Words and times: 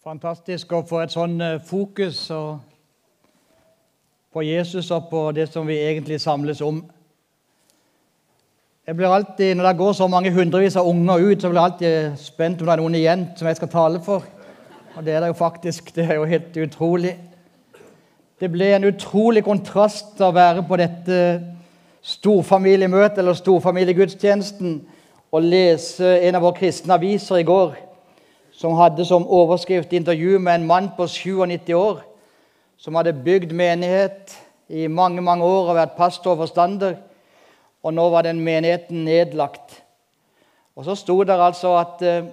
Fantastisk 0.00 0.70
å 0.72 0.78
få 0.88 1.02
et 1.02 1.12
sånn 1.12 1.34
eh, 1.44 1.58
fokus 1.60 2.22
på 4.32 4.44
Jesus 4.46 4.86
og 4.96 5.10
på 5.10 5.26
det 5.36 5.44
som 5.52 5.66
vi 5.68 5.74
egentlig 5.76 6.16
samles 6.22 6.62
om. 6.64 6.78
Jeg 8.88 8.96
blir 8.96 9.12
alltid, 9.12 9.56
Når 9.56 9.66
det 9.66 9.76
går 9.76 9.92
så 9.92 10.06
mange 10.08 10.32
hundrevis 10.32 10.76
av 10.80 10.88
unger 10.88 11.18
ut, 11.18 11.42
så 11.42 11.50
blir 11.50 11.60
jeg 11.60 11.72
alltid 11.72 12.16
spent 12.16 12.62
om 12.62 12.66
det 12.66 12.72
er 12.72 12.80
noen 12.80 12.96
igjen 12.96 13.26
som 13.36 13.50
jeg 13.50 13.58
skal 13.58 13.68
tale 13.68 14.00
for. 14.00 14.24
Og 14.96 15.04
det 15.04 15.12
er 15.12 15.20
det 15.20 15.28
jo 15.34 15.36
faktisk. 15.36 15.92
Det 15.94 16.08
er 16.08 16.14
jo 16.14 16.24
helt 16.24 16.56
utrolig. 16.56 17.12
Det 18.40 18.48
ble 18.48 18.70
en 18.78 18.88
utrolig 18.88 19.44
kontrast 19.44 20.16
å 20.24 20.32
være 20.32 20.64
på 20.64 20.80
dette 20.80 21.20
storfamiliemøtet 22.00 23.20
eller 23.20 23.36
storfamiliegudstjenesten 23.36 24.80
og 25.28 25.44
lese 25.44 26.16
en 26.24 26.40
av 26.40 26.48
våre 26.48 26.62
kristne 26.62 26.96
aviser 26.96 27.44
i 27.44 27.48
går 27.52 27.89
som 28.60 28.76
hadde 28.76 29.06
som 29.08 29.24
overskrift 29.24 29.92
intervju 29.96 30.38
med 30.38 30.54
en 30.54 30.66
mann 30.68 30.90
på 30.96 31.06
97 31.08 31.72
år 31.74 32.02
som 32.80 32.96
hadde 32.96 33.16
bygd 33.24 33.52
menighet 33.56 34.34
i 34.68 34.86
mange 34.88 35.22
mange 35.24 35.44
år 35.44 35.70
og 35.70 35.78
vært 35.78 35.96
pastor 35.96 36.34
og 36.34 36.44
forstander. 36.44 36.98
Og 37.80 37.94
nå 37.96 38.06
var 38.12 38.24
den 38.24 38.42
menigheten 38.44 39.04
nedlagt. 39.04 39.78
Og 40.76 40.84
så 40.84 40.96
sto 40.96 41.18
det 41.24 41.36
altså 41.40 41.74
at 41.80 42.04
eh, 42.04 42.28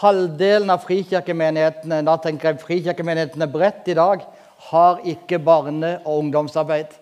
halvdelen 0.00 0.72
av 0.72 0.84
frikirkemenighetene 0.84 2.02
da 2.04 2.16
tenker 2.20 2.52
jeg 2.52 2.64
frikirkemenighetene 2.64 3.48
bredt 3.48 3.88
i 3.88 3.96
dag, 3.96 4.24
har 4.70 5.00
ikke 5.04 5.38
barne- 5.38 5.98
og 6.04 6.18
ungdomsarbeid. 6.18 6.92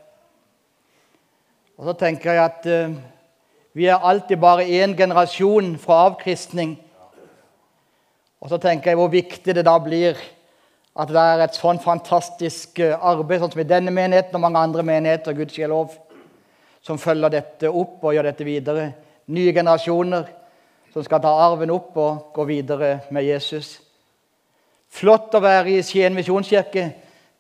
Og 1.79 1.91
så 1.91 1.99
tenker 1.99 2.33
jeg 2.33 2.45
at 2.45 2.71
eh, 2.71 2.95
vi 3.75 3.91
er 3.91 4.03
alltid 4.03 4.39
bare 4.43 4.67
én 4.67 4.97
generasjon 4.99 5.77
fra 5.83 6.07
avkristning. 6.07 6.77
Og 8.43 8.51
så 8.51 8.59
tenker 8.59 8.91
jeg 8.91 8.99
hvor 8.99 9.11
viktig 9.13 9.55
det 9.55 9.63
da 9.67 9.77
blir 9.79 10.19
at 10.93 11.09
det 11.09 11.21
er 11.23 11.45
et 11.45 11.57
sånn 11.57 11.79
fantastisk 11.81 12.81
eh, 12.83 12.93
arbeid 12.99 13.41
sånn 13.41 13.53
som 13.55 13.63
i 13.63 13.69
denne 13.69 13.93
menigheten 13.95 14.37
og 14.37 14.43
mange 14.45 14.61
andre 14.61 14.83
menigheter 14.85 15.37
Guds 15.39 15.57
lov, 15.71 15.95
som 16.85 16.99
følger 17.01 17.33
dette 17.33 17.71
opp 17.71 18.03
og 18.03 18.13
gjør 18.13 18.29
dette 18.29 18.45
videre. 18.45 18.91
Nye 19.33 19.55
generasjoner 19.55 20.27
som 20.93 21.07
skal 21.07 21.23
ta 21.25 21.31
arven 21.47 21.73
opp 21.73 21.97
og 21.97 22.35
gå 22.37 22.45
videre 22.51 22.91
med 23.15 23.25
Jesus. 23.25 23.79
Flott 24.93 25.33
å 25.33 25.41
være 25.41 25.79
i 25.79 25.85
Skien 25.87 26.13
misjonskirke. 26.13 26.91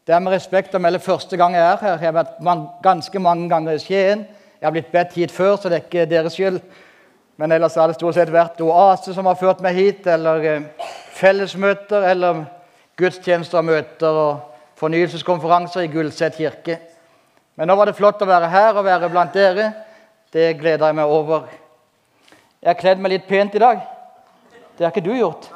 Det 0.06 0.14
er 0.14 0.23
med 0.25 0.33
respekt 0.33 0.73
å 0.75 0.80
melde 0.80 1.03
første 1.03 1.36
gang 1.36 1.58
jeg 1.58 1.67
er 1.67 1.83
her. 1.83 1.98
Jeg 1.98 2.08
har 2.08 2.17
vært 2.17 2.39
ganske 2.86 3.20
mange 3.20 3.50
ganger 3.50 3.77
i 3.77 3.83
Skien. 3.83 4.25
Jeg 4.56 4.64
har 4.64 4.73
blitt 4.73 4.95
bedt 4.95 5.19
hit 5.19 5.34
før, 5.34 5.58
så 5.58 5.69
det 5.69 5.77
er 5.77 5.84
ikke 5.84 6.08
deres 6.08 6.39
skyld. 6.39 6.62
Men 7.43 7.53
ellers 7.53 7.75
har 7.75 7.91
det 7.91 7.97
stort 7.97 8.15
sett 8.15 8.31
vært 8.31 8.61
Oase 8.62 9.11
som 9.17 9.27
har 9.27 9.35
ført 9.35 9.65
meg 9.65 9.75
hit, 9.75 10.05
eller 10.07 10.45
eh, 10.47 10.91
fellesmøter, 11.19 12.05
eller 12.12 12.45
gudstjenester 12.95 13.59
og 13.59 13.65
møter 13.67 14.19
og 14.21 14.77
fornyelseskonferanser 14.79 15.83
i 15.83 15.89
Gullset 15.91 16.39
kirke. 16.39 16.77
Men 17.59 17.67
nå 17.67 17.75
var 17.75 17.91
det 17.91 17.97
flott 17.98 18.23
å 18.23 18.29
være 18.31 18.51
her 18.53 18.79
og 18.79 18.87
være 18.87 19.09
blant 19.11 19.35
dere. 19.35 19.73
Det 20.31 20.53
gleder 20.61 20.87
jeg 20.87 20.98
meg 21.01 21.17
over. 21.17 21.51
Jeg 22.63 22.70
har 22.70 22.79
kledd 22.79 23.03
meg 23.03 23.17
litt 23.17 23.27
pent 23.27 23.59
i 23.59 23.65
dag. 23.65 23.83
Det 24.79 24.87
har 24.87 24.95
ikke 24.95 25.03
du 25.09 25.11
gjort. 25.11 25.51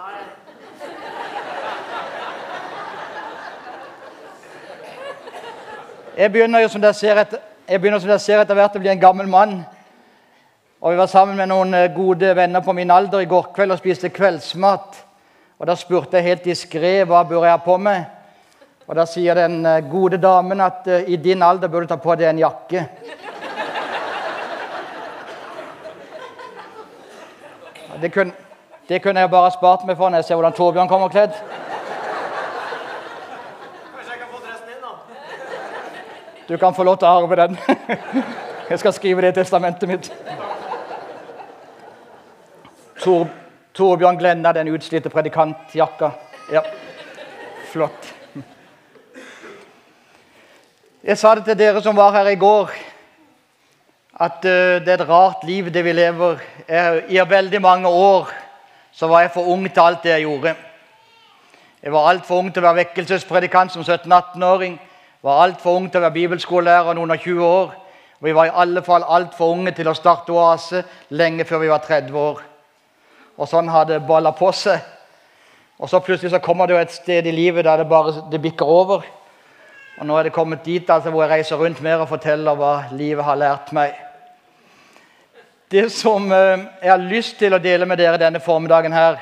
Jeg 6.19 6.35
begynner 6.35 6.67
jo 6.67 6.75
som 6.75 6.83
dere 6.83 6.99
ser 6.99 7.23
etter, 7.23 7.47
jeg 7.71 7.79
begynner 7.79 8.03
som 8.03 8.11
dere 8.11 8.27
ser 8.27 8.43
etter 8.43 8.59
hvert 8.59 8.75
å 8.75 8.83
bli 8.83 8.91
en 8.91 9.07
gammel 9.07 9.31
mann. 9.31 9.61
Og 10.81 10.93
Vi 10.93 10.99
var 10.99 11.07
sammen 11.07 11.37
med 11.37 11.49
noen 11.49 11.75
eh, 11.75 11.95
gode 11.95 12.37
venner 12.37 12.61
på 12.61 12.73
min 12.77 12.91
alder 12.91 13.25
i 13.25 13.29
går 13.29 13.49
kveld 13.57 13.73
og 13.73 13.79
spiste 13.81 14.11
kveldsmat. 14.13 14.99
Og 15.59 15.67
Da 15.67 15.75
spurte 15.75 16.19
jeg 16.19 16.25
helt 16.27 16.45
diskré 16.45 17.05
hva 17.09 17.23
bør 17.25 17.47
jeg 17.47 17.57
ha 17.57 17.63
på 17.65 17.79
meg. 17.81 18.05
Og 18.87 18.97
Da 18.97 19.07
sier 19.09 19.35
den 19.35 19.65
eh, 19.67 19.81
gode 19.91 20.21
damen 20.21 20.61
at 20.61 20.85
uh, 20.87 21.01
i 21.09 21.17
din 21.17 21.43
alder 21.43 21.69
bør 21.69 21.81
du 21.81 21.87
ta 21.87 21.97
på 21.97 22.15
deg 22.15 22.29
en 22.29 22.45
jakke. 22.45 22.87
Det 27.97 28.13
kunne, 28.13 28.33
det 28.89 29.03
kunne 29.03 29.21
jeg 29.21 29.31
bare 29.33 29.51
spart 29.51 29.87
meg 29.89 29.97
for 29.97 30.13
når 30.13 30.21
jeg 30.21 30.25
ser 30.29 30.37
hvordan 30.37 30.53
Torbjørn 30.53 30.89
kommer 30.89 31.09
kledd. 31.09 31.33
Kanskje 33.95 34.13
jeg 34.13 34.21
kan 34.21 34.29
få 34.29 34.43
dressen 34.45 34.69
din, 34.69 34.83
da? 34.85 34.93
Du 36.49 36.57
kan 36.61 36.77
få 36.77 36.85
lov 36.85 37.01
til 37.01 37.09
å 37.09 37.17
arve 37.23 37.37
den. 37.41 37.57
Jeg 38.67 38.79
skal 38.83 38.93
skrive 38.93 39.23
det 39.23 39.29
i 39.31 39.35
testamentet 39.37 39.89
mitt. 39.89 40.11
Tor, 43.07 43.29
Torbjørn 43.75 44.17
Glenna, 44.19 44.51
den 44.51 44.73
utslitte 44.75 45.11
predikantjakka. 45.13 46.09
Ja, 46.51 46.63
flott. 47.71 48.09
Jeg 51.07 51.19
sa 51.21 51.37
det 51.39 51.45
til 51.47 51.59
dere 51.61 51.83
som 51.85 51.95
var 51.95 52.17
her 52.17 52.33
i 52.33 52.41
går, 52.41 52.73
at 54.27 54.43
uh, 54.43 54.81
det 54.83 54.91
er 54.91 54.97
et 54.97 55.07
rart 55.07 55.45
liv 55.47 55.69
det 55.71 55.85
vi 55.87 55.93
lever. 55.95 56.43
Jeg, 56.67 57.05
I 57.15 57.21
veldig 57.31 57.61
mange 57.63 57.89
år 57.89 58.33
så 58.91 59.07
var 59.07 59.23
jeg 59.23 59.31
for 59.37 59.53
ung 59.55 59.69
til 59.69 59.85
alt 59.85 60.03
det 60.03 60.11
jeg 60.17 60.27
gjorde. 60.27 60.57
Jeg 61.83 61.93
var 61.93 62.11
altfor 62.11 62.43
ung 62.43 62.51
til 62.51 62.65
å 62.65 62.67
være 62.67 62.81
vekkelsespredikant 62.81 63.77
som 63.77 63.87
17-18-åring. 63.87 64.81
Var 65.23 65.45
altfor 65.45 65.79
ung 65.79 65.87
til 65.93 66.03
å 66.03 66.09
være 66.09 66.17
bibelskolelærer 66.19 66.99
noen 66.99 67.15
og 67.15 67.23
20 67.23 67.47
år. 67.47 67.71
Vi 68.19 68.35
var 68.35 68.51
i 68.51 68.57
alle 68.65 68.83
fall 68.83 69.07
altfor 69.07 69.55
unge 69.55 69.77
til 69.79 69.87
å 69.87 69.95
starte 69.95 70.35
Oase 70.35 70.83
lenge 71.15 71.47
før 71.47 71.63
vi 71.63 71.71
var 71.77 71.87
30 71.87 72.23
år. 72.27 72.45
Og 73.37 73.49
sånn 73.49 73.69
har 73.69 73.85
det 73.89 74.01
balla 74.09 74.33
på 74.37 74.49
seg. 74.57 74.81
Og 75.77 75.91
så 75.93 76.01
plutselig 76.01 76.33
så 76.33 76.41
kommer 76.41 76.67
det 76.67 76.77
jo 76.77 76.81
et 76.81 76.95
sted 76.95 77.27
i 77.29 77.35
livet 77.35 77.67
der 77.67 77.83
det 77.83 77.89
bare 77.91 78.15
det 78.33 78.41
bikker 78.43 78.67
over. 78.67 79.05
Og 79.97 80.09
nå 80.09 80.17
er 80.17 80.29
det 80.29 80.37
kommet 80.37 80.65
dit 80.65 80.91
altså, 80.91 81.11
hvor 81.13 81.25
jeg 81.25 81.39
reiser 81.39 81.61
rundt 81.61 81.81
mer 81.85 82.03
og 82.05 82.09
forteller 82.09 82.57
hva 82.57 82.75
livet 82.97 83.25
har 83.25 83.41
lært 83.41 83.73
meg. 83.77 83.95
Det 85.73 85.89
som 85.93 86.31
eh, 86.33 86.67
jeg 86.83 86.93
har 86.93 87.09
lyst 87.11 87.39
til 87.41 87.57
å 87.57 87.61
dele 87.61 87.89
med 87.89 87.99
dere 87.99 88.21
denne 88.21 88.41
formiddagen 88.41 88.93
her, 88.95 89.19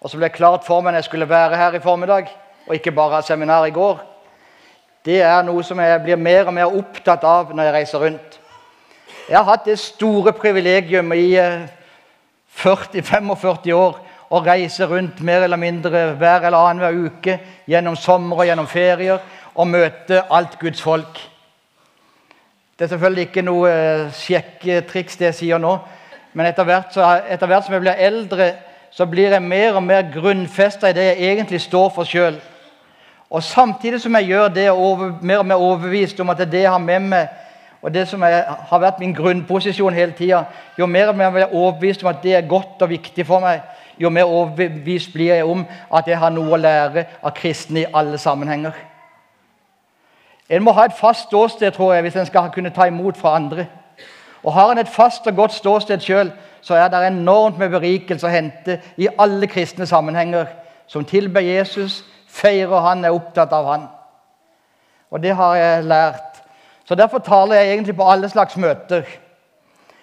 og 0.00 0.12
som 0.12 0.20
ble 0.20 0.30
klart 0.32 0.64
for 0.64 0.80
meg 0.80 0.94
når 0.94 1.02
jeg 1.02 1.08
skulle 1.08 1.28
være 1.28 1.58
her 1.58 1.76
i 1.76 1.82
formiddag, 1.82 2.30
og 2.68 2.76
ikke 2.76 2.94
bare 2.94 3.18
ha 3.18 3.24
seminar 3.26 3.66
i 3.66 3.74
går, 3.74 3.98
det 5.04 5.18
er 5.24 5.42
noe 5.42 5.64
som 5.64 5.80
jeg 5.80 6.02
blir 6.04 6.20
mer 6.20 6.46
og 6.46 6.54
mer 6.54 6.76
opptatt 6.78 7.24
av 7.24 7.52
når 7.56 7.66
jeg 7.66 7.74
reiser 7.74 8.04
rundt. 8.04 8.38
Jeg 9.26 9.38
har 9.38 9.48
hatt 9.48 9.66
det 9.66 9.78
store 9.80 10.32
privilegium 10.36 11.12
i 11.16 11.26
eh, 11.40 11.68
40-45 12.56 13.72
år 13.72 14.00
og 14.30 14.46
reise 14.46 14.86
rundt 14.86 15.20
mer 15.26 15.44
eller 15.46 15.56
mindre 15.56 16.12
hver 16.18 16.46
eller 16.46 16.58
annenhver 16.58 16.98
uke 17.06 17.38
gjennom 17.66 17.96
sommer 17.96 18.42
og 18.42 18.46
gjennom 18.46 18.68
ferier 18.70 19.18
og 19.54 19.68
møte 19.68 20.22
alt 20.30 20.58
Guds 20.60 20.82
folk. 20.82 21.18
Det 22.78 22.86
er 22.86 22.92
selvfølgelig 22.94 23.26
ikke 23.28 23.44
noe 23.44 23.70
eh, 23.70 24.12
sjekketriks, 24.16 25.18
det 25.20 25.26
jeg 25.30 25.38
sier 25.40 25.58
nå. 25.60 25.74
Men 26.32 26.46
etter 26.46 26.64
hvert, 26.64 26.94
så, 26.94 27.04
etter 27.28 27.50
hvert 27.50 27.66
som 27.66 27.74
jeg 27.74 27.82
blir 27.82 27.98
eldre, 28.06 28.52
så 28.90 29.06
blir 29.06 29.34
jeg 29.34 29.42
mer 29.42 29.76
og 29.76 29.84
mer 29.84 30.06
grunnfesta 30.14 30.90
i 30.90 30.96
det 30.96 31.04
jeg 31.10 31.34
egentlig 31.34 31.60
står 31.60 31.90
for 31.94 32.08
sjøl. 32.08 32.38
Og 33.30 33.42
samtidig 33.42 34.00
som 34.02 34.14
jeg 34.18 34.30
gjør 34.30 34.48
det, 34.54 34.70
over, 34.70 35.12
mer 35.22 35.42
og 35.42 35.46
mer 35.46 35.62
overbevist 35.62 36.20
om 36.20 36.30
at 36.30 36.40
er 36.40 36.50
det 36.50 36.64
jeg 36.64 36.72
har 36.72 36.82
med 36.82 37.10
meg 37.12 37.28
og 37.82 37.94
det 37.94 38.08
som 38.08 38.22
er, 38.22 38.42
har 38.44 38.78
vært 38.78 38.98
min 39.00 39.14
grunnposisjon 39.16 39.94
hele 39.94 40.12
tida, 40.12 40.44
jo 40.78 40.86
mer 40.86 41.08
og 41.08 41.16
mer 41.16 41.24
jeg 41.24 41.32
blir 41.32 41.54
overbevist 41.54 42.02
om 42.04 42.10
at 42.10 42.22
det 42.22 42.34
er 42.34 42.48
godt 42.48 42.82
og 42.82 42.90
viktig 42.90 43.24
for 43.26 43.40
meg, 43.40 43.62
jo 44.00 44.10
mer 44.12 44.28
overbevist 44.28 45.12
blir 45.12 45.34
jeg 45.34 45.44
om 45.44 45.64
at 45.96 46.08
jeg 46.08 46.18
har 46.18 46.32
noe 46.32 46.52
å 46.52 46.60
lære 46.60 47.06
av 47.22 47.32
kristne 47.36 47.84
i 47.84 47.90
alle 47.92 48.18
sammenhenger. 48.18 48.76
En 50.50 50.64
må 50.64 50.72
ha 50.76 50.84
et 50.88 50.96
fast 50.96 51.28
ståsted 51.28 51.72
tror 51.72 51.94
jeg, 51.94 52.02
hvis 52.02 52.16
en 52.16 52.26
skal 52.26 52.50
kunne 52.52 52.72
ta 52.74 52.88
imot 52.90 53.16
fra 53.16 53.36
andre. 53.38 53.66
Og 54.42 54.52
Har 54.52 54.72
en 54.72 54.78
et 54.78 54.88
fast 54.88 55.26
og 55.26 55.36
godt 55.36 55.52
ståsted 55.52 56.00
sjøl, 56.00 56.32
så 56.60 56.74
er 56.74 56.88
det 56.88 57.06
enormt 57.06 57.58
med 57.58 57.70
berikelse 57.70 58.26
å 58.26 58.32
hente 58.32 58.80
i 58.96 59.08
alle 59.18 59.46
kristne 59.46 59.86
sammenhenger. 59.86 60.46
Som 60.86 61.04
tilber 61.04 61.40
Jesus, 61.40 62.04
feirer 62.28 62.80
han, 62.80 63.04
er 63.04 63.14
opptatt 63.14 63.52
av 63.52 63.66
han. 63.66 63.86
Og 65.10 65.22
det 65.22 65.34
har 65.36 65.54
jeg 65.56 65.84
lært 65.84 66.29
så 66.90 66.94
Derfor 66.94 67.18
taler 67.18 67.54
jeg 67.54 67.72
egentlig 67.72 67.96
på 67.96 68.10
alle 68.10 68.28
slags 68.28 68.56
møter. 68.56 69.02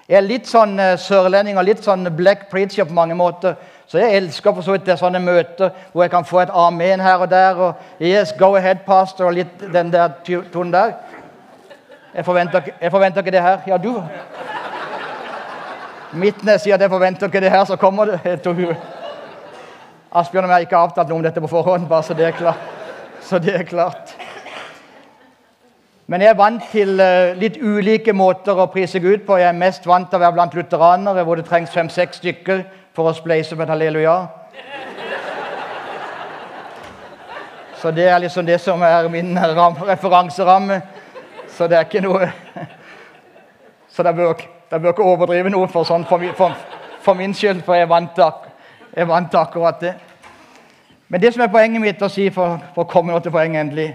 Jeg 0.07 0.18
er 0.18 0.24
litt 0.24 0.45
sånn 0.48 0.78
uh, 0.80 0.94
sørlending 0.95 1.57
og 1.60 1.66
litt 1.68 1.81
sånn 1.84 2.07
black 2.16 2.45
preacher 2.48 2.88
på 2.88 2.95
mange 2.95 3.16
måter. 3.19 3.57
Så 3.92 4.00
jeg 4.00 4.16
elsker 4.16 4.56
for 4.56 4.63
så 4.63 4.78
vidt 4.78 4.86
det 4.88 4.95
sånne 4.95 5.19
møter 5.19 5.74
hvor 5.92 6.06
jeg 6.06 6.13
kan 6.13 6.28
få 6.30 6.39
et 6.45 6.54
amen 6.56 7.04
her 7.04 7.25
og 7.25 7.28
der. 7.34 7.60
og 7.60 8.00
yes, 8.00 8.31
go 8.39 8.54
ahead, 8.56 8.86
pastor, 8.86 9.28
og 9.28 9.36
litt 9.36 9.66
den 9.74 9.92
der 9.92 10.16
tonen 10.54 10.72
der. 10.72 10.95
Jeg 12.16 12.25
forventer, 12.25 12.72
jeg 12.81 12.92
forventer, 12.92 13.19
ikke 13.19 13.36
det 13.36 13.44
her. 13.44 13.60
Ja, 13.68 13.78
du 13.78 14.04
Midtnes 16.13 16.63
sier 16.63 16.80
at 16.80 16.88
jeg 16.88 16.90
forventer 16.95 17.28
ikke 17.28 17.44
det 17.44 17.51
her, 17.51 17.66
så 17.68 17.75
kommer 17.75 18.06
det. 18.06 18.40
Asbjørn 20.16 20.45
og 20.45 20.50
jeg 20.50 20.56
har 20.56 20.69
ikke 20.69 20.80
avtalt 20.86 21.12
noe 21.12 21.19
om 21.19 21.28
dette 21.28 21.44
på 21.44 21.51
forhånd, 21.51 21.92
bare 21.92 22.07
så 22.07 22.16
det 22.16 22.31
er 22.31 22.40
klart. 22.40 22.63
Så 23.19 23.44
det 23.44 23.60
er 23.60 23.68
klart. 23.68 24.16
Men 26.07 26.21
jeg 26.24 26.31
er 26.31 26.38
vant 26.39 26.63
til 26.71 27.01
uh, 27.04 27.33
litt 27.36 27.57
ulike 27.59 28.13
måter 28.15 28.56
å 28.56 28.69
prise 28.71 29.01
Gud 29.04 29.25
på. 29.27 29.42
Jeg 29.42 29.50
er 29.50 29.57
mest 29.59 29.83
vant 29.88 30.07
til 30.07 30.15
å 30.15 30.21
være 30.24 30.38
blant 30.38 30.54
lutheranere, 30.56 31.25
hvor 31.27 31.36
det 31.36 31.44
trengs 31.50 31.74
fem-seks 31.75 32.21
stykker 32.21 32.62
for 32.95 33.09
å 33.09 33.15
spleise 33.15 33.57
på 33.57 33.65
et 33.65 33.74
halleluja. 33.74 34.15
Så 37.81 37.92
det 37.92 38.07
er 38.07 38.24
liksom 38.24 38.48
det 38.48 38.62
som 38.63 38.81
er 38.88 39.12
min 39.12 39.36
ram, 39.36 39.75
referanseramme. 39.83 40.80
Så 41.51 41.68
det 41.68 41.77
er 41.77 41.86
ikke 41.89 42.06
noe 42.06 42.31
Så 43.92 44.04
det 44.04 44.15
bør, 44.15 44.33
det 44.71 44.81
bør 44.81 44.92
ikke 44.94 45.06
overdrive 45.09 45.50
noe 45.50 45.68
for, 45.74 45.83
sånn, 45.88 46.04
for, 46.06 46.21
for, 46.38 46.54
for 47.01 47.18
min 47.18 47.33
skyld, 47.33 47.63
for 47.65 47.74
jeg 47.74 47.89
vant, 47.89 48.19
jeg 48.94 49.07
akkurat 49.42 49.80
det. 49.81 49.95
Men 51.09 51.21
det 51.21 51.31
som 51.33 51.42
er 51.42 51.50
poenget 51.50 51.81
mitt 51.81 52.04
å 52.06 52.09
si, 52.13 52.27
for, 52.30 52.59
for 52.75 52.86
å 52.86 52.92
komme 52.92 53.18
til 53.25 53.33
poenget 53.33 53.65
endelig 53.65 53.88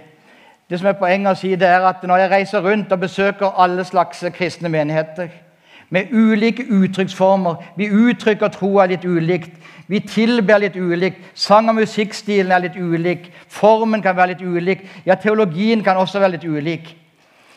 det 0.73 0.79
som 0.81 0.89
er 0.89 0.97
poenget 0.97 1.29
å 1.29 1.37
si, 1.37 1.51
det 1.53 1.69
er 1.69 1.85
at 1.85 2.01
Når 2.09 2.17
jeg 2.17 2.31
reiser 2.31 2.63
rundt 2.65 2.93
og 2.93 3.01
besøker 3.01 3.59
alle 3.61 3.85
slags 3.85 4.25
kristne 4.33 4.71
menigheter 4.73 5.29
med 5.91 6.09
ulike 6.13 6.65
uttrykksformer 6.65 7.75
Vi 7.77 7.91
uttrykker 7.93 8.49
troa 8.49 8.87
litt 8.89 9.05
ulikt. 9.05 9.51
Vi 9.87 10.01
tilber 10.01 10.63
litt 10.63 10.77
ulikt. 10.77 11.19
Sang- 11.35 11.69
og 11.69 11.75
musikkstilen 11.75 12.53
er 12.53 12.63
litt 12.65 12.77
ulik. 12.81 13.27
Formen 13.49 14.03
kan 14.03 14.17
være 14.17 14.33
litt 14.33 14.41
ulik. 14.41 14.87
Ja, 15.05 15.15
teologien 15.15 15.85
kan 15.85 15.97
også 16.01 16.19
være 16.19 16.39
litt 16.39 16.45
ulik. 16.49 16.97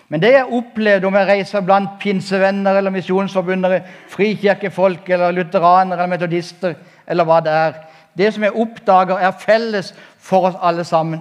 Men 0.10 0.22
det 0.22 0.34
jeg 0.34 0.52
opplevde 0.52 1.08
om 1.08 1.16
jeg 1.16 1.28
reiser 1.28 1.64
blant 1.64 1.96
pinsevenner 2.00 2.76
eller 2.78 2.92
misjonsforbundere, 2.92 3.80
frikirkefolk 4.10 5.10
eller 5.10 5.32
lutheranere 5.32 6.04
eller 6.04 6.18
metodister, 6.18 6.76
eller 7.08 7.24
hva 7.24 7.40
det 7.40 7.52
er 7.52 7.74
Det 8.18 8.34
som 8.34 8.44
jeg 8.44 8.56
oppdager, 8.56 9.18
er 9.18 9.32
felles 9.40 9.94
for 10.20 10.48
oss 10.48 10.56
alle 10.62 10.84
sammen. 10.84 11.20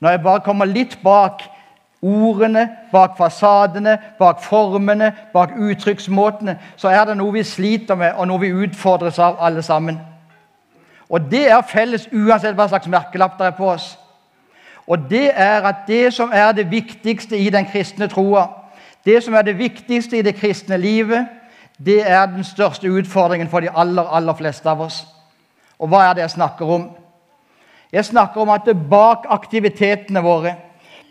Når 0.00 0.10
jeg 0.10 0.22
bare 0.22 0.40
kommer 0.40 0.64
litt 0.64 0.98
bak 1.02 1.42
ordene, 2.02 2.68
bak 2.92 3.16
fasadene, 3.18 3.98
bak 4.18 4.42
formene, 4.44 5.12
bak 5.32 5.54
uttrykksmåtene, 5.56 6.58
så 6.76 6.88
er 6.88 7.04
det 7.08 7.16
noe 7.16 7.32
vi 7.32 7.44
sliter 7.46 7.96
med, 7.96 8.12
og 8.14 8.28
noe 8.28 8.42
vi 8.44 8.52
utfordres 8.52 9.18
av 9.18 9.40
alle 9.40 9.62
sammen. 9.62 9.98
Og 11.08 11.30
det 11.30 11.46
er 11.50 11.62
felles 11.66 12.08
uansett 12.12 12.56
hva 12.58 12.68
slags 12.68 12.90
merkelapp 12.90 13.38
det 13.38 13.46
er 13.46 13.56
på 13.56 13.70
oss. 13.70 13.94
Og 14.86 15.08
det 15.10 15.30
er 15.34 15.64
at 15.66 15.86
det 15.88 16.12
som 16.14 16.30
er 16.34 16.52
det 16.52 16.68
viktigste 16.70 17.38
i 17.38 17.50
den 17.50 17.66
kristne 17.66 18.08
troa, 18.10 18.46
det 19.06 19.22
som 19.22 19.34
er 19.34 19.42
det 19.46 19.58
viktigste 19.58 20.18
i 20.18 20.22
det 20.22 20.34
kristne 20.34 20.76
livet, 20.76 21.26
det 21.78 22.00
er 22.08 22.26
den 22.26 22.44
største 22.44 22.90
utfordringen 22.90 23.48
for 23.48 23.60
de 23.60 23.70
aller, 23.70 24.02
aller 24.02 24.34
fleste 24.34 24.70
av 24.70 24.80
oss. 24.80 25.04
Og 25.78 25.88
hva 25.88 26.06
er 26.06 26.14
det 26.14 26.24
jeg 26.24 26.36
snakker 26.38 26.66
om? 26.66 26.88
Jeg 27.92 28.04
snakker 28.04 28.40
om 28.40 28.50
at 28.50 28.66
det 28.66 28.76
bak 28.90 29.26
aktivitetene 29.28 30.22
våre, 30.22 30.54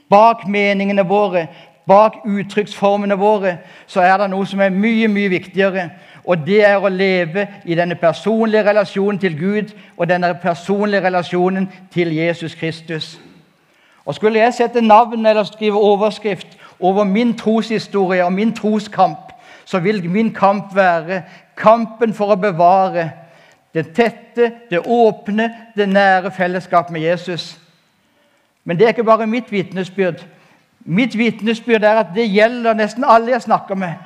bak 0.09 0.47
meningene 0.47 1.05
våre, 1.07 1.47
bak 1.87 2.13
uttrykksformene 2.25 3.17
våre, 3.17 3.57
så 3.87 4.01
er 4.01 4.17
det 4.17 4.29
noe 4.29 4.45
som 4.45 4.61
er 4.61 4.73
mye, 4.73 5.07
mye 5.07 5.29
viktigere. 5.29 5.89
Og 6.25 6.41
det 6.47 6.63
er 6.65 6.81
å 6.81 6.89
leve 6.89 7.47
i 7.65 7.77
denne 7.77 7.95
personlige 7.95 8.65
relasjonen 8.65 9.19
til 9.21 9.37
Gud 9.37 9.73
og 9.97 10.09
denne 10.09 10.33
personlige 10.41 11.03
relasjonen 11.05 11.69
til 11.93 12.15
Jesus 12.15 12.55
Kristus. 12.55 13.19
Og 14.05 14.15
Skulle 14.15 14.39
jeg 14.39 14.53
sette 14.53 14.81
navn 14.81 15.25
eller 15.25 15.43
skrive 15.43 15.77
overskrift 15.81 16.47
over 16.79 17.03
min 17.03 17.37
troshistorie 17.37 18.25
og 18.25 18.33
min 18.33 18.55
troskamp, 18.55 19.31
så 19.65 19.79
vil 19.79 20.09
min 20.09 20.33
kamp 20.33 20.75
være 20.75 21.21
kampen 21.57 22.13
for 22.13 22.33
å 22.33 22.39
bevare 22.41 23.09
det 23.75 23.89
tette, 23.93 24.51
det 24.69 24.79
åpne, 24.87 25.49
det 25.75 25.89
nære 25.89 26.31
fellesskapet 26.31 26.93
med 26.95 27.01
Jesus. 27.01 27.57
Men 28.63 28.77
det 28.77 28.85
er 28.85 28.95
ikke 28.95 29.03
bare 29.03 29.27
mitt 29.27 29.51
vitnesbyrd. 29.51 30.23
Mitt 30.85 31.17
vitnesbyrd 31.17 31.83
er 31.83 31.99
at 31.99 32.13
det 32.15 32.29
gjelder 32.31 32.73
nesten 32.73 33.03
alle 33.03 33.35
jeg 33.35 33.43
snakker 33.43 33.75
med. 33.75 33.99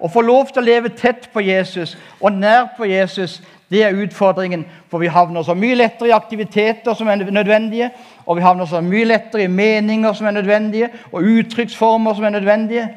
Å 0.00 0.08
få 0.08 0.22
lov 0.24 0.48
til 0.48 0.62
å 0.62 0.64
leve 0.64 0.92
tett 0.96 1.26
på 1.34 1.42
Jesus 1.44 1.96
og 2.20 2.32
nær 2.38 2.70
på 2.76 2.86
Jesus, 2.88 3.40
det 3.70 3.82
er 3.84 3.98
utfordringen. 3.98 4.62
For 4.88 5.02
vi 5.02 5.10
havner 5.12 5.42
så 5.42 5.54
mye 5.58 5.76
lettere 5.76 6.08
i 6.08 6.14
aktiviteter 6.16 6.94
som 6.94 7.10
er 7.10 7.26
nødvendige, 7.26 7.90
og 8.26 8.38
vi 8.38 8.46
havner 8.46 8.70
så 8.70 8.80
mye 8.80 9.10
lettere 9.10 9.44
i 9.44 9.52
meninger 9.52 10.12
som 10.16 10.30
er 10.30 10.38
nødvendige, 10.38 10.88
og 11.12 11.26
uttrykksformer 11.26 12.14
som 12.14 12.24
er 12.24 12.38
nødvendige. 12.38 12.88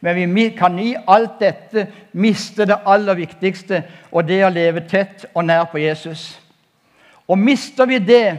Men 0.00 0.34
vi 0.34 0.48
kan 0.58 0.78
i 0.78 0.94
alt 1.08 1.38
dette 1.40 1.86
miste 2.12 2.66
det 2.66 2.78
aller 2.86 3.14
viktigste, 3.14 3.82
og 4.12 4.28
det 4.28 4.42
å 4.44 4.52
leve 4.52 4.84
tett 4.88 5.24
og 5.34 5.44
nær 5.44 5.64
på 5.70 5.80
Jesus. 5.80 6.40
Og 7.28 7.38
mister 7.38 7.86
vi 7.86 7.98
det, 7.98 8.36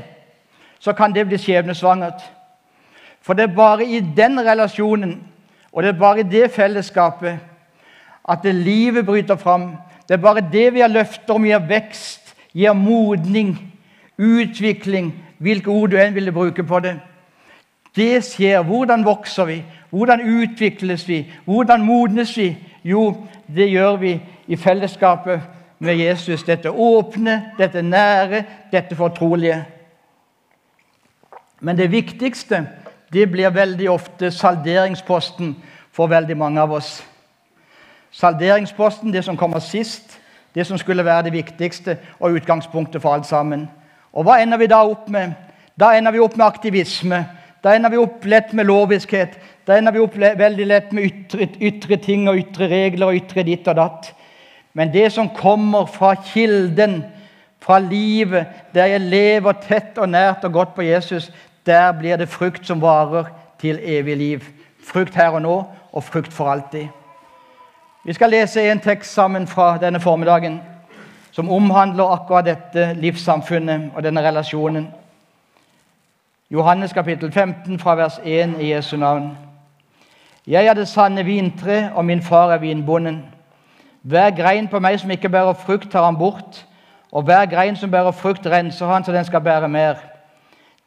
så 0.79 0.93
kan 0.93 1.13
det 1.13 1.25
bli 1.27 1.39
skjebnesvangert. 1.41 2.21
For 3.21 3.33
det 3.33 3.49
er 3.49 3.57
bare 3.57 3.85
i 3.85 3.99
den 3.99 4.39
relasjonen 4.39 5.17
og 5.77 5.83
det 5.83 5.89
er 5.89 5.99
bare 5.99 6.19
i 6.19 6.23
det 6.23 6.51
fellesskapet 6.51 7.37
at 8.29 8.39
det 8.43 8.55
livet 8.55 9.05
bryter 9.05 9.35
fram. 9.35 9.75
Det 10.07 10.13
er 10.13 10.23
bare 10.23 10.41
det 10.51 10.73
vi 10.73 10.81
har 10.81 10.89
løfter 10.89 11.35
om 11.35 11.45
gir 11.45 11.61
vekst, 11.69 12.33
gir 12.53 12.73
modning, 12.73 13.53
utvikling, 14.17 15.11
hvilke 15.37 15.69
ord 15.69 15.93
du 15.93 15.99
enn 16.01 16.15
ville 16.15 16.33
bruke 16.33 16.65
på 16.65 16.79
det. 16.81 16.95
Det 17.95 18.23
skjer. 18.23 18.63
Hvordan 18.63 19.05
vokser 19.05 19.45
vi? 19.45 19.63
Hvordan 19.89 20.21
utvikles 20.21 21.07
vi? 21.07 21.25
Hvordan 21.45 21.85
modnes 21.85 22.37
vi? 22.37 22.57
Jo, 22.83 23.27
det 23.55 23.69
gjør 23.69 23.95
vi 23.95 24.21
i 24.47 24.55
fellesskapet 24.55 25.41
med 25.79 25.95
Jesus. 25.95 26.43
Dette 26.43 26.71
åpne, 26.71 27.51
dette 27.57 27.81
nære, 27.81 28.43
dette 28.71 28.95
fortrolige. 28.95 29.65
Men 31.59 31.77
det 31.77 31.91
viktigste 31.91 32.67
det 33.13 33.31
blir 33.31 33.49
veldig 33.49 33.89
ofte 33.89 34.31
salderingsposten 34.31 35.55
for 35.91 36.07
veldig 36.07 36.37
mange 36.37 36.61
av 36.61 36.71
oss. 36.71 37.03
Salderingsposten, 38.11 39.13
det 39.13 39.23
som 39.23 39.37
kommer 39.37 39.59
sist, 39.59 40.19
det 40.55 40.67
som 40.67 40.77
skulle 40.77 41.05
være 41.05 41.23
det 41.23 41.33
viktigste 41.33 41.97
og 42.19 42.31
utgangspunktet 42.31 43.01
for 43.01 43.13
alt 43.13 43.25
sammen. 43.25 43.67
Og 44.13 44.23
hva 44.23 44.39
ender 44.41 44.57
vi 44.57 44.67
da 44.67 44.81
opp 44.83 45.09
med? 45.09 45.33
Da 45.79 45.91
ender 45.97 46.11
vi 46.11 46.19
opp 46.19 46.37
med 46.37 46.45
aktivisme. 46.45 47.25
Da 47.63 47.73
ender 47.75 47.89
vi 47.89 47.99
opp 48.01 48.25
lett 48.25 48.53
med 48.53 48.67
loviskhet. 48.69 49.37
Da 49.67 49.77
ender 49.77 49.91
vi 49.95 50.01
opp 50.03 50.15
veldig 50.17 50.67
lett 50.67 50.91
med 50.95 51.09
ytre, 51.09 51.47
ytre 51.59 51.97
ting 52.01 52.27
og 52.29 52.39
ytre 52.39 52.69
regler 52.71 53.09
og 53.09 53.19
ytre 53.19 53.43
ditt 53.47 53.67
og 53.67 53.79
datt. 53.79 54.11
Men 54.77 54.93
det 54.93 55.09
som 55.15 55.29
kommer 55.33 55.87
fra 55.89 56.13
kilden, 56.15 57.01
fra 57.59 57.79
livet, 57.81 58.45
der 58.73 58.93
jeg 58.93 59.09
lever 59.09 59.57
tett 59.65 59.97
og 59.97 60.09
nært 60.09 60.45
og 60.45 60.53
godt 60.53 60.75
på 60.75 60.85
Jesus, 60.85 61.31
der 61.65 61.91
blir 61.97 62.15
det 62.17 62.29
frukt 62.29 62.67
som 62.67 62.81
varer 62.81 63.31
til 63.59 63.79
evig 63.83 64.17
liv. 64.17 64.45
Frukt 64.87 65.15
her 65.15 65.35
og 65.35 65.41
nå, 65.41 65.57
og 65.91 66.03
frukt 66.03 66.33
for 66.33 66.51
alltid. 66.51 66.87
Vi 68.05 68.13
skal 68.13 68.31
lese 68.31 68.63
en 68.71 68.79
tekst 68.79 69.13
sammen 69.13 69.47
fra 69.47 69.73
denne 69.81 69.99
formiddagen 69.99 70.61
som 71.35 71.49
omhandler 71.51 72.13
akkurat 72.13 72.45
dette 72.45 72.93
livssamfunnet 73.01 73.91
og 73.95 74.03
denne 74.03 74.23
relasjonen. 74.23 74.87
Johannes 76.51 76.93
kapittel 76.93 77.31
15 77.31 77.79
fra 77.79 77.95
vers 77.95 78.21
1 78.23 78.55
i 78.61 78.73
Jesu 78.73 78.97
navn. 78.97 79.37
Jeg 80.47 80.65
er 80.65 80.73
det 80.73 80.87
sanne 80.87 81.25
vintre, 81.25 81.91
og 81.95 82.05
min 82.05 82.21
far 82.21 82.51
er 82.51 82.57
vinbonden. 82.57 83.25
Hver 84.01 84.29
grein 84.31 84.67
på 84.67 84.79
meg 84.79 84.99
som 84.99 85.11
ikke 85.11 85.29
bærer 85.29 85.53
frukt, 85.53 85.91
tar 85.91 86.05
han 86.05 86.15
bort, 86.15 86.65
og 87.11 87.23
hver 87.23 87.45
grein 87.51 87.75
som 87.75 87.91
bærer 87.91 88.11
frukt, 88.11 88.47
renser 88.47 88.87
han 88.87 89.03
så 89.03 89.11
den 89.11 89.25
skal 89.25 89.41
bære 89.41 89.67
mer. 89.67 89.99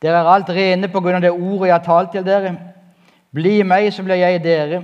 Dere 0.03 0.23
er 0.23 0.33
alt 0.33 0.49
rene 0.49 0.89
på 0.89 1.01
grunn 1.01 1.21
av 1.21 1.23
det 1.23 1.37
ordet 1.37 1.69
jeg 1.69 1.75
har 1.75 1.85
talt 1.85 2.13
til 2.17 2.25
dere. 2.25 2.57
Bli 3.35 3.59
i 3.61 3.63
meg, 3.63 3.93
så 3.93 4.03
blir 4.03 4.17
jeg 4.17 4.41
i 4.41 4.45
dere. 4.45 4.83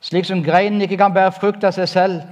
Slik 0.00 0.26
som 0.26 0.42
greinen 0.42 0.82
ikke 0.82 0.98
kan 0.98 1.14
bære 1.14 1.38
frukt 1.38 1.64
av 1.64 1.78
seg 1.78 1.88
selv, 1.88 2.22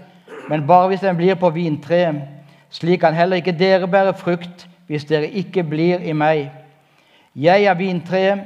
men 0.50 0.66
bare 0.66 0.88
hvis 0.90 1.06
den 1.06 1.16
blir 1.16 1.38
på 1.38 1.54
vintreet. 1.54 2.25
Slik 2.70 3.06
kan 3.06 3.14
heller 3.14 3.38
ikke 3.38 3.54
dere 3.54 3.87
bære 3.87 4.18
frukt 4.18 4.66
hvis 4.90 5.04
dere 5.04 5.30
ikke 5.30 5.62
blir 5.62 6.02
i 6.02 6.12
meg. 6.12 6.49
Jeg 7.37 7.64
er 7.64 7.75
vintreet, 7.75 8.44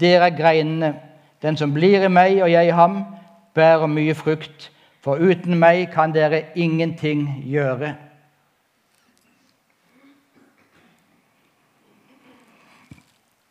dere 0.00 0.30
er 0.30 0.36
greinene. 0.36 0.94
Den 1.42 1.56
som 1.56 1.72
blir 1.74 2.04
i 2.04 2.12
meg 2.12 2.42
og 2.42 2.50
jeg 2.52 2.68
i 2.68 2.76
ham, 2.76 3.02
bærer 3.54 3.88
mye 3.90 4.14
frukt. 4.14 4.70
For 5.00 5.16
uten 5.16 5.56
meg 5.58 5.88
kan 5.94 6.12
dere 6.12 6.44
ingenting 6.54 7.24
gjøre. 7.48 7.94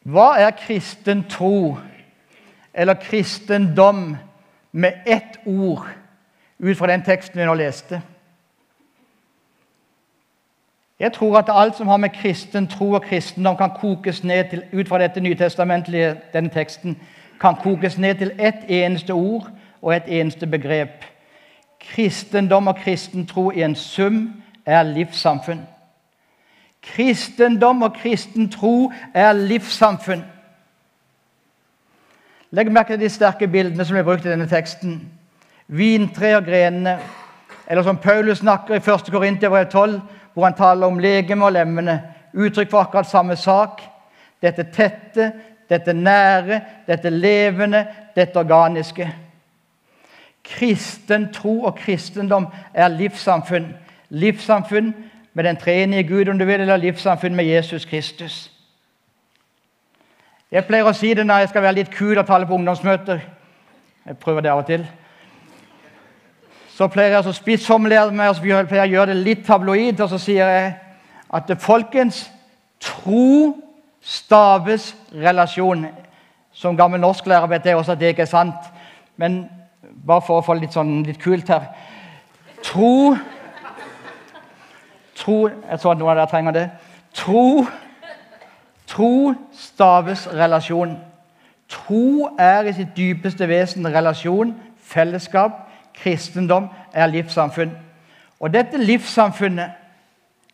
Hva 0.10 0.30
er 0.42 0.56
kristen 0.58 1.24
tro, 1.30 1.78
eller 2.74 2.98
kristendom, 3.02 4.18
med 4.72 5.02
ett 5.06 5.40
ord 5.46 5.88
ut 6.60 6.78
fra 6.78 6.88
den 6.92 7.02
teksten 7.02 7.40
vi 7.40 7.46
nå 7.46 7.56
leste? 7.58 8.02
Jeg 11.00 11.14
tror 11.14 11.38
at 11.38 11.50
alt 11.50 11.76
som 11.76 11.88
har 11.88 11.98
med 11.98 12.10
kristen 12.10 12.68
tro 12.68 12.92
og 12.92 13.02
kristendom 13.02 13.58
kan 13.58 13.70
kokes 13.70 14.24
ned 14.24 14.50
til, 14.50 14.64
ut 14.80 14.88
fra 14.88 15.00
dette 15.00 15.20
nytestamentlige, 15.20 16.16
denne 16.34 16.50
teksten, 16.50 16.98
kan 17.42 17.56
kokes 17.56 17.98
ned 17.98 18.16
til 18.16 18.32
ett 18.40 18.66
eneste 18.68 19.12
ord 19.12 19.50
og 19.82 19.96
et 19.96 20.04
eneste 20.08 20.48
begrep. 20.48 21.06
Kristendom 21.80 22.68
og 22.68 22.76
kristen 22.76 23.28
tro 23.28 23.52
i 23.52 23.64
en 23.64 23.76
sum 23.76 24.34
er 24.66 24.84
livssamfunn. 24.84 25.62
Kristendom 26.82 27.82
og 27.82 27.94
kristen 27.94 28.50
tro 28.50 28.92
er 29.14 29.34
livssamfunn. 29.34 30.24
Legg 32.52 32.72
merke 32.72 32.94
til 32.94 33.00
de 33.00 33.10
sterke 33.10 33.48
bildene 33.48 33.86
som 33.86 33.98
er 33.98 34.04
brukt 34.04 34.26
i 34.26 34.32
denne 34.32 34.48
teksten. 34.50 35.02
Vintre 35.68 36.36
og 36.38 36.46
grenene. 36.46 37.00
Eller 37.70 37.84
som 37.84 37.98
Paulus 37.98 38.38
snakker 38.38 38.74
i 38.74 38.78
1. 38.78 39.12
Korinterbrev 39.12 39.66
12, 39.72 40.02
hvor 40.40 40.48
han 40.48 40.58
taler 40.58 40.88
om 40.88 41.00
legeme 41.00 41.46
og 41.46 41.54
lemmene. 41.54 42.00
Uttrykk 42.34 42.72
for 42.72 42.82
akkurat 42.82 43.10
samme 43.10 43.36
sak. 43.36 43.82
dette 44.42 44.64
tette, 44.72 45.32
dette 45.70 45.94
nære, 45.94 46.62
dette 46.88 47.10
levende, 47.10 47.86
dette 48.16 48.40
organiske. 48.40 49.10
Kristen 50.44 51.34
tro 51.34 51.64
og 51.64 51.76
kristendom 51.76 52.48
er 52.74 52.88
livssamfunn. 52.88 53.74
Livssamfunn 54.10 54.94
med 55.34 55.44
den 55.44 55.58
treenige 55.58 56.08
Gud, 56.08 56.28
om 56.28 56.40
du 56.40 56.46
vil, 56.46 56.62
eller 56.62 56.78
livssamfunn 56.78 57.36
med 57.36 57.46
Jesus 57.46 57.86
Kristus. 57.86 58.52
Jeg 60.52 60.66
pleier 60.66 60.88
å 60.88 60.96
si 60.98 61.12
det 61.14 61.28
når 61.28 61.44
jeg 61.44 61.50
skal 61.52 61.62
være 61.62 61.78
litt 61.78 61.92
kul 61.94 62.18
og 62.18 62.26
tale 62.26 62.48
på 62.48 62.56
ungdomsmøter. 62.56 63.20
Jeg 64.06 64.18
prøver 64.18 64.42
det 64.42 64.50
av 64.50 64.64
og 64.64 64.66
til. 64.72 64.88
Så 66.80 66.88
pleier 66.88 67.18
jeg 67.18 67.28
å 67.28 67.36
spissformulere 67.36 68.14
meg, 68.16 68.30
og 68.30 68.38
så 68.38 68.44
pleier 68.70 68.86
jeg 68.86 68.94
å 68.94 68.94
gjøre 68.94 69.12
det 69.12 69.24
litt 69.26 69.42
tabloid. 69.44 70.00
Og 70.00 70.14
så 70.14 70.20
sier 70.24 70.48
jeg 70.48 70.70
at 71.36 71.52
folkens, 71.60 72.22
tro 72.80 73.58
staves 74.00 74.94
relasjon. 75.12 75.90
Som 76.56 76.80
gammel 76.80 77.04
norsklærer 77.04 77.52
vet 77.52 77.68
jeg 77.68 77.76
også 77.76 77.98
at 77.98 78.00
det 78.00 78.14
ikke 78.14 78.24
er 78.24 78.32
sant. 78.32 78.72
Men 79.20 79.42
bare 80.08 80.24
for 80.24 80.40
å 80.40 80.46
få 80.46 80.56
litt, 80.56 80.72
sånn, 80.72 81.02
litt 81.04 81.20
kult 81.20 81.50
her 81.52 81.66
Tro 82.64 83.16
Tro 85.20 85.38
Jeg 85.50 85.80
så 85.82 85.92
at 85.92 86.00
noen 86.00 86.14
av 86.14 86.20
dere 86.22 86.32
trenger 86.32 86.56
det. 86.56 86.66
Tro 87.12 87.66
Tro 88.88 89.14
staves 89.52 90.30
relasjon. 90.32 90.96
Tro 91.68 92.30
er 92.40 92.72
i 92.72 92.74
sitt 92.78 92.96
dypeste 92.96 93.48
vesen 93.52 93.88
relasjon, 93.92 94.56
fellesskap. 94.80 95.66
Kristendom 96.04 96.70
er 96.94 97.12
livssamfunn. 97.12 97.72
Og 98.40 98.54
dette 98.54 98.80
livssamfunnet, 98.80 99.76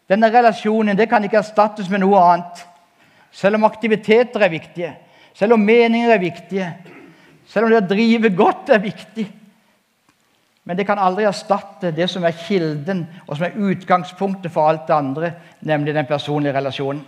denne 0.10 0.30
relasjonen, 0.34 0.98
det 0.98 1.10
kan 1.10 1.24
ikke 1.26 1.42
erstattes 1.42 1.90
med 1.90 2.02
noe 2.04 2.22
annet. 2.22 2.66
Selv 3.36 3.58
om 3.58 3.66
aktiviteter 3.68 4.46
er 4.46 4.54
viktige, 4.54 4.92
selv 5.36 5.58
om 5.58 5.66
meninger 5.66 6.14
er 6.14 6.22
viktige, 6.22 6.70
selv 7.50 7.68
om 7.68 7.74
det 7.74 7.82
å 7.84 7.90
drive 7.90 8.32
godt 8.36 8.72
er 8.74 8.82
viktig. 8.84 9.26
Men 10.66 10.78
det 10.78 10.88
kan 10.88 11.02
aldri 11.02 11.28
erstatte 11.30 11.92
det 11.94 12.08
som 12.10 12.24
er 12.26 12.38
kilden 12.48 13.04
og 13.28 13.36
som 13.36 13.46
er 13.46 13.58
utgangspunktet 13.70 14.54
for 14.54 14.70
alt 14.70 14.88
det 14.88 14.96
andre, 14.96 15.34
nemlig 15.62 15.94
den 15.94 16.08
personlige 16.10 16.56
relasjonen. 16.58 17.04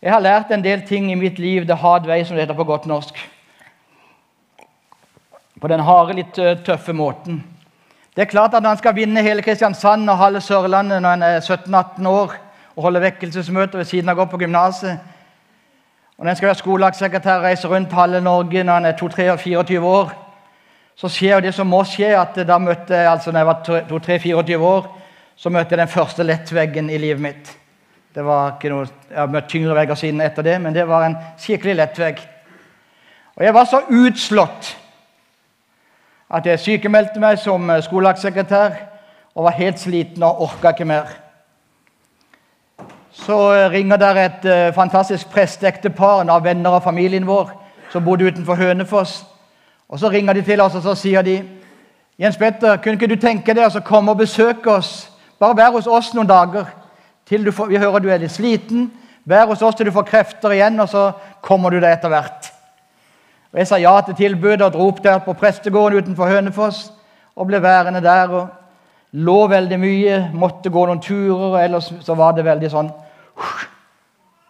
Jeg 0.00 0.14
har 0.14 0.22
lært 0.24 0.50
en 0.50 0.64
del 0.64 0.80
ting 0.88 1.10
i 1.12 1.18
mitt 1.18 1.38
liv 1.38 1.66
the 1.68 1.76
hard 1.76 2.08
way, 2.08 2.24
som 2.24 2.36
det 2.36 2.46
heter 2.46 2.56
på 2.56 2.64
godt 2.64 2.88
norsk. 2.88 3.18
På 5.60 5.68
den 5.68 5.80
harde, 5.84 6.16
litt 6.16 6.38
eh, 6.38 6.56
tøffe 6.64 6.92
måten. 6.96 7.42
Det 8.16 8.24
er 8.24 8.30
klart 8.30 8.54
at 8.54 8.62
Når 8.62 8.70
en 8.70 8.78
skal 8.80 8.96
vinne 8.96 9.22
hele 9.22 9.42
Kristiansand 9.42 10.10
og 10.10 10.18
halve 10.18 10.40
Sørlandet 10.40 11.02
når 11.02 11.12
en 11.12 11.22
er 11.22 11.40
17-18 11.40 12.08
år 12.08 12.34
og 12.76 12.82
holder 12.82 13.00
vekkelsesmøter 13.00 13.78
ved 13.78 13.84
siden 13.84 14.08
av 14.08 14.18
å 14.18 14.22
gå 14.22 14.30
på 14.32 14.40
gymnaset, 14.42 14.98
og 16.18 16.24
når 16.24 16.30
en 16.30 16.36
skal 16.36 16.46
være 16.50 16.58
skolelagssekretær 16.60 17.38
og 17.38 17.44
reise 17.48 17.68
rundt 17.68 17.92
halve 17.92 18.20
Norge 18.20 18.64
når 18.64 18.76
en 18.76 18.88
er 18.90 18.96
22-24 18.98 19.78
år, 19.88 20.10
så 20.96 21.08
skjer 21.08 21.38
jo 21.38 21.44
det 21.46 21.54
som 21.56 21.70
må 21.70 21.80
skje, 21.88 22.10
at 22.12 22.36
da 22.44 22.58
møtte 22.60 22.92
jeg, 22.92 23.08
altså 23.08 23.32
når 23.32 23.40
jeg 23.40 23.48
var 23.48 23.86
2-3-24 23.88 24.58
år, 24.68 24.90
så 25.36 25.52
møtte 25.52 25.72
jeg 25.72 25.80
den 25.80 25.88
første 25.88 26.26
lettveggen 26.26 26.90
i 26.90 26.98
livet 27.00 27.22
mitt. 27.24 27.54
Det 28.14 28.24
var 28.26 28.58
ikke 28.58 28.72
noe, 28.72 28.88
Jeg 29.08 29.18
har 29.18 29.32
møtt 29.32 29.48
tyngre 29.48 29.74
vegger 29.74 29.94
siden 29.94 30.20
etter 30.20 30.44
det, 30.44 30.58
men 30.60 30.74
det 30.74 30.84
var 30.88 31.06
en 31.06 31.16
skikkelig 31.38 31.76
lettvegg. 31.78 32.20
Og 33.36 33.44
jeg 33.44 33.54
var 33.54 33.64
så 33.64 33.80
utslått 33.88 34.74
at 36.30 36.46
jeg 36.46 36.60
sykemeldte 36.62 37.20
meg 37.20 37.38
som 37.38 37.70
skolelagssekretær 37.82 38.76
og 39.34 39.44
var 39.44 39.56
helt 39.58 39.80
sliten 39.80 40.22
og 40.22 40.42
orka 40.46 40.70
ikke 40.70 40.84
mer. 40.84 41.08
Så 43.12 43.36
ringer 43.72 43.96
der 43.96 44.20
et 44.24 44.44
uh, 44.44 44.74
fantastisk 44.74 45.30
presteektepar 45.30 46.22
av 46.30 46.44
venner 46.44 46.70
av 46.70 46.84
familien 46.84 47.26
vår 47.26 47.50
som 47.90 48.04
bodde 48.04 48.24
utenfor 48.24 48.54
Hønefoss. 48.54 49.24
Og 49.88 49.98
Så 49.98 50.08
ringer 50.08 50.32
de 50.32 50.42
til 50.42 50.60
oss 50.60 50.74
og 50.74 50.82
så 50.82 50.94
sier 50.94 51.22
de, 51.22 51.42
'Jens 52.18 52.36
Petter, 52.36 52.76
kunne 52.76 52.92
ikke 52.92 53.06
du 53.06 53.16
tenke 53.16 53.54
deg 53.54 53.76
å 53.76 53.80
komme 53.80 54.10
og 54.10 54.18
besøke 54.18 54.70
oss?' 54.70 55.10
'Bare 55.40 55.56
vær 55.56 55.70
hos 55.72 55.86
oss 55.86 56.14
noen 56.14 56.28
dager 56.28 56.64
til 57.26 57.52
får, 57.52 57.66
vi 57.66 57.78
hører 57.78 57.98
du 57.98 58.08
er 58.08 58.18
litt 58.18 58.30
sliten. 58.30 58.92
Vær 59.24 59.46
hos 59.46 59.62
oss 59.62 59.74
til 59.74 59.86
du 59.86 59.92
får 59.92 60.02
krefter 60.02 60.50
igjen, 60.50 60.80
og 60.80 60.88
så 60.88 61.12
kommer 61.42 61.70
du 61.70 61.80
deg 61.80 61.92
etter 61.92 62.08
hvert.' 62.08 62.59
Og 63.52 63.58
Jeg 63.58 63.66
sa 63.66 63.76
ja 63.76 64.00
til 64.06 64.14
tilbudet 64.14 64.62
og 64.62 64.72
dro 64.72 64.88
opp 64.88 65.02
der 65.04 65.18
på 65.18 65.32
prestegården 65.32 65.98
utenfor 65.98 66.30
Hønefoss 66.30 66.92
og 67.36 67.46
ble 67.46 67.62
værende 67.62 68.02
der. 68.02 68.28
og 68.28 68.48
Lå 69.12 69.46
veldig 69.50 69.78
mye, 69.80 70.18
måtte 70.34 70.70
gå 70.70 70.84
noen 70.86 71.00
turer, 71.02 71.48
og 71.50 71.64
ellers 71.64 71.92
så 72.00 72.14
var 72.14 72.32
det 72.32 72.44
veldig 72.44 72.70
sånn 72.70 72.90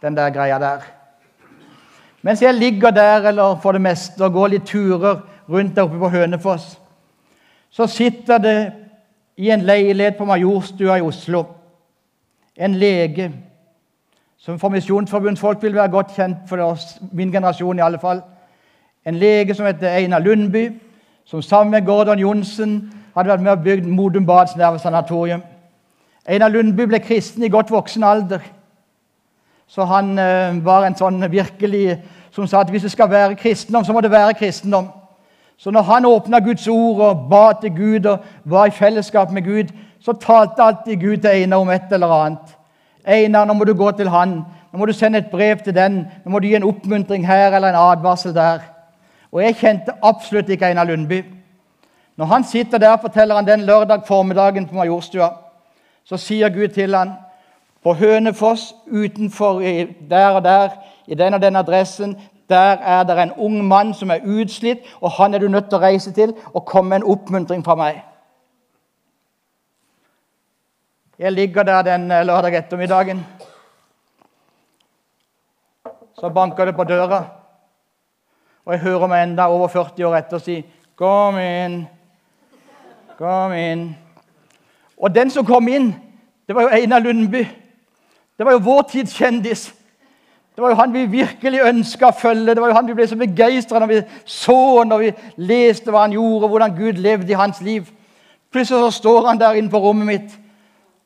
Den 0.02 0.16
der 0.16 0.30
greia 0.30 0.58
der. 0.58 0.84
Mens 2.22 2.42
jeg 2.42 2.54
ligger 2.54 2.90
der 2.90 3.28
eller 3.28 3.56
for 3.62 3.72
det 3.72 3.80
meste 3.80 4.24
og 4.24 4.32
går 4.32 4.48
litt 4.48 4.66
turer 4.66 5.22
rundt 5.48 5.76
der 5.76 5.82
oppe 5.82 5.98
på 5.98 6.08
Hønefoss, 6.08 6.78
så 7.70 7.86
sitter 7.86 8.38
det 8.38 8.72
i 9.36 9.50
en 9.50 9.64
leilighet 9.64 10.16
på 10.18 10.24
Majorstua 10.24 10.98
i 10.98 11.04
Oslo 11.04 11.44
en 12.60 12.74
lege 12.74 13.32
som 14.38 14.58
for 14.58 14.68
Misjonsforbundsfolk 14.68 15.62
vil 15.62 15.74
være 15.74 15.92
godt 15.92 16.12
kjent 16.16 16.44
for 16.48 16.60
oss, 16.64 16.98
min 17.12 17.32
generasjon 17.32 17.78
i 17.78 17.84
alle 17.84 17.98
fall. 17.98 18.22
En 19.06 19.14
lege 19.14 19.54
som 19.54 19.66
heter 19.66 19.88
Einar 19.88 20.18
Lundby, 20.18 20.68
som 21.24 21.42
sammen 21.42 21.70
med 21.70 21.86
Gordon 21.86 22.18
Johnsen 22.18 22.92
hadde 23.16 23.30
vært 23.30 23.42
med 23.42 23.52
og 23.52 23.62
bygd 23.64 23.86
Modum 23.86 24.26
Bads 24.26 24.56
nervesanatorium. 24.56 25.42
Einar 26.28 26.48
Lundby 26.48 26.84
ble 26.88 27.00
kristen 27.00 27.42
i 27.42 27.48
godt 27.48 27.70
voksen 27.70 28.04
alder. 28.04 28.40
Så 29.66 29.84
han 29.84 30.18
eh, 30.18 30.64
var 30.64 30.84
en 30.84 30.98
sånn 30.98 31.22
virkelig 31.30 31.96
som 32.34 32.46
sa 32.46 32.60
at 32.60 32.70
hvis 32.70 32.82
det 32.82 32.92
skal 32.92 33.10
være 33.10 33.38
kristendom, 33.40 33.84
så 33.84 33.92
må 33.92 34.02
det 34.04 34.10
være 34.10 34.34
kristendom. 34.38 34.90
Så 35.58 35.70
når 35.70 35.82
han 35.82 36.06
åpna 36.06 36.40
Guds 36.44 36.68
ord 36.68 37.00
og 37.04 37.24
ba 37.30 37.52
til 37.60 37.72
Gud 37.76 38.06
og 38.06 38.24
var 38.44 38.66
i 38.66 38.74
fellesskap 38.74 39.32
med 39.32 39.44
Gud, 39.44 39.72
så 40.00 40.12
talte 40.12 40.62
alltid 40.62 41.00
Gud 41.00 41.16
til 41.16 41.30
Einar 41.30 41.64
om 41.64 41.70
et 41.70 41.92
eller 41.92 42.12
annet. 42.24 42.56
'Einar, 43.04 43.44
nå 43.44 43.52
må 43.52 43.64
du 43.64 43.74
gå 43.74 43.90
til 43.90 44.08
han. 44.08 44.42
Nå 44.72 44.78
må 44.78 44.86
du 44.86 44.92
sende 44.92 45.18
et 45.18 45.30
brev 45.32 45.56
til 45.64 45.74
den. 45.74 46.06
Nå 46.24 46.30
må 46.30 46.38
du 46.38 46.46
gi 46.46 46.54
en 46.54 46.68
oppmuntring 46.68 47.26
her 47.26 47.56
eller 47.56 47.68
en 47.68 47.80
advarsel 47.80 48.34
der.' 48.34 48.79
Og 49.32 49.42
jeg 49.42 49.56
kjente 49.56 49.94
absolutt 50.02 50.48
ikke 50.48 50.66
Einar 50.66 50.84
Lundby. 50.84 51.24
Når 52.16 52.26
han 52.26 52.44
sitter 52.44 52.78
der, 52.78 52.96
forteller 53.00 53.34
han 53.34 53.46
den 53.46 53.60
lørdag 53.60 54.02
formiddagen 54.06 54.68
på 54.68 54.74
Majorstua. 54.74 55.30
Så 56.04 56.16
sier 56.16 56.48
Gud 56.48 56.68
til 56.68 56.94
han, 56.94 57.12
på 57.82 57.94
Hønefoss, 57.94 58.74
utenfor 58.86 59.60
der 60.10 60.28
og 60.28 60.44
der, 60.44 60.68
i 61.06 61.14
den 61.14 61.34
og 61.34 61.42
den 61.42 61.56
adressen, 61.56 62.16
der 62.48 62.76
er 62.82 63.02
det 63.02 63.22
en 63.22 63.32
ung 63.32 63.64
mann 63.64 63.94
som 63.94 64.10
er 64.10 64.26
utslitt, 64.26 64.78
og 65.00 65.10
han 65.10 65.34
er 65.34 65.38
du 65.38 65.48
nødt 65.48 65.70
til 65.70 65.78
å 65.78 65.82
reise 65.82 66.12
til 66.12 66.34
og 66.52 66.66
komme 66.66 66.88
med 66.88 67.00
en 67.00 67.10
oppmuntring 67.14 67.64
fra 67.64 67.76
meg. 67.78 68.02
Jeg 71.18 71.32
ligger 71.32 71.62
der 71.62 71.82
den 71.82 72.10
eh, 72.10 72.24
lørdag 72.26 72.54
ettermiddagen. 72.58 73.26
Så 76.20 76.28
banker 76.28 76.64
det 76.64 76.76
på 76.76 76.84
døra, 76.84 77.24
og 78.70 78.76
jeg 78.76 78.84
hører 78.84 79.08
meg 79.10 79.22
enda 79.22 79.48
over 79.50 79.66
40 79.68 80.04
år 80.06 80.16
etter 80.16 80.38
si 80.38 80.64
'Kom 80.96 81.34
inn'. 81.34 81.86
Kom 83.18 83.52
inn. 83.52 83.96
Og 84.96 85.14
den 85.14 85.30
som 85.30 85.46
kom 85.46 85.68
inn, 85.68 85.94
det 86.46 86.54
var 86.54 86.62
jo 86.62 86.68
Einar 86.68 86.98
Lundby. 86.98 87.48
Det 88.38 88.46
var 88.46 88.52
jo 88.52 88.58
vår 88.58 88.82
tids 88.82 89.14
kjendis. 89.14 89.74
Det 90.54 90.62
var 90.62 90.68
jo 90.68 90.74
han 90.74 90.92
vi 90.92 91.06
virkelig 91.06 91.60
ønska 91.60 92.06
å 92.06 92.18
følge. 92.20 92.54
Det 92.54 92.60
var 92.60 92.68
jo 92.68 92.74
han 92.74 92.86
vi 92.86 92.94
ble 92.94 93.06
så 93.06 93.16
begeistra 93.16 93.78
når 93.78 93.86
vi 93.86 94.02
så 94.24 94.84
når 94.84 94.98
vi 94.98 95.12
leste 95.36 95.90
hva 95.90 96.00
han 96.00 96.12
gjorde, 96.12 96.48
hvordan 96.48 96.76
Gud 96.76 96.92
levde 96.92 97.32
i 97.32 97.40
hans 97.40 97.60
liv. 97.60 97.90
Plutselig 98.52 98.80
så 98.80 98.90
står 98.90 99.26
han 99.26 99.38
der 99.38 99.52
inne 99.52 99.70
på 99.70 99.78
rommet 99.78 100.06
mitt, 100.06 100.38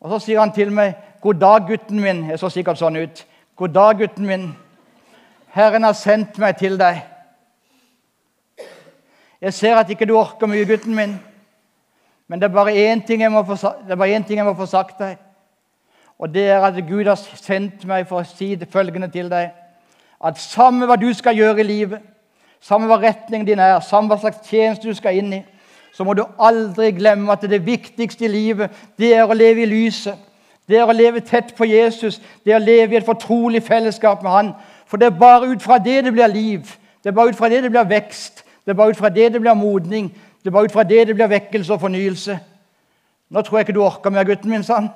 og 0.01 0.11
så 0.11 0.19
sier 0.19 0.41
han 0.41 0.53
til 0.53 0.73
meg 0.73 0.95
'God 1.21 1.35
dag, 1.41 1.67
gutten 1.67 2.01
min.' 2.01 2.31
Jeg 2.31 2.39
så 2.39 2.49
sikkert 2.49 2.79
sånn 2.79 2.97
ut. 2.97 3.27
'God 3.57 3.69
dag, 3.69 3.99
gutten 3.99 4.27
min. 4.27 4.57
Herren 5.47 5.83
har 5.83 5.93
sendt 5.93 6.39
meg 6.39 6.57
til 6.57 6.79
deg.' 6.79 7.14
'Jeg 9.45 9.55
ser 9.55 9.77
at 9.77 9.91
ikke 9.91 10.07
du 10.07 10.17
orker 10.17 10.47
mye, 10.47 10.65
gutten 10.65 10.95
min.' 10.95 11.21
Men 12.29 12.41
det 12.41 12.49
er 12.49 12.55
bare 12.55 12.73
én 12.73 12.95
ting, 12.95 13.07
ting 13.07 13.21
jeg 14.39 14.45
må 14.45 14.55
få 14.55 14.67
sagt 14.67 14.99
deg. 14.99 15.17
Og 16.19 16.35
det 16.35 16.49
er 16.49 16.61
at 16.61 16.87
Gud 16.89 17.05
har 17.05 17.21
sendt 17.35 17.85
meg 17.85 18.07
for 18.09 18.23
å 18.23 18.25
si 18.25 18.55
det 18.55 18.71
følgende 18.73 19.11
til 19.13 19.29
deg. 19.29 19.51
At 20.25 20.39
samme 20.41 20.87
hva 20.87 20.97
du 20.97 21.11
skal 21.13 21.37
gjøre 21.37 21.61
i 21.61 21.69
livet, 21.69 22.01
samme 22.61 22.87
hva 22.87 22.97
retningen 23.03 23.47
din 23.47 23.61
er, 23.61 23.81
samme 23.81 24.09
hva 24.09 24.17
slags 24.23 24.49
tjeneste 24.49 24.89
du 24.89 24.95
skal 24.95 25.19
inn 25.21 25.33
i, 25.33 25.43
så 25.93 26.05
må 26.05 26.15
du 26.17 26.25
aldri 26.39 26.95
glemme 26.97 27.33
at 27.33 27.45
det 27.45 27.67
viktigste 27.67 28.25
i 28.25 28.33
livet, 28.33 28.71
det 28.99 29.13
er 29.15 29.29
å 29.29 29.37
leve 29.37 29.63
i 29.63 29.69
lyset. 29.69 30.17
Det 30.69 30.79
er 30.81 30.89
å 30.89 30.97
leve 30.97 31.21
tett 31.21 31.53
på 31.57 31.69
Jesus, 31.69 32.23
det 32.45 32.55
er 32.55 32.57
å 32.63 32.65
leve 32.65 32.95
i 32.95 32.99
et 33.03 33.07
fortrolig 33.07 33.61
fellesskap 33.63 34.23
med 34.23 34.33
Han. 34.33 34.55
For 34.87 34.97
det 34.97 35.11
er 35.11 35.21
bare 35.21 35.53
ut 35.53 35.63
fra 35.63 35.77
det 35.79 36.05
det 36.05 36.13
blir 36.13 36.33
liv. 36.33 36.73
Det 37.05 37.13
er 37.13 37.19
bare 37.19 37.29
ut 37.29 37.37
fra 37.37 37.53
det 37.53 37.63
det 37.63 37.71
blir 37.71 37.85
vekst. 37.85 38.44
Det 38.65 38.73
er 38.73 38.79
bare 38.79 38.91
ut 38.91 38.97
fra 38.97 39.09
det 39.13 39.33
det 39.33 39.41
blir 39.41 39.55
modning. 39.55 40.09
Det 40.43 40.49
er 40.49 40.53
bare 40.53 40.65
ut 40.65 40.73
fra 40.73 40.83
det 40.83 41.07
det 41.09 41.15
blir 41.15 41.29
vekkelse 41.29 41.73
og 41.73 41.81
fornyelse. 41.81 42.39
Nå 43.31 43.43
tror 43.43 43.59
jeg 43.59 43.69
ikke 43.69 43.77
du 43.77 43.85
orker 43.85 44.11
mer, 44.11 44.25
gutten 44.25 44.51
min, 44.51 44.65
sa 44.65 44.81
han. 44.81 44.89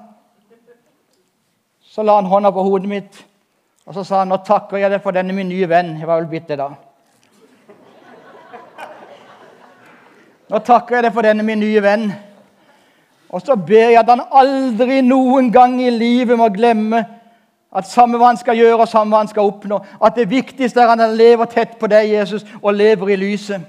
Så 1.82 2.02
la 2.02 2.14
han 2.16 2.28
hånda 2.28 2.50
på 2.50 2.62
hodet 2.62 2.88
mitt, 2.88 3.24
Og 3.88 3.94
så 3.94 4.02
sa 4.04 4.18
han 4.18 4.28
nå 4.28 4.36
takker 4.44 4.76
jeg 4.76 4.90
deg 4.92 5.00
for 5.00 5.16
denne 5.16 5.32
min 5.32 5.48
nye 5.48 5.68
venn. 5.68 5.94
Jeg 5.96 6.06
var 6.06 6.20
vel 6.20 6.28
bitt 6.28 6.48
det 6.48 6.58
da. 6.60 6.66
Nå 10.52 10.58
takker 10.60 10.98
jeg 10.98 11.06
deg 11.06 11.14
for 11.14 11.24
denne 11.24 11.44
min 11.44 11.60
nye 11.60 11.80
venn. 11.80 12.10
Og 13.32 13.40
så 13.40 13.56
ber 13.56 13.94
jeg 13.94 13.96
at 14.00 14.10
han 14.12 14.26
aldri 14.28 15.00
noen 15.04 15.48
gang 15.52 15.78
i 15.80 15.88
livet 15.88 16.36
må 16.36 16.50
glemme 16.52 17.00
at 17.76 17.86
samme 17.86 18.16
hva 18.16 18.30
han 18.32 18.40
skal 18.40 18.56
gjøre, 18.56 18.80
og 18.80 18.88
samme 18.88 19.12
hva 19.12 19.22
han 19.22 19.30
skal 19.30 19.48
oppnå, 19.50 19.80
at 20.04 20.16
det 20.16 20.30
viktigste 20.30 20.80
er 20.80 20.92
at 20.92 21.02
han 21.02 21.16
lever 21.16 21.50
tett 21.52 21.76
på 21.80 21.90
deg, 21.90 22.12
Jesus, 22.12 22.46
og 22.62 22.74
lever 22.74 23.12
i 23.12 23.18
lyset. 23.20 23.66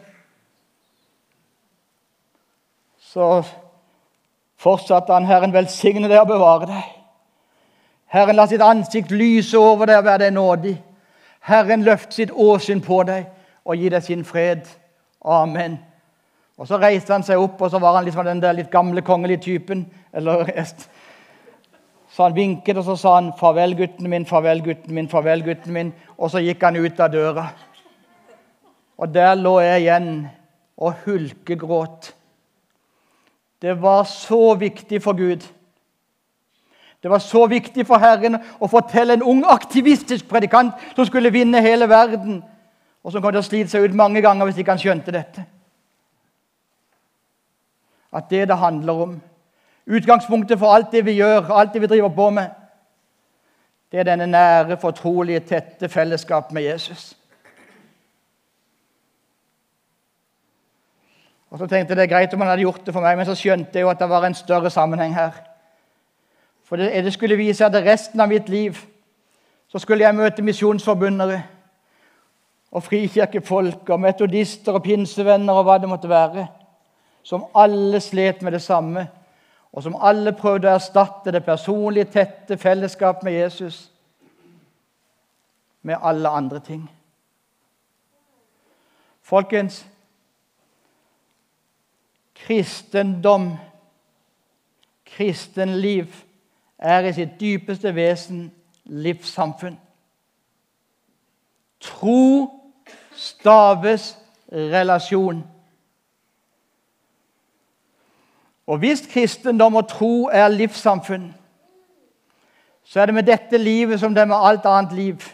Så 3.10 3.42
fortsatte 4.60 5.14
han, 5.14 5.28
Herren 5.28 5.54
velsigne 5.54 6.08
deg 6.08 6.22
og 6.22 6.32
bevare 6.32 6.70
deg. 6.70 6.96
Herren 8.10 8.38
la 8.40 8.48
sitt 8.50 8.62
ansikt 8.66 9.12
lyse 9.12 9.58
over 9.58 9.90
deg 9.90 10.00
og 10.00 10.08
være 10.08 10.24
deg 10.26 10.34
nådig. 10.34 10.76
Herren 11.46 11.84
løfte 11.86 12.16
sitt 12.16 12.32
åsyn 12.32 12.82
på 12.82 13.04
deg 13.06 13.28
og 13.66 13.78
gi 13.78 13.92
deg 13.92 14.04
sin 14.06 14.26
fred. 14.26 14.66
Amen. 15.26 15.78
Og 16.58 16.68
Så 16.68 16.78
reiste 16.78 17.14
han 17.14 17.24
seg 17.24 17.40
opp, 17.40 17.62
og 17.62 17.72
så 17.72 17.80
var 17.80 17.96
han 17.96 18.06
liksom 18.06 18.26
den 18.26 18.42
der 18.42 18.58
litt 18.58 18.72
gamle 18.72 19.02
kongelige 19.02 19.42
typen. 19.46 19.86
Eller, 20.14 20.44
så 22.20 22.26
han 22.28 22.36
vinket, 22.36 22.76
og 22.78 22.84
så 22.84 22.96
sa 23.00 23.14
han 23.16 23.32
'Farvel, 23.32 23.78
gutten 23.78 24.10
min, 24.10 24.26
farvel, 24.26 24.62
gutten 24.64 24.94
min', 24.94 25.08
farvel, 25.10 25.44
gutten 25.44 25.74
min. 25.74 25.94
Og 26.18 26.32
så 26.32 26.40
gikk 26.44 26.64
han 26.64 26.76
ut 26.76 27.00
av 27.00 27.12
døra. 27.12 27.48
Og 28.98 29.14
der 29.14 29.36
lå 29.36 29.60
jeg 29.60 29.82
igjen 29.82 30.28
og 30.78 30.94
hulkegråt. 31.06 32.14
Det 33.62 33.82
var 33.82 34.04
så 34.04 34.54
viktig 34.54 35.02
for 35.04 35.14
Gud. 35.14 35.48
Det 37.04 37.10
var 37.10 37.20
så 37.20 37.46
viktig 37.48 37.88
for 37.88 37.98
Herren 37.98 38.36
å 38.60 38.68
fortelle 38.68 39.14
en 39.14 39.24
ung, 39.24 39.46
aktivistisk 39.46 40.28
predikant 40.28 40.74
som 40.96 41.06
skulle 41.06 41.32
vinne 41.32 41.62
hele 41.62 41.90
verden, 41.90 42.44
og 43.04 43.12
som 43.12 43.22
kom 43.22 43.32
til 43.32 43.40
å 43.40 43.48
slite 43.48 43.70
seg 43.70 43.84
ut 43.84 43.96
mange 43.96 44.22
ganger 44.22 44.46
hvis 44.46 44.58
ikke 44.58 44.72
han 44.72 44.84
skjønte 44.84 45.12
dette 45.12 45.46
at 48.12 48.30
det 48.30 48.48
det 48.48 48.58
handler 48.58 48.94
om, 48.94 49.22
utgangspunktet 49.90 50.60
for 50.60 50.74
alt 50.74 50.92
det 50.92 51.06
vi 51.06 51.18
gjør, 51.18 51.52
alt 51.52 51.74
det 51.74 51.82
vi 51.82 51.88
driver 51.88 52.10
på 52.14 52.30
med, 52.30 52.50
det 53.92 54.00
er 54.00 54.06
denne 54.06 54.28
nære, 54.30 54.78
fortrolige, 54.78 55.40
tette 55.40 55.90
fellesskap 55.90 56.52
med 56.52 56.64
Jesus. 56.64 57.16
Og 61.50 61.58
så 61.58 61.66
tenkte 61.66 61.96
jeg 61.96 61.98
det 61.98 62.04
er 62.04 62.14
greit 62.14 62.34
om 62.34 62.42
han 62.42 62.52
hadde 62.52 62.62
gjort 62.62 62.86
det 62.86 62.94
for 62.94 63.02
meg, 63.02 63.18
men 63.18 63.26
så 63.26 63.34
skjønte 63.38 63.74
jeg 63.74 63.88
jo 63.88 63.90
at 63.90 64.00
det 64.00 64.10
var 64.10 64.28
en 64.28 64.38
større 64.38 64.70
sammenheng 64.70 65.16
her. 65.16 65.32
For 66.64 66.78
det, 66.78 66.92
det 67.04 67.14
skulle 67.14 67.40
vise 67.40 67.66
at 67.66 67.74
resten 67.74 68.22
av 68.22 68.30
mitt 68.30 68.50
liv 68.50 68.78
så 69.70 69.82
skulle 69.82 70.06
jeg 70.06 70.18
møte 70.18 70.46
misjonsforbundere 70.46 71.42
og 72.70 72.86
frikirkefolk 72.86 73.90
og 73.90 74.02
metodister 74.02 74.78
og 74.78 74.84
pinsevenner 74.86 75.58
og 75.58 75.66
hva 75.66 75.80
det 75.82 75.90
måtte 75.90 76.10
være 76.10 76.46
som 77.26 77.46
alle 77.58 78.00
slet 78.02 78.42
med 78.42 78.54
det 78.56 78.62
samme, 78.62 79.08
og 79.72 79.84
som 79.84 79.96
alle 80.02 80.34
prøvde 80.34 80.68
å 80.68 80.78
erstatte 80.78 81.32
det 81.32 81.44
personlige, 81.46 82.10
tette 82.14 82.58
fellesskapet 82.58 83.24
med 83.24 83.34
Jesus 83.34 83.92
med 85.82 85.96
alle 86.02 86.30
andre 86.30 86.60
ting. 86.60 86.90
Folkens 89.22 89.86
kristendom, 92.36 93.52
kristenliv, 95.06 96.24
er 96.80 97.06
i 97.06 97.14
sitt 97.14 97.40
dypeste 97.40 97.92
vesen 97.96 98.52
livssamfunn. 98.86 99.76
Tro 101.80 102.50
staves 103.16 104.14
relasjon. 104.52 105.44
Og 108.70 108.78
hvis 108.78 109.02
kristendom 109.10 109.80
og 109.80 109.88
tro 109.90 110.30
er 110.30 110.48
livssamfunn, 110.54 111.32
så 112.86 113.02
er 113.02 113.06
det 113.10 113.16
med 113.16 113.26
dette 113.26 113.58
livet 113.58 114.00
som 114.00 114.14
det 114.14 114.22
er 114.22 114.30
med 114.30 114.38
alt 114.38 114.66
annet 114.70 114.94
liv. 114.94 115.26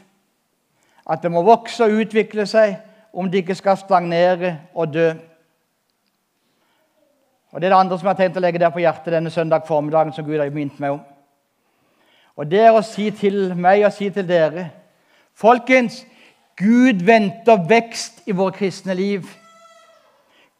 At 1.09 1.21
det 1.23 1.31
må 1.31 1.43
vokse 1.43 1.83
og 1.83 1.99
utvikle 1.99 2.47
seg 2.47 2.77
om 3.13 3.27
det 3.31 3.43
ikke 3.43 3.57
skal 3.59 3.77
stagnere 3.79 4.55
og 4.73 4.93
dø. 4.93 5.09
Og 7.51 7.61
Det 7.61 7.67
er 7.67 7.69
det 7.69 7.79
andre 7.79 7.99
som 7.99 8.07
jeg 8.07 8.15
har 8.15 8.23
tenkt 8.23 8.37
å 8.37 8.43
legge 8.43 8.59
der 8.59 8.71
på 8.71 8.83
hjertet 8.83 9.13
denne 9.13 9.31
søndag 9.31 9.67
formiddagen. 9.67 10.13
som 10.13 10.25
Gud 10.25 10.39
har 10.39 10.49
mynt 10.49 10.79
meg 10.79 10.91
om. 10.91 10.99
Og 12.35 12.51
Det 12.51 12.59
er 12.59 12.71
å 12.71 12.81
si 12.81 13.11
til 13.11 13.55
meg 13.55 13.85
og 13.85 13.93
si 13.93 14.09
til 14.09 14.27
dere 14.27 14.69
Folkens, 15.33 16.05
Gud 16.55 17.03
venter 17.03 17.57
vekst 17.67 18.21
i 18.25 18.31
vårt 18.31 18.55
kristne 18.55 18.93
liv. 18.93 19.27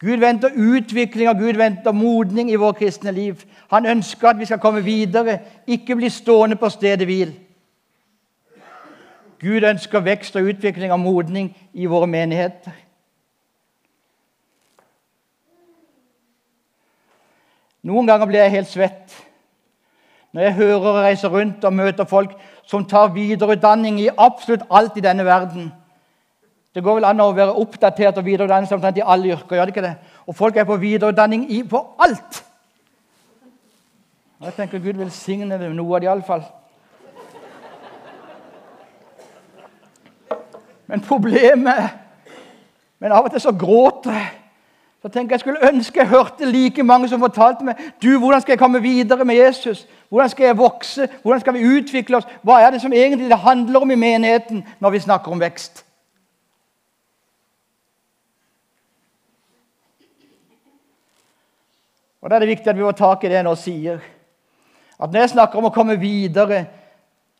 Gud 0.06 0.22
venter 0.22 0.54
utvikling 0.54 1.30
og 1.30 1.39
Gud 1.39 1.58
venter 1.58 1.91
modning 1.91 2.52
i 2.52 2.60
vår 2.62 2.76
kristne 2.78 3.12
liv. 3.12 3.41
Han 3.74 3.86
ønsker 3.89 4.30
at 4.30 4.39
vi 4.39 4.46
skal 4.46 4.62
komme 4.62 4.84
videre, 4.86 5.39
ikke 5.68 5.96
bli 5.98 6.10
stående 6.13 6.56
på 6.62 6.70
stedet 6.70 7.08
hvil. 7.10 7.32
Gud 9.41 9.65
ønsker 9.65 10.06
vekst 10.06 10.36
og 10.36 10.46
utvikling 10.52 10.94
og 10.94 11.00
modning 11.00 11.50
i 11.74 11.89
våre 11.89 12.08
menigheter. 12.08 12.76
Noen 17.86 18.08
ganger 18.10 18.30
blir 18.30 18.41
jeg 18.41 18.54
helt 18.60 18.70
svett 18.70 19.22
når 20.36 20.41
jeg 20.41 20.54
hører 20.58 20.86
og 20.89 20.98
reiser 21.00 21.32
rundt 21.32 21.63
og 21.63 21.74
møter 21.74 22.08
folk 22.10 22.34
som 22.68 22.84
tar 22.86 23.13
videreutdanning 23.15 24.02
i 24.04 24.10
absolutt 24.12 24.65
alt 24.70 24.98
i 25.00 25.04
denne 25.06 25.24
verden. 25.26 25.70
Det 26.76 26.84
går 26.84 26.98
vel 26.98 27.06
an 27.08 27.22
å 27.24 27.30
være 27.32 27.54
oppdatert 27.56 28.18
og 28.20 28.26
videreutdannet 28.26 28.72
omtrent 28.76 28.98
i 29.00 29.04
alle 29.06 29.30
yrker. 29.32 29.56
gjør 29.56 29.70
det 29.70 29.72
ikke 29.72 29.84
det? 29.86 29.94
Og 30.28 30.36
folk 30.36 30.58
er 30.58 30.66
på 30.68 30.76
videreutdanning 30.76 31.46
i, 31.52 31.62
på 31.64 31.80
alt. 32.04 32.42
Jeg 34.44 34.54
tenker 34.58 34.84
Gud 34.84 35.00
velsigne 35.00 35.56
dem 35.58 35.72
noe 35.76 35.96
av 35.96 36.04
det 36.04 36.10
iallfall. 36.10 36.44
Men 40.88 41.02
problemet 41.02 42.02
Men 43.00 43.12
av 43.12 43.26
og 43.26 43.32
til 43.32 43.42
så 43.42 43.52
gråter 43.56 44.12
jeg. 44.12 44.28
Så 45.02 45.10
tenker 45.10 45.34
Jeg 45.34 45.40
skulle 45.40 45.68
ønske 45.68 46.00
jeg 46.00 46.10
hørte 46.10 46.52
like 46.52 46.84
mange 46.84 47.08
som 47.08 47.20
fortalte 47.20 47.64
meg 47.64 47.80
du, 48.02 48.18
hvordan 48.20 48.42
skal 48.42 48.52
jeg 48.52 48.60
komme 48.60 48.82
videre 48.82 49.26
med 49.26 49.36
Jesus. 49.36 49.88
Hvordan 50.10 50.30
skal 50.30 50.46
jeg 50.46 50.58
vokse? 50.58 51.08
Hvordan 51.22 51.40
skal 51.40 51.54
vi 51.54 51.68
utvikle 51.78 52.18
oss? 52.18 52.28
Hva 52.44 52.60
er 52.60 52.72
det 52.72 52.82
som 52.82 52.94
egentlig 52.94 53.30
det 53.30 53.40
handler 53.40 53.80
om 53.80 53.92
i 53.92 53.96
menigheten 53.96 54.64
når 54.80 54.90
vi 54.90 55.06
snakker 55.08 55.32
om 55.32 55.40
vekst? 55.40 55.85
Og 62.26 62.30
Da 62.30 62.36
er 62.36 62.40
det 62.40 62.48
viktig 62.50 62.70
at 62.70 62.78
vi 62.78 62.82
får 62.82 62.96
tak 62.98 63.24
i 63.24 63.30
det 63.30 63.38
jeg 63.38 63.46
nå 63.46 63.54
sier. 63.56 64.00
At 65.00 65.12
Når 65.12 65.20
jeg 65.20 65.30
snakker 65.30 65.60
om 65.60 65.68
å 65.70 65.74
komme 65.74 66.00
videre 66.02 66.66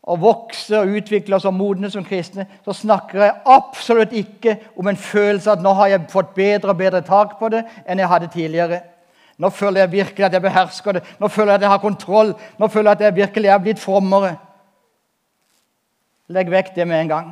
og 0.04 0.19
vokse 0.21 0.78
og 0.78 0.91
utvikle 1.00 1.36
oss 1.36 1.48
og 1.50 1.56
modne 1.58 1.89
som 1.89 2.04
kristne, 2.06 2.45
så 2.62 2.74
snakker 2.74 3.24
jeg 3.24 3.34
absolutt 3.50 4.12
ikke 4.13 4.60
om 4.78 4.88
en 4.88 4.98
følelse 4.98 5.52
at 5.52 5.63
nå 5.63 5.71
har 5.74 5.88
jeg 5.88 6.06
fått 6.12 6.36
bedre 6.36 6.69
og 6.69 6.78
bedre 6.78 7.02
tak 7.02 7.39
på 7.39 7.50
det 7.50 7.63
enn 7.88 8.00
jeg 8.00 8.10
hadde 8.12 8.30
tidligere. 8.36 8.80
Nå 9.41 9.50
føler 9.50 9.82
jeg 9.82 9.91
virkelig 9.91 10.26
at 10.26 10.34
jeg 10.38 10.41
behersker 10.41 10.91
det. 10.91 11.02
Nå 11.19 11.28
føler 11.28 11.52
jeg 11.52 11.56
at 11.56 11.65
jeg 11.65 11.69
har 11.69 11.82
kontroll. 11.82 12.34
Nå 12.60 12.67
føler 12.67 12.91
jeg 12.91 12.98
at 13.00 13.02
jeg 13.02 13.15
virkelig 13.15 13.50
er 13.50 13.63
blitt 13.63 13.82
frommere. 13.82 14.36
Legg 16.30 16.52
vekk 16.52 16.69
det 16.76 16.88
med 16.88 17.00
en 17.00 17.10
gang. 17.10 17.32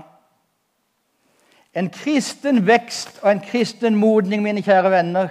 En 1.75 1.89
kristen 1.89 2.65
vekst 2.67 3.21
og 3.21 3.29
en 3.31 3.43
kristen 3.45 3.95
modning, 3.95 4.41
mine 4.41 4.65
kjære 4.65 4.91
venner, 4.91 5.29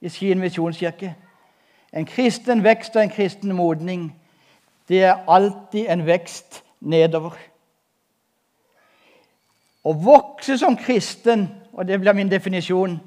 i 0.00 0.08
Skien 0.08 0.38
misjonskirke 0.38 1.14
en 1.92 2.06
kristen 2.06 2.64
vekst 2.64 2.96
og 2.96 3.02
en 3.02 3.10
kristen 3.10 3.52
modning, 3.52 4.10
det 4.88 5.04
er 5.04 5.24
alltid 5.28 5.90
en 5.90 6.06
vekst 6.06 6.62
nedover. 6.80 7.36
Å 9.84 9.92
vokse 9.96 10.58
som 10.58 10.76
kristen, 10.76 11.48
og 11.72 11.86
det 11.88 12.00
blir 12.00 12.12
min 12.12 12.28
definisjon 12.28 12.98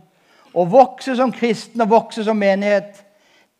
Å 0.53 0.63
vokse 0.69 1.15
som 1.17 1.31
kristen 1.33 1.81
og 1.81 1.89
vokse 1.89 2.23
som 2.23 2.37
menighet, 2.37 2.99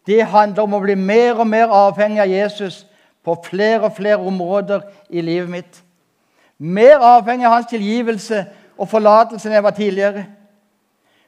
det 0.06 0.28
handler 0.30 0.64
om 0.64 0.76
å 0.78 0.82
bli 0.84 0.94
mer 0.96 1.40
og 1.42 1.48
mer 1.50 1.72
avhengig 1.74 2.22
av 2.22 2.30
Jesus 2.30 2.84
på 3.26 3.34
flere 3.48 3.88
og 3.88 3.96
flere 3.98 4.20
områder 4.22 4.84
i 5.10 5.24
livet 5.26 5.50
mitt. 5.50 5.80
Mer 6.58 7.02
avhengig 7.02 7.48
av 7.48 7.56
hans 7.56 7.72
tilgivelse 7.72 8.44
og 8.78 8.90
forlatelse 8.92 9.50
enn 9.50 9.56
jeg 9.58 9.66
var 9.66 9.78
tidligere. 9.78 10.26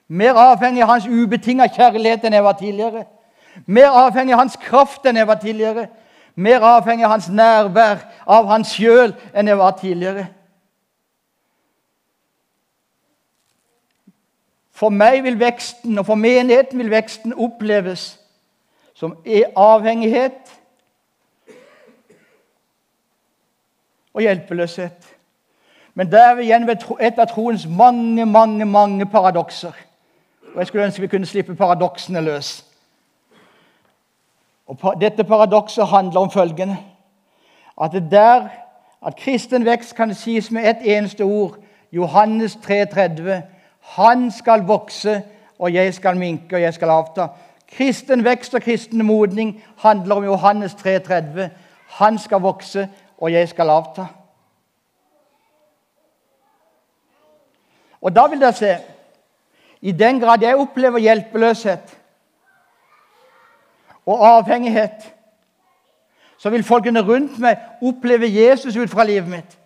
Mer 0.08 0.38
avhengig 0.38 0.84
av 0.84 0.91
hans 0.93 1.08
ubetinga 1.10 1.65
kjærlighet 1.73 2.27
enn 2.27 2.38
jeg 2.38 2.45
var 2.45 2.60
tidligere. 2.60 3.05
Mer 3.65 3.89
avhengig 3.89 4.34
av 4.34 4.39
hans 4.39 4.58
kraft 4.62 5.06
enn 5.06 5.18
jeg 5.18 5.28
var 5.28 5.39
tidligere. 5.41 5.88
Mer 6.36 6.63
avhengig 6.68 7.06
av 7.06 7.15
hans 7.15 7.30
nærvær, 7.30 8.04
av 8.28 8.50
hans 8.52 8.74
sjøl, 8.76 9.15
enn 9.34 9.48
jeg 9.48 9.58
var 9.58 9.78
tidligere. 9.80 10.28
For 14.76 14.91
meg 14.91 15.24
vil 15.24 15.39
veksten, 15.39 15.96
og 16.00 16.06
for 16.06 16.20
menigheten 16.20 16.80
vil 16.80 16.91
veksten 16.91 17.34
oppleves 17.39 18.18
som 18.96 19.15
avhengighet 19.56 20.52
og 24.13 24.22
hjelpeløshet. 24.22 25.15
Men 25.94 26.12
der 26.12 26.24
er 26.24 26.39
igjen 26.44 26.68
ved 26.68 26.84
et 27.00 27.20
av 27.20 27.28
troens 27.32 27.68
mange, 27.68 28.26
mange, 28.26 28.65
mange 28.65 29.06
paradokser. 29.06 29.72
Og 30.54 30.60
jeg 30.60 30.68
skulle 30.68 30.86
ønske 30.86 31.02
vi 31.02 31.08
kunne 31.08 31.26
slippe 31.26 31.56
paradoksene 31.56 32.22
løs. 32.22 32.64
Og 34.67 35.01
Dette 35.01 35.23
paradokset 35.23 35.88
handler 35.88 36.19
om 36.19 36.32
følgende 36.32 36.78
at 37.82 37.91
det 37.91 38.12
der 38.12 38.47
at 39.06 39.15
kristen 39.15 39.65
vekst 39.65 39.95
kan 39.95 40.13
sies 40.13 40.51
med 40.51 40.69
ett 40.69 40.82
eneste 40.97 41.21
ord 41.23 41.58
Johannes 41.91 42.56
3,30. 42.56 43.32
Han 43.80 44.32
skal 44.32 44.63
vokse, 44.67 45.23
og 45.60 45.73
jeg 45.73 45.93
skal 45.93 46.17
minke, 46.17 46.56
og 46.56 46.62
jeg 46.62 46.73
skal 46.73 46.89
avta. 46.89 47.28
Kristen 47.78 48.23
vekst 48.23 48.56
og 48.56 48.62
kristen 48.62 49.06
modning 49.06 49.63
handler 49.78 50.15
om 50.15 50.23
Johannes 50.23 50.73
3,30. 50.73 51.41
Han 51.88 52.17
skal 52.17 52.41
vokse, 52.41 52.89
og 53.17 53.32
jeg 53.32 53.49
skal 53.49 53.69
avta. 53.69 54.06
Og 58.01 58.15
da 58.15 58.28
vil 58.28 58.41
dere 58.41 58.54
se 58.54 58.78
I 59.82 59.91
den 59.91 60.19
grad 60.19 60.41
jeg 60.41 60.58
opplever 60.58 60.97
hjelpeløshet 60.99 61.97
og 64.06 64.28
avhengighet, 64.28 65.13
så 66.38 66.50
vil 66.50 66.63
folkene 66.63 67.02
rundt 67.02 67.39
meg 67.39 67.58
oppleve 67.82 68.30
Jesus 68.30 68.78
ut 68.78 68.89
fra 68.89 69.04
livet 69.04 69.30
mitt. 69.30 69.58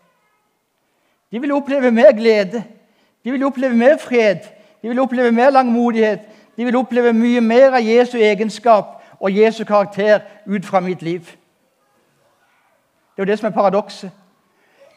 De 1.31 1.41
vil 1.41 1.51
oppleve 1.51 1.91
mer 1.91 2.11
glede, 2.11 2.63
de 3.23 3.31
vil 3.31 3.43
oppleve 3.43 3.75
mer 3.75 3.97
fred, 3.97 4.39
de 4.81 4.87
vil 4.87 4.99
oppleve 4.99 5.31
mer 5.31 5.49
langmodighet. 5.49 6.19
De 6.59 6.65
vil 6.65 6.75
oppleve 6.75 7.13
mye 7.13 7.41
mer 7.41 7.71
av 7.71 7.83
Jesu 7.83 8.17
egenskap 8.17 9.03
og 9.19 9.31
Jesu 9.31 9.63
karakter 9.63 10.19
ut 10.45 10.65
fra 10.65 10.79
mitt 10.83 11.01
liv. 11.01 11.21
Det 11.21 13.17
er 13.17 13.23
jo 13.23 13.27
det 13.31 13.37
som 13.39 13.47
er 13.47 13.55
paradokset. 13.55 14.11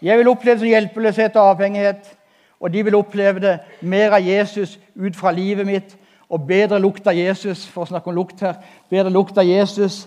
Jeg 0.02 0.18
vil 0.18 0.28
oppleve 0.28 0.54
det 0.54 0.60
som 0.60 0.68
hjelpeløshet 0.68 1.36
og 1.36 1.50
avhengighet, 1.50 2.16
og 2.60 2.72
de 2.72 2.84
vil 2.84 2.98
oppleve 2.98 3.40
det 3.40 3.58
mer 3.80 4.10
av 4.10 4.26
Jesus 4.26 4.78
ut 4.96 5.16
fra 5.16 5.32
livet 5.32 5.66
mitt, 5.66 5.96
og 6.32 6.46
bedre 6.48 6.78
lukt 6.80 7.06
av 7.06 7.16
Jesus 7.16 7.66
for 7.68 7.84
å 7.84 7.90
snakke 7.90 8.08
om 8.08 8.16
lukt 8.16 8.40
her, 8.40 8.56
bedre 8.88 9.12
lukt 9.12 9.36
av 9.36 9.44
Jesus 9.44 10.06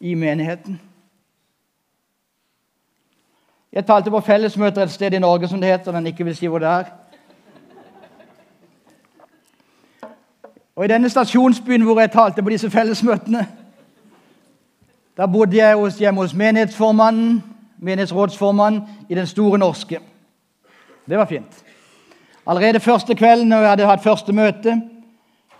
i 0.00 0.14
menigheten. 0.16 0.78
Jeg 3.72 3.84
talte 3.84 4.10
på 4.10 4.22
fellesmøter 4.24 4.86
et 4.86 4.94
sted 4.94 5.12
i 5.12 5.20
Norge 5.20 5.50
som 5.50 5.60
det 5.60 5.68
heter, 5.68 5.92
men 5.92 6.08
ikke 6.08 6.24
vil 6.24 6.36
si 6.38 6.48
hvor 6.48 6.64
det 6.64 6.70
er. 6.72 6.88
Og 10.76 10.84
I 10.84 10.88
denne 10.94 11.12
stasjonsbyen 11.12 11.84
hvor 11.84 12.00
jeg 12.00 12.14
talte 12.16 12.44
på 12.44 12.54
disse 12.54 12.72
fellesmøtene, 12.72 13.44
der 15.16 15.32
bodde 15.32 15.56
jeg 15.56 15.76
hos, 15.76 16.00
hjemme 16.00 16.24
hos 16.24 16.34
menighetsformannen, 16.36 17.42
menighetsrådsformannen 17.78 18.82
i 19.08 19.14
Den 19.14 19.26
store 19.26 19.58
norske. 19.58 20.00
Det 21.08 21.18
var 21.18 21.28
fint. 21.28 21.64
Allerede 22.46 22.80
første 22.80 23.14
kvelden 23.14 23.48
når 23.48 23.60
jeg 23.60 23.70
hadde 23.70 23.86
hatt 23.86 24.02
første 24.04 24.32
møte, 24.32 24.80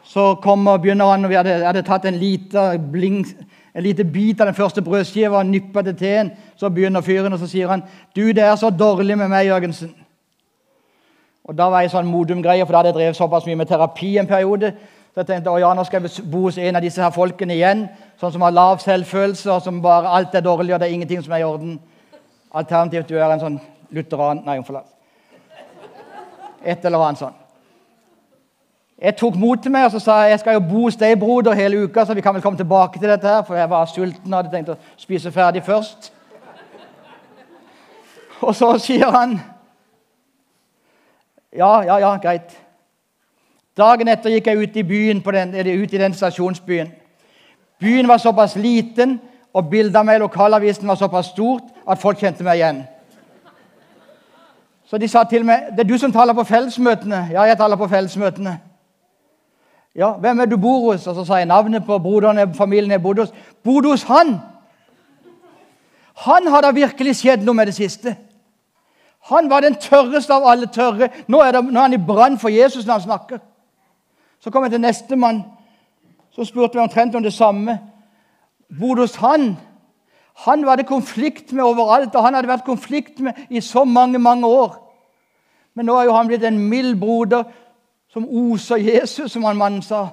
så 0.07 0.35
kommer 0.35 0.77
begynner 0.79 1.05
han, 1.11 1.25
og 1.25 1.31
Vi 1.31 1.35
hadde, 1.35 1.64
hadde 1.66 1.83
tatt 1.83 2.05
en 2.07 2.14
liten 2.14 4.12
bit 4.12 4.40
av 4.40 4.47
den 4.47 4.55
første 4.55 4.83
brødskiva 4.83 5.38
og 5.38 5.47
nyppa 5.47 5.83
til 5.83 5.97
teen. 5.97 6.31
Så 6.57 6.71
begynner 6.71 7.01
fyren, 7.01 7.33
og 7.33 7.38
så 7.38 7.47
sier 7.47 7.69
han, 7.69 7.83
'Du, 8.14 8.23
det 8.23 8.38
er 8.38 8.57
så 8.57 8.71
dårlig 8.71 9.19
med 9.19 9.29
meg, 9.29 9.47
Jørgensen.' 9.47 9.95
Og 11.45 11.59
Da 11.59 11.69
var 11.71 11.81
jeg 11.81 11.90
sånn 11.90 12.07
modum-greie, 12.07 12.66
for 12.66 12.73
da 12.73 12.79
hadde 12.79 12.88
jeg 12.88 12.95
drevet 12.95 13.16
såpass 13.16 13.47
mye 13.47 13.57
med 13.57 13.66
terapi 13.66 14.16
en 14.19 14.27
periode. 14.27 14.73
Så 15.14 15.21
jeg 15.21 15.27
tenkte 15.27 15.51
å 15.51 15.59
ja, 15.59 15.75
nå 15.75 15.85
skal 15.85 16.03
jeg 16.03 16.31
bo 16.31 16.42
hos 16.42 16.59
en 16.59 16.77
av 16.77 16.83
disse 16.83 17.03
her 17.03 17.11
folkene 17.11 17.55
igjen, 17.55 17.88
sånn 18.21 18.33
som 18.33 18.42
har 18.42 18.51
lav 18.51 18.79
selvfølelse, 18.79 19.53
og 19.53 19.62
som 19.62 19.83
bare 19.83 20.09
alt 20.09 20.35
er 20.35 20.40
dårlig, 20.40 20.75
og 20.75 20.81
det 20.81 20.88
er 20.88 20.92
ingenting 20.92 21.23
som 21.23 21.33
er 21.33 21.38
i 21.38 21.45
orden. 21.45 21.81
Alternativt 22.53 23.09
du 23.09 23.14
er 23.16 23.31
en 23.31 23.40
sånn 23.40 23.61
lutheran 23.90 24.42
Nei, 24.45 24.59
unnskyld. 24.59 24.85
Et 26.64 26.85
eller 26.85 26.99
annet 26.99 27.19
sånn. 27.19 27.45
Jeg 29.02 29.16
tok 29.16 29.35
mot 29.37 29.61
til 29.62 29.72
meg 29.72 29.85
og 29.85 29.90
så 29.92 30.00
sa 30.00 30.12
jeg, 30.24 30.38
skal 30.40 30.56
jo 30.56 30.61
bo 30.64 30.82
hos 30.87 30.96
deg, 30.96 31.18
broder, 31.20 31.54
hele 31.54 31.82
uka, 31.85 32.04
så 32.04 32.14
vi 32.16 32.22
kan 32.24 32.35
vel 32.35 32.42
komme 32.42 32.56
tilbake 32.56 32.98
til 32.98 33.11
dette 33.11 33.28
her, 33.28 33.42
for 33.44 33.54
jeg 33.54 33.70
var 33.70 33.85
sulten 33.90 34.32
og 34.32 34.38
hadde 34.38 34.52
tenkt 34.54 34.72
å 34.72 34.78
spise 34.96 35.32
ferdig 35.32 35.62
først. 35.66 36.12
Og 38.40 38.54
så 38.54 38.72
sier 38.80 39.12
han 39.12 39.38
Ja, 41.56 41.80
ja, 41.85 41.98
ja, 41.98 42.16
greit. 42.20 42.52
Dagen 43.76 44.09
etter 44.09 44.32
gikk 44.32 44.48
jeg 44.50 44.61
ut 44.61 44.76
i 44.76 44.82
byen, 44.85 45.22
på 45.24 45.32
den, 45.32 45.54
ut 45.56 45.92
i 45.92 46.00
den 46.00 46.14
stasjonsbyen. 46.14 46.90
Byen 47.80 48.09
var 48.09 48.20
såpass 48.20 48.56
liten, 48.56 49.18
og 49.56 49.70
bildet 49.70 49.96
av 49.96 50.04
meg 50.04 50.18
i 50.18 50.24
lokalavisen 50.24 50.88
var 50.88 50.98
såpass 51.00 51.32
stort 51.32 51.64
at 51.88 52.00
folk 52.00 52.20
kjente 52.20 52.44
meg 52.44 52.61
igjen. 52.61 52.82
Så 54.87 54.98
de 54.98 55.09
sa 55.09 55.24
til 55.24 55.44
meg 55.44 55.72
'Det 55.72 55.80
er 55.80 55.88
du 55.88 55.98
som 55.98 56.12
taler 56.12 56.32
på 56.32 56.44
fellesmøtene.' 56.44 57.28
'Ja, 57.32 57.42
jeg 57.42 57.56
taler 57.56 57.76
på 57.76 57.88
fellesmøtene.' 57.88 58.65
Ja, 59.96 60.12
'Hvem 60.12 60.40
er 60.40 60.44
du 60.44 60.56
bor 60.56 60.92
hos?' 60.92 61.06
Og 61.06 61.14
så 61.14 61.24
sa 61.24 61.35
jeg 61.35 61.46
navnet 61.46 61.85
på 61.85 61.98
broderen 61.98 62.54
familien 62.54 62.90
jeg 62.90 63.02
bodde 63.02 63.22
hos. 63.22 63.32
'Bodde 63.64 63.88
hos 63.88 64.02
han!' 64.02 64.40
Han 66.16 66.46
har 66.46 66.61
da 66.61 66.70
virkelig 66.70 67.16
skjedd 67.16 67.44
noe 67.44 67.54
med 67.54 67.66
det 67.66 67.74
siste. 67.74 68.16
Han 69.20 69.50
var 69.50 69.61
den 69.61 69.74
tørreste 69.74 70.32
av 70.35 70.46
alle 70.48 70.66
tørre. 70.66 71.09
Nå 71.28 71.40
er, 71.40 71.52
det, 71.52 71.64
nå 71.64 71.80
er 71.80 71.82
han 71.82 71.92
i 71.92 72.06
brann 72.06 72.38
for 72.38 72.48
Jesus 72.48 72.87
når 72.87 72.92
han 72.92 73.02
snakker. 73.02 73.38
Så 74.40 74.50
kom 74.50 74.62
jeg 74.62 74.70
til 74.70 74.80
nestemann, 74.80 75.42
så 76.30 76.44
spurte 76.44 76.78
vi 76.78 76.82
omtrent 76.85 77.14
om 77.14 77.22
det 77.22 77.32
samme. 77.32 77.78
Bodde 78.80 79.02
hos 79.02 79.16
han. 79.16 79.56
Han 80.46 80.66
var 80.66 80.76
det 80.76 80.87
konflikt 80.87 81.52
med 81.52 81.64
overalt, 81.64 82.14
og 82.14 82.22
han 82.22 82.35
hadde 82.35 82.48
vært 82.48 82.64
konflikt 82.64 83.20
med 83.20 83.32
i 83.50 83.61
så 83.61 83.85
mange 83.85 84.18
mange 84.18 84.46
år. 84.46 84.76
Men 85.74 85.87
nå 85.87 85.96
er 85.98 86.04
jo 86.04 86.16
han 86.16 86.28
blitt 86.28 86.44
en 86.44 86.59
mild 86.68 86.96
broder 87.00 87.44
som 88.16 88.29
oser 88.29 88.76
Jesus, 88.76 89.33
som 89.33 89.44
han 89.44 89.57
mannen 89.57 89.83
sa. 89.83 90.07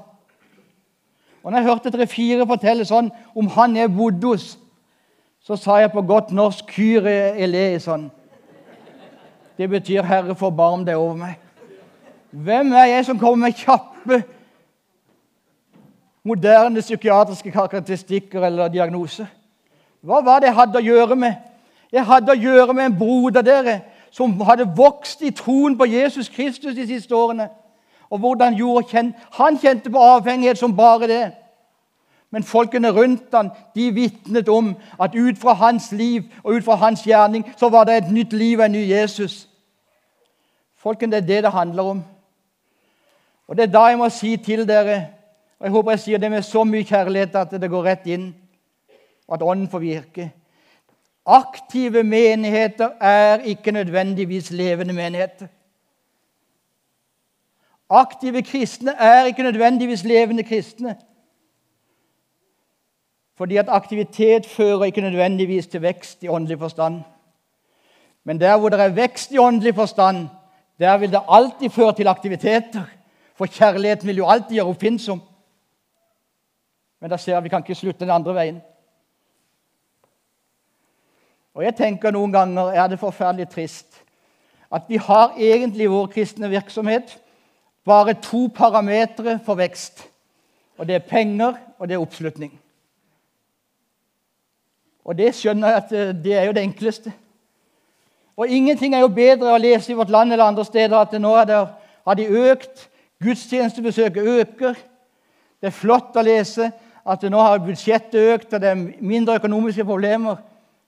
Og 1.44 1.52
når 1.52 1.58
jeg 1.58 1.68
hørte 1.68 1.92
tre-fire 1.92 2.44
fortelle 2.48 2.84
sånn 2.84 3.08
om 3.32 3.48
han 3.56 3.78
jeg 3.80 3.94
bodde 3.96 4.28
hos, 4.28 4.48
så 5.39 5.56
sa 5.56 5.78
jeg 5.80 5.94
på 5.94 6.04
godt 6.04 6.34
norsk 6.36 6.68
'Kyrie 6.68 7.32
eleison'. 7.46 8.10
Det 9.58 9.70
betyr 9.70 10.02
'Herre, 10.02 10.36
forbarm 10.36 10.86
deg 10.86 10.98
over 10.98 11.16
meg'. 11.16 11.39
Hvem 12.32 12.74
er 12.74 12.86
jeg 12.86 13.06
som 13.06 13.20
kommer 13.20 13.46
med 13.46 13.54
kjappe, 13.54 14.24
moderne 16.24 16.82
psykiatriske 16.82 17.52
karakteristikker 17.52 18.44
eller 18.44 18.68
diagnoser? 18.68 19.26
Hva 20.02 20.22
var 20.26 20.39
det 20.39 20.48
jeg 20.48 20.56
hadde 20.56 20.80
å 20.80 20.88
gjøre 20.92 21.16
med? 21.16 21.34
Jeg 21.92 22.06
hadde 22.06 22.32
å 22.32 22.42
gjøre 22.42 22.74
med 22.74 22.86
en 22.86 23.00
broder 23.00 23.42
dere, 23.42 23.82
som 24.12 24.42
hadde 24.42 24.74
vokst 24.76 25.22
i 25.22 25.32
troen 25.32 25.78
på 25.78 25.86
Jesus 25.86 26.30
Kristus 26.30 26.76
de 26.76 26.88
siste 26.88 27.16
årene. 27.16 27.50
Og 28.13 28.19
hvordan 28.19 28.54
kjent, 28.86 29.15
Han 29.32 29.58
kjente 29.58 29.89
på 29.89 29.97
avhengighet 29.97 30.58
som 30.58 30.76
bare 30.76 31.08
det. 31.08 31.32
Men 32.30 32.43
folkene 32.43 32.89
rundt 32.91 33.34
han, 33.34 33.49
de 33.76 33.91
vitnet 33.93 34.49
om 34.49 34.76
at 35.02 35.15
ut 35.15 35.38
fra 35.38 35.54
hans 35.54 35.91
liv 35.91 36.23
og 36.43 36.54
ut 36.54 36.63
fra 36.63 36.76
hans 36.76 37.04
gjerning 37.06 37.45
så 37.58 37.69
var 37.69 37.84
det 37.86 37.97
et 37.97 38.12
nytt 38.12 38.34
liv 38.34 38.60
og 38.60 38.65
en 38.65 38.71
ny 38.71 38.89
Jesus. 38.89 39.47
Folkene, 40.78 41.12
det 41.12 41.23
er 41.23 41.28
det 41.28 41.43
det 41.43 41.52
handler 41.52 41.84
om. 41.84 42.04
Og 43.47 43.58
Det 43.58 43.63
er 43.63 43.71
da 43.71 43.86
jeg 43.86 43.97
må 43.97 44.10
si 44.10 44.38
til 44.38 44.67
dere, 44.67 45.08
og 45.60 45.65
jeg 45.65 45.71
håper 45.71 45.91
jeg 45.91 45.99
sier 45.99 46.17
det 46.17 46.32
med 46.32 46.41
så 46.41 46.63
mye 46.63 46.84
kjærlighet 46.84 47.36
at 47.36 47.52
det 47.62 47.69
går 47.69 47.86
rett 47.86 48.08
inn, 48.08 48.34
og 49.28 49.36
at 49.36 49.41
Ånden 49.41 49.69
får 49.69 49.80
virke 49.80 50.32
Aktive 51.26 52.04
menigheter 52.04 52.89
er 52.99 53.45
ikke 53.47 53.71
nødvendigvis 53.71 54.52
levende 54.52 54.93
menigheter. 54.93 55.47
Aktive 57.94 58.42
kristne 58.42 58.96
er 58.98 59.26
ikke 59.26 59.44
nødvendigvis 59.44 60.04
levende 60.04 60.44
kristne. 60.44 60.96
Fordi 63.38 63.58
at 63.58 63.70
aktivitet 63.70 64.46
fører 64.46 64.84
ikke 64.84 65.02
nødvendigvis 65.02 65.68
til 65.68 65.82
vekst 65.82 66.24
i 66.24 66.28
åndelig 66.28 66.60
forstand. 66.60 67.02
Men 68.24 68.40
der 68.40 68.58
hvor 68.58 68.70
det 68.70 68.80
er 68.80 68.90
vekst 68.90 69.32
i 69.32 69.38
åndelig 69.38 69.76
forstand, 69.76 70.28
der 70.80 70.98
vil 70.98 71.12
det 71.12 71.22
alltid 71.30 71.70
føre 71.70 71.94
til 71.94 72.08
aktiviteter. 72.08 72.84
For 73.36 73.46
kjærligheten 73.46 74.08
vil 74.08 74.18
jo 74.18 74.28
alltid 74.28 74.56
gjøre 74.56 74.66
oppfinnsom. 74.66 75.22
Men 77.00 77.10
da 77.10 77.18
ser 77.18 77.40
vi 77.40 77.50
kan 77.50 77.60
ikke 77.60 77.76
slutte 77.76 78.00
den 78.00 78.10
andre 78.10 78.36
veien. 78.36 78.62
Og 81.54 81.64
jeg 81.64 81.76
tenker 81.76 82.12
Noen 82.12 82.32
ganger 82.34 82.74
er 82.74 82.88
det 82.88 83.00
forferdelig 83.00 83.50
trist 83.50 84.00
at 84.74 84.88
vi 84.90 84.98
har 84.98 85.36
egentlig 85.38 85.90
vår 85.92 86.08
kristne 86.16 86.50
virksomhet 86.50 87.12
bare 87.86 88.13
to 88.13 88.48
parametere 88.56 89.39
for 89.46 89.60
vekst. 89.60 90.06
Og 90.78 90.88
det 90.88 90.96
er 90.96 91.08
penger, 91.10 91.54
og 91.80 91.88
det 91.88 91.96
er 91.96 92.02
oppslutning. 92.02 92.54
Og 95.04 95.17
det 95.17 95.34
skjønner 95.36 95.67
jeg 95.67 95.82
at 95.82 95.91
eh, 95.91 96.15
det 96.24 96.34
er 96.34 96.48
jo 96.48 96.56
det 96.56 96.63
enkleste. 96.63 97.12
Og 98.38 98.48
ingenting 98.48 98.96
er 98.96 99.04
jo 99.04 99.12
bedre 99.13 99.52
å 99.54 99.62
lese 99.62 99.91
i 99.91 99.98
vårt 99.98 100.10
land 100.10 100.34
eller 100.34 100.48
andre 100.48 100.65
steder 100.65 100.96
at 100.98 101.13
nå 101.22 101.36
er 101.38 101.50
det, 101.50 101.60
har 102.08 102.17
de 102.17 102.28
økt. 102.50 102.88
Gudstjenestebesøket 103.24 104.24
øker. 104.39 104.80
Det 105.62 105.69
er 105.69 105.76
flott 105.76 106.17
å 106.17 106.24
lese 106.26 106.72
at 107.04 107.24
nå 107.30 107.39
har 107.39 107.62
budsjettet 107.63 108.34
økt, 108.34 108.54
og 108.56 108.63
det 108.63 108.69
er 108.72 108.82
mindre 109.04 109.38
økonomiske 109.39 109.86
problemer. 109.86 110.39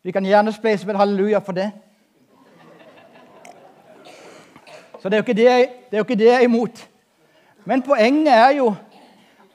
Vi 0.03 0.11
kan 0.15 0.25
gjerne 0.25 0.53
spleise 0.55 0.87
med 0.87 0.97
halleluja 0.99 1.41
for 1.43 1.55
det. 1.55 1.69
Så 5.05 5.09
det 5.09 5.17
er, 5.17 5.21
det, 5.21 5.35
det 5.37 5.93
er 5.93 5.97
jo 5.97 6.03
ikke 6.03 6.15
det 6.15 6.25
jeg 6.25 6.35
er 6.35 6.47
imot. 6.47 6.87
Men 7.65 7.81
poenget 7.81 8.33
er 8.33 8.55
jo 8.57 8.71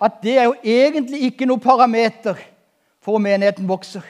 at 0.03 0.13
det 0.23 0.39
er 0.39 0.45
jo 0.45 0.55
egentlig 0.63 1.25
ikke 1.27 1.49
noe 1.51 1.59
parameter 1.59 2.39
for 3.03 3.19
om 3.19 3.25
menigheten 3.27 3.67
vokser. 3.69 4.05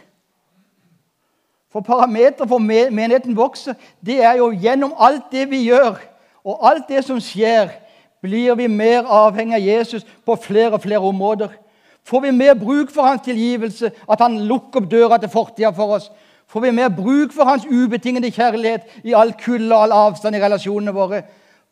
For 1.72 1.80
parameter 1.80 2.44
for 2.44 2.58
menigheten 2.60 3.36
vokser, 3.36 3.72
det 4.04 4.18
er 4.20 4.36
jo 4.36 4.50
gjennom 4.52 4.92
alt 5.00 5.32
det 5.32 5.46
vi 5.48 5.62
gjør, 5.64 5.96
og 6.44 6.60
alt 6.70 6.92
det 6.92 7.06
som 7.08 7.16
skjer, 7.24 7.72
blir 8.20 8.54
vi 8.60 8.68
mer 8.68 9.08
avhengig 9.08 9.56
av 9.56 9.64
Jesus 9.64 10.04
på 10.26 10.36
flere 10.36 10.76
og 10.76 10.84
flere 10.84 11.00
områder. 11.00 11.56
Får 12.04 12.20
vi 12.20 12.36
mer 12.36 12.52
bruk 12.54 12.92
for 12.92 13.08
hans 13.08 13.24
tilgivelse, 13.24 13.88
at 13.88 14.20
han 14.20 14.42
lukker 14.44 14.84
opp 14.84 14.92
døra 14.92 15.16
til 15.16 15.32
fortida 15.32 15.72
for 15.72 15.96
oss? 15.96 16.12
Får 16.50 16.60
vi 16.60 16.70
mer 16.70 16.88
bruk 16.88 17.32
for 17.32 17.44
hans 17.44 17.66
ubetingede 17.66 18.30
kjærlighet 18.30 18.80
i 19.04 19.12
all 19.14 19.32
kulde 19.44 19.74
og 19.74 19.82
all 19.82 19.92
avstand 19.92 20.36
i 20.36 20.40
relasjonene 20.42 20.94
våre? 20.94 21.22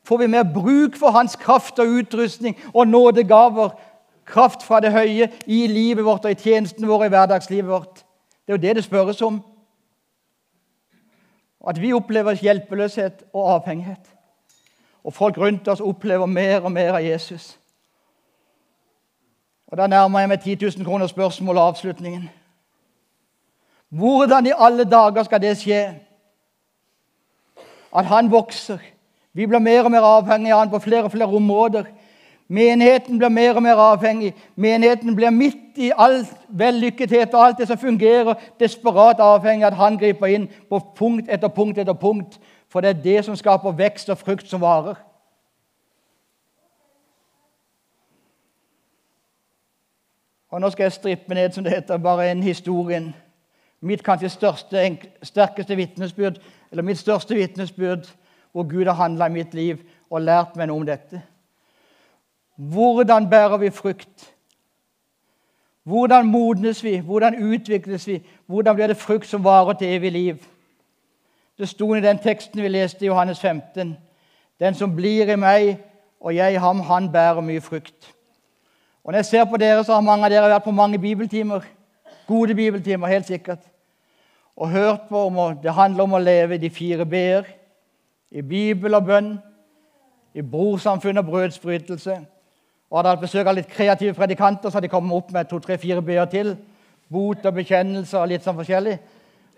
Får 0.07 0.17
vi 0.17 0.27
mer 0.27 0.45
bruk 0.55 0.97
for 0.97 1.11
hans 1.11 1.37
kraft 1.37 1.79
og 1.79 1.87
utrustning 1.87 2.57
og 2.75 2.87
nådegaver, 2.89 3.69
kraft 4.27 4.63
fra 4.63 4.81
det 4.81 4.93
høye, 4.93 5.33
i 5.47 5.67
livet 5.67 6.05
vårt 6.05 6.25
og 6.25 6.31
i 6.31 6.39
tjenestene 6.39 6.87
våre 6.87 7.07
i 7.07 7.09
hverdagslivet 7.09 7.71
vårt? 7.71 8.05
Det 8.47 8.55
er 8.55 8.57
jo 8.57 8.63
det 8.63 8.77
det 8.77 8.85
spørres 8.85 9.23
om. 9.23 9.43
At 11.69 11.83
vi 11.83 11.93
opplever 11.93 12.33
hjelpeløshet 12.33 13.25
og 13.33 13.55
avhengighet. 13.55 14.15
Og 15.05 15.15
folk 15.15 15.39
rundt 15.39 15.69
oss 15.69 15.81
opplever 15.81 16.27
mer 16.27 16.61
og 16.61 16.73
mer 16.73 16.93
av 16.93 17.03
Jesus. 17.03 17.59
Og 19.67 19.77
Da 19.77 19.87
nærmer 19.87 20.21
jeg 20.21 20.29
meg 20.29 20.41
10 20.41 20.55
000 20.55 20.85
kroner 20.85 21.07
spørsmål 21.07 21.57
og 21.57 21.67
avslutningen. 21.67 22.31
Hvordan 23.89 24.47
i 24.47 24.53
alle 24.57 24.85
dager 24.85 25.23
skal 25.23 25.43
det 25.43 25.57
skje? 25.59 25.95
At 27.97 28.07
han 28.07 28.31
vokser. 28.31 28.79
Vi 29.33 29.47
blir 29.47 29.59
mer 29.59 29.85
og 29.85 29.91
mer 29.91 30.05
avhengig 30.05 30.53
av 30.53 30.59
han 30.59 30.71
på 30.71 30.79
flere 30.79 31.05
og 31.05 31.13
flere 31.13 31.27
områder. 31.27 31.85
Menigheten 32.49 33.19
blir 33.19 33.29
mer 33.29 33.55
og 33.55 33.63
mer 33.63 33.75
avhengig. 33.75 34.35
Menigheten 34.57 35.17
blir 35.17 35.31
midt 35.31 35.77
i 35.77 35.93
all 35.97 36.27
vellykkethet 36.49 37.35
og 37.35 37.47
alt 37.47 37.59
det 37.59 37.69
som 37.69 37.79
fungerer, 37.79 38.35
desperat 38.61 39.21
avhengig 39.21 39.65
av 39.67 39.73
at 39.73 39.79
han 39.79 39.99
griper 39.99 40.27
inn 40.27 40.49
på 40.69 40.81
punkt 40.97 41.29
etter 41.29 41.49
punkt 41.49 41.79
etter 41.79 41.93
punkt. 41.93 42.41
For 42.69 42.81
det 42.81 42.91
er 42.91 43.03
det 43.03 43.25
som 43.25 43.37
skaper 43.37 43.77
vekst 43.77 44.09
og 44.09 44.19
frukt 44.19 44.49
som 44.49 44.61
varer. 44.61 44.97
Og 50.51 50.61
Nå 50.61 50.71
skal 50.71 50.83
jeg 50.83 50.93
strippe 50.93 51.35
ned 51.35 51.53
som 51.53 51.65
det 51.65 51.73
heter, 51.73 51.97
bare 51.97 52.31
en 52.31 52.43
historien. 52.43 53.15
Mitt 53.81 54.03
kanskje 54.03 54.29
største, 54.29 54.99
sterkeste 55.23 55.77
vitnesbyrd, 55.77 56.41
eller 56.71 56.83
mitt 56.83 56.99
største 56.99 57.35
vitnesbyrd 57.35 58.09
hvor 58.53 58.67
Gud 58.69 58.87
har 58.87 58.99
handla 58.99 59.27
i 59.27 59.33
mitt 59.33 59.55
liv 59.55 59.79
og 60.11 60.23
lært 60.23 60.57
meg 60.57 60.69
noe 60.69 60.81
om 60.81 60.87
dette. 60.87 61.23
Hvordan 62.57 63.31
bærer 63.31 63.57
vi 63.57 63.71
frukt? 63.71 64.35
Hvordan 65.89 66.27
modnes 66.27 66.85
vi? 66.85 66.99
Hvordan 66.99 67.39
utvikles 67.53 68.07
vi? 68.07 68.23
Hvordan 68.47 68.75
blir 68.75 68.87
det 68.87 68.97
frukt 68.97 69.27
som 69.27 69.45
varer 69.45 69.73
til 69.73 69.89
evig 69.89 70.13
liv? 70.13 70.47
Det 71.59 71.69
sto 71.69 71.95
i 71.95 72.01
den 72.01 72.19
teksten 72.19 72.63
vi 72.63 72.69
leste 72.69 73.05
i 73.05 73.09
Johannes 73.09 73.41
15. 73.41 73.97
Den 74.61 74.75
som 74.75 74.97
blir 74.97 75.31
i 75.33 75.37
meg 75.37 75.79
og 76.21 76.35
jeg 76.35 76.55
i 76.55 76.61
ham, 76.63 76.81
han 76.81 77.13
bærer 77.13 77.41
mye 77.41 77.61
frukt. 77.61 78.15
Og 79.05 79.13
Når 79.13 79.19
jeg 79.19 79.25
ser 79.25 79.45
på 79.45 79.57
dere, 79.57 79.85
så 79.85 79.95
har 79.95 80.01
mange 80.01 80.25
av 80.25 80.31
dere 80.31 80.51
vært 80.51 80.65
på 80.65 80.71
mange 80.71 80.99
bibeltimer. 80.99 81.65
Gode 82.29 82.55
bibeltimer, 82.55 83.09
helt 83.09 83.27
sikkert. 83.27 83.65
Og 84.57 84.71
hørt 84.71 85.07
på 85.09 85.27
om 85.27 85.39
det 85.63 85.73
handler 85.73 86.05
om 86.05 86.17
å 86.19 86.21
leve 86.21 86.59
de 86.61 86.71
fire 86.71 87.07
b-er. 87.09 87.47
I 88.31 88.43
Bibel 88.45 88.95
og 88.95 89.07
bønn, 89.07 89.31
i 90.37 90.43
brorsamfunn 90.45 91.19
og 91.19 91.25
brødsbrytelse. 91.31 92.19
Og 92.91 92.99
hadde 92.99 93.15
hatt 93.15 93.23
besøk 93.23 93.49
av 93.49 93.57
litt 93.57 93.71
kreative 93.73 94.13
predikanter, 94.17 94.69
så 94.69 94.77
hadde 94.77 94.91
de 94.91 94.93
kommet 94.93 95.17
opp 95.17 95.33
med 95.33 95.49
to, 95.49 95.61
tre, 95.65 95.79
fire 95.81 96.05
b-er 96.05 96.29
til. 96.29 96.53
Bot 97.09 97.47
og 97.49 97.57
bekjennelse 97.57 98.21
og 98.21 98.29
litt 98.29 98.45
sånn 98.45 98.59
forskjellig. 98.59 98.99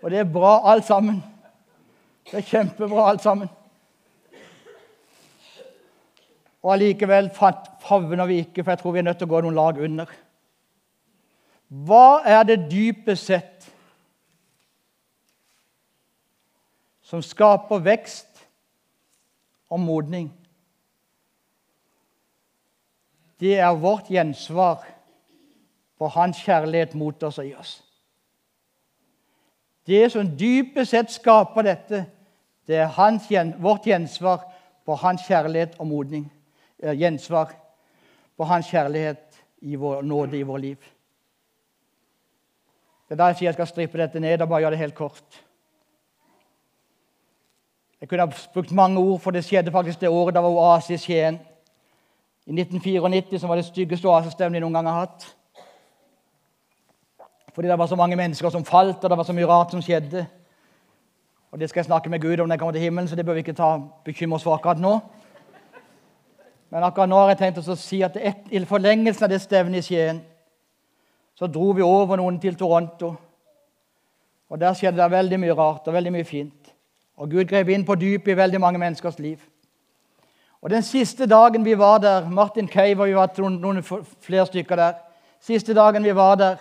Og 0.01 0.11
det 0.11 0.21
er 0.21 0.31
bra 0.31 0.53
alt 0.71 0.87
sammen. 0.87 1.19
Det 2.31 2.39
er 2.39 2.47
kjempebra 2.47 3.09
alt 3.11 3.23
sammen. 3.25 3.51
Og 6.61 6.75
allikevel 6.75 7.31
favner 7.35 8.27
vi 8.29 8.43
ikke, 8.45 8.63
for 8.63 8.71
jeg 8.71 8.79
tror 8.79 8.95
vi 8.95 9.01
er 9.01 9.09
nødt 9.09 9.19
til 9.19 9.27
å 9.27 9.33
gå 9.33 9.41
noen 9.43 9.57
lag 9.57 9.79
under. 9.81 10.11
Hva 11.71 12.19
er 12.27 12.43
det 12.43 12.65
dypest 12.71 13.29
sett 13.29 13.69
som 17.07 17.23
skaper 17.23 17.79
vekst 17.85 18.43
og 19.71 19.79
modning? 19.79 20.27
Det 23.39 23.55
er 23.55 23.79
vårt 23.79 24.11
gjensvar 24.11 24.83
på 25.97 26.11
hans 26.11 26.43
kjærlighet 26.43 26.93
mot 26.99 27.23
oss 27.23 27.39
og 27.39 27.47
i 27.47 27.55
oss. 27.55 27.79
Det 29.87 30.11
som 30.11 30.27
dypest 30.37 30.91
sett 30.91 31.11
skaper 31.15 31.65
dette, 31.65 32.05
det 32.67 32.83
er 32.83 32.95
hans, 32.99 33.31
vårt 33.57 33.87
gjensvar 33.87 34.43
på 34.85 34.95
hans 34.99 35.23
kjærlighet 35.23 35.79
og 35.79 35.87
modning. 35.87 36.27
Eh, 36.83 36.99
gjensvar 36.99 37.55
på 38.37 38.43
hans 38.43 38.67
kjærlighet 38.67 39.39
i 39.61 39.75
vår 39.75 40.01
nåde 40.01 40.37
i 40.37 40.43
vår 40.43 40.57
liv. 40.57 40.91
Det 43.11 43.17
er 43.17 43.19
da 43.19 43.25
jeg 43.27 43.35
sier 43.41 43.49
jeg 43.49 43.55
skal 43.57 43.67
strippe 43.67 43.99
dette 43.99 44.19
ned 44.23 44.39
og 44.39 44.47
bare 44.47 44.61
gjøre 44.63 44.71
det 44.71 44.77
helt 44.79 44.95
kort. 44.95 45.41
Jeg 47.99 48.07
kunne 48.07 48.23
ha 48.23 48.43
brukt 48.53 48.71
mange 48.71 49.01
ord, 49.01 49.19
for 49.19 49.35
det 49.35 49.41
skjedde 49.43 49.71
faktisk 49.71 49.99
det 49.99 50.09
året 50.09 50.37
da 50.37 50.39
var 50.45 50.55
oase 50.55 50.93
i 50.93 50.97
Skien. 50.97 51.39
I 52.47 52.55
1994 52.55 53.41
som 53.41 53.51
var 53.51 53.59
det 53.59 53.65
styggeste 53.67 54.07
oasestevnet 54.07 54.61
jeg 54.61 54.63
noen 54.63 54.79
gang 54.79 54.87
har 54.87 55.01
hatt. 55.01 55.27
Fordi 57.51 57.67
det 57.67 57.79
var 57.83 57.91
så 57.91 57.99
mange 57.99 58.15
mennesker 58.15 58.49
som 58.49 58.63
falt, 58.65 59.03
og 59.03 59.09
det 59.09 59.19
var 59.19 59.27
så 59.27 59.35
mye 59.35 59.51
rart 59.51 59.75
som 59.75 59.83
skjedde. 59.83 60.25
Og 61.51 61.59
Det 61.59 61.69
skal 61.69 61.79
jeg 61.79 61.91
snakke 61.91 62.09
med 62.09 62.21
Gud 62.21 62.39
om 62.39 62.47
når 62.47 62.53
jeg 62.53 62.59
kommer 62.59 62.79
til 62.79 62.81
himmelen, 62.81 63.09
så 63.09 63.15
det 63.15 63.25
bør 63.25 63.33
vi 63.33 63.43
ikke 63.43 63.59
ta 63.59 63.77
bekymre 64.05 64.35
oss 64.39 64.47
for 64.47 64.55
akkurat 64.55 64.79
nå. 64.79 64.99
Men 66.69 66.83
akkurat 66.83 67.09
nå 67.09 67.19
har 67.19 67.35
jeg 67.35 67.43
tenkt 67.43 67.67
å 67.67 67.75
si 67.75 68.01
at 68.07 68.15
i 68.51 68.65
forlengelsen 68.65 69.23
av 69.27 69.29
det 69.29 69.41
stevnet 69.41 69.83
i 69.83 69.87
Skien 69.89 70.30
så 71.41 71.47
dro 71.49 71.71
vi 71.73 71.81
over 71.81 72.19
noen 72.21 72.35
til 72.37 72.53
Toronto. 72.53 73.15
Og 74.49 74.59
Der 74.59 74.75
skjedde 74.77 75.01
det 75.01 75.11
veldig 75.11 75.39
mye 75.41 75.55
rart 75.57 75.87
og 75.89 75.95
veldig 75.95 76.11
mye 76.13 76.27
fint. 76.27 76.69
Og 77.17 77.31
Gud 77.31 77.47
grep 77.49 77.71
inn 77.73 77.85
på 77.85 77.95
dypet 77.97 78.35
i 78.35 78.37
veldig 78.37 78.59
mange 78.61 78.77
menneskers 78.77 79.17
liv. 79.19 79.39
Og 80.61 80.69
Den 80.69 80.83
siste 80.85 81.25
dagen 81.25 81.65
vi 81.65 81.73
var 81.73 81.97
der 81.97 82.29
Martin 82.29 82.69
Cave 82.69 83.01
og 83.01 83.07
vi 83.07 83.15
var 83.15 83.49
noen, 83.49 83.81
flere 84.21 84.45
stykker 84.45 84.75
der. 84.75 84.93
Siste 85.41 85.73
dagen 85.73 86.03
vi 86.03 86.15
var 86.15 86.35
der, 86.35 86.55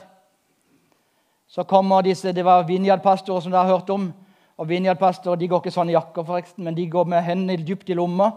så 1.46 1.62
kommer 1.62 2.00
disse, 2.00 2.32
Det 2.32 2.44
var 2.44 2.64
Vinjad-pastorer 2.64 3.40
som 3.40 3.52
dere 3.52 3.66
har 3.66 3.76
hørt 3.76 3.90
om. 3.90 4.14
Og 4.56 4.68
Vinjad-pastorer 4.68 5.36
de 5.36 5.48
går 5.48 5.60
ikke 5.60 5.76
sånn 5.76 5.90
i 5.90 5.92
jakker, 5.92 6.24
forresten, 6.24 6.64
men 6.64 6.74
de 6.74 6.88
går 6.88 7.04
med 7.04 7.22
hendene 7.22 7.66
dypt 7.66 7.90
i 7.90 7.94
lomma. 7.94 8.32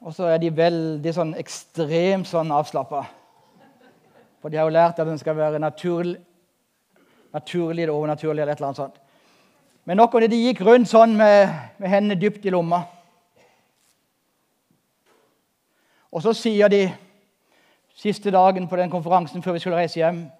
Og 0.00 0.14
så 0.14 0.30
er 0.30 0.38
de 0.38 0.56
veldig 0.56 1.14
sånn 1.14 1.34
ekstremt 1.34 2.28
sånn 2.28 2.52
avslappa. 2.52 3.08
For 4.40 4.48
de 4.48 4.56
har 4.56 4.64
jo 4.64 4.74
lært 4.74 4.98
at 4.98 5.06
den 5.06 5.18
skal 5.18 5.36
være 5.36 5.58
naturlig, 5.58 6.16
naturlig 7.32 7.82
eller 7.82 7.94
overnaturlig. 7.94 8.40
eller 8.40 8.52
et 8.52 8.58
eller 8.58 8.66
annet 8.66 8.76
sånt. 8.76 9.00
Men 9.84 9.96
nok 9.96 10.14
om 10.14 10.20
det, 10.20 10.30
de 10.30 10.42
gikk 10.46 10.60
rundt 10.60 10.88
sånn 10.88 11.16
med, 11.16 11.48
med 11.78 11.88
hendene 11.88 12.20
dypt 12.20 12.44
i 12.46 12.50
lomma. 12.50 12.82
Og 16.12 16.22
så 16.22 16.32
sier 16.32 16.68
de 16.68 16.90
siste 17.94 18.30
dagen 18.30 18.68
på 18.68 18.76
den 18.76 18.90
konferansen 18.90 19.42
før 19.42 19.52
vi 19.52 19.58
skulle 19.58 19.76
reise 19.76 20.00
hjem 20.00 20.30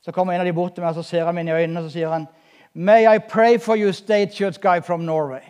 så 0.00 0.12
kommer 0.12 0.32
en 0.32 0.40
av 0.40 0.46
de 0.46 0.52
bort 0.52 0.74
til 0.74 0.84
meg 0.84 0.94
og 0.94 1.04
så 1.04 1.10
ser 1.10 1.26
han 1.28 1.34
meg 1.36 1.48
i 1.48 1.52
øynene 1.52 1.80
og 1.80 1.88
så 1.88 1.92
sier 1.92 2.12
han, 2.12 2.26
May 2.72 3.04
I 3.04 3.18
pray 3.18 3.58
for 3.58 3.76
you, 3.76 3.92
state 3.92 4.32
church 4.32 4.60
guy 4.60 4.80
from 4.80 5.00
Norway? 5.00 5.42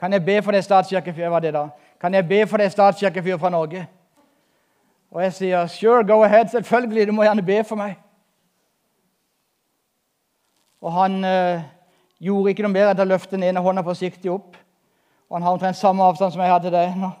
Kan 0.00 0.12
jeg 0.12 0.24
be 0.24 0.42
for 0.42 0.52
deg, 0.52 0.64
statskirkefyr? 0.64 1.28
Hva 1.28 1.40
det 1.44 1.52
da? 1.54 1.66
Kan 2.00 2.14
jeg 2.14 2.26
be 2.28 2.40
for 2.48 2.58
deg, 2.58 2.72
statskirkefyr 2.72 3.36
fra 3.38 3.50
Norge? 3.52 3.84
Og 5.12 5.22
jeg 5.22 5.32
sier, 5.36 5.66
Sure, 5.66 6.04
go 6.06 6.22
ahead. 6.24 6.48
Selvfølgelig. 6.48 7.06
Du 7.06 7.12
må 7.12 7.22
gjerne 7.22 7.44
be 7.44 7.64
for 7.64 7.76
meg. 7.76 7.98
Og 10.80 10.92
han 10.92 11.24
eh, 11.24 11.62
gjorde 12.20 12.50
ikke 12.50 12.64
noe 12.64 12.72
mer 12.72 12.90
enn 12.90 13.02
å 13.04 13.06
løfte 13.06 13.36
den 13.36 13.44
ene 13.46 13.62
hånda 13.62 13.84
forsiktig 13.86 14.32
opp. 14.32 14.56
Og 15.28 15.36
han 15.36 15.44
har 15.46 15.54
omtrent 15.54 15.78
samme 15.78 16.04
avstand 16.04 16.34
som 16.34 16.42
jeg 16.42 16.62
til 16.64 16.74
deg 16.74 16.96
nå. 16.98 17.12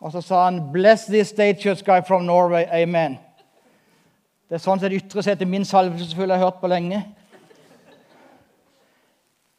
Og 0.00 0.12
så 0.12 0.20
sa 0.20 0.44
han, 0.44 0.60
Bless 0.72 1.06
this 1.06 1.32
state 1.32 1.62
church 1.62 1.84
guy 1.86 2.02
from 2.06 2.26
Norway. 2.26 2.66
Amen. 2.70 3.16
Det 4.46 4.58
er 4.58 4.62
sånn 4.62 4.82
som 4.82 4.92
ytre 4.92 5.22
sett 5.24 5.40
til 5.40 5.50
min 5.50 5.64
salvelse, 5.66 6.10
selvfølgelig 6.10 6.36
jeg 6.36 6.42
har 6.42 6.50
hørt 6.50 6.60
på 6.60 6.70
lenge. 6.70 7.00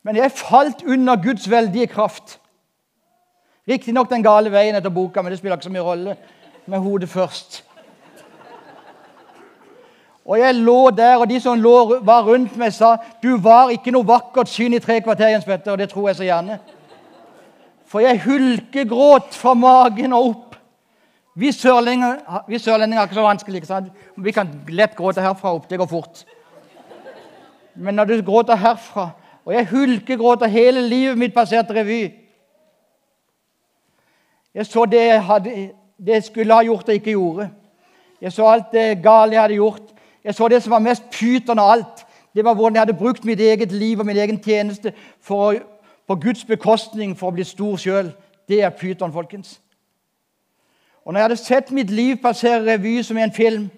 Men 0.07 0.15
jeg 0.15 0.31
falt 0.31 0.83
under 0.87 1.19
Guds 1.19 1.49
veldige 1.51 1.89
kraft. 1.91 2.37
Riktignok 3.67 4.07
den 4.09 4.23
gale 4.23 4.51
veien 4.53 4.77
etter 4.77 4.93
boka, 4.93 5.19
men 5.19 5.33
det 5.33 5.41
spiller 5.41 5.57
ikke 5.57 5.67
så 5.67 5.73
mye 5.73 5.83
rolle. 5.83 6.15
Med 6.67 6.79
hodet 6.79 7.09
først. 7.09 7.63
Og 10.25 10.39
jeg 10.39 10.55
lå 10.55 10.89
der, 10.89 11.15
og 11.17 11.29
de 11.29 11.39
som 11.39 11.59
lå, 11.59 11.99
var 12.03 12.25
rundt 12.27 12.57
meg, 12.59 12.73
sa 12.75 12.97
du 13.23 13.37
var 13.39 13.71
ikke 13.71 13.93
noe 13.95 14.07
vakkert 14.07 14.51
syn 14.51 14.75
i 14.75 14.81
tre 14.83 14.99
kvarter, 15.01 15.29
Jens 15.31 15.47
Petter. 15.47 15.71
Og 15.71 15.79
det 15.79 15.87
tror 15.89 16.09
jeg 16.09 16.19
så 16.19 16.27
gjerne. 16.27 16.57
For 17.87 18.03
jeg 18.03 18.19
hulkegråt 18.25 19.31
fra 19.31 19.53
magen 19.55 20.13
og 20.13 20.25
opp. 20.29 20.57
Vi 21.37 21.51
sørlendinger, 21.55 22.43
vi 22.47 22.59
sørlendinger 22.59 23.01
er 23.01 23.07
ikke 23.07 23.15
så 23.15 23.23
vanskelig. 23.23 23.61
ikke 23.61 23.67
sant? 23.67 23.93
Vi 24.17 24.31
kan 24.35 24.51
lett 24.67 24.95
gråte 24.97 25.23
herfra 25.23 25.53
opp. 25.55 25.69
Det 25.69 25.79
går 25.79 25.87
fort. 25.87 26.25
Men 27.75 27.95
når 27.95 28.05
du 28.05 28.21
gråter 28.25 28.55
herfra 28.55 29.09
Og 29.47 29.53
jeg 29.53 29.67
hulkegråter 29.67 30.47
hele 30.47 30.81
livet 30.89 31.17
mitt 31.17 31.33
passerte 31.33 31.73
revy. 31.73 32.11
Jeg 34.53 34.65
så 34.65 34.83
det 34.85 35.05
jeg, 35.05 35.21
hadde, 35.23 35.53
det 35.97 36.13
jeg 36.13 36.23
skulle 36.23 36.53
ha 36.53 36.63
gjort 36.63 36.89
og 36.89 36.93
ikke 36.93 37.11
gjorde. 37.11 37.49
Jeg 38.21 38.33
så 38.33 38.47
alt 38.47 38.71
det 38.71 39.03
gale 39.03 39.33
jeg 39.33 39.41
hadde 39.41 39.53
gjort. 39.53 39.81
Jeg 40.23 40.35
så 40.35 40.47
det 40.47 40.63
som 40.63 40.71
var 40.71 40.79
mest 40.79 41.03
pyton 41.11 41.59
av 41.59 41.71
alt. 41.71 42.05
Det 42.35 42.45
var 42.45 42.53
hvordan 42.53 42.75
jeg 42.75 42.81
hadde 42.81 42.97
brukt 42.97 43.25
mitt 43.25 43.39
eget 43.39 43.71
liv 43.71 43.99
og 43.99 44.05
min 44.05 44.17
egen 44.17 44.43
tjeneste 44.43 44.93
for 45.21 45.55
på 46.07 46.15
Guds 46.15 46.45
bekostning 46.45 47.17
for 47.17 47.27
å 47.27 47.35
bli 47.35 47.43
stor 47.43 47.77
sjøl. 47.77 48.11
Det 48.47 48.61
er 48.63 48.69
pyton, 48.69 49.13
folkens. 49.13 49.59
Og 51.05 51.13
når 51.13 51.19
jeg 51.19 51.25
hadde 51.25 51.39
sett 51.41 51.71
mitt 51.71 51.89
liv 51.91 52.15
passere 52.21 52.63
revy 52.65 53.01
som 53.03 53.17
i 53.17 53.23
en 53.23 53.33
film 53.33 53.69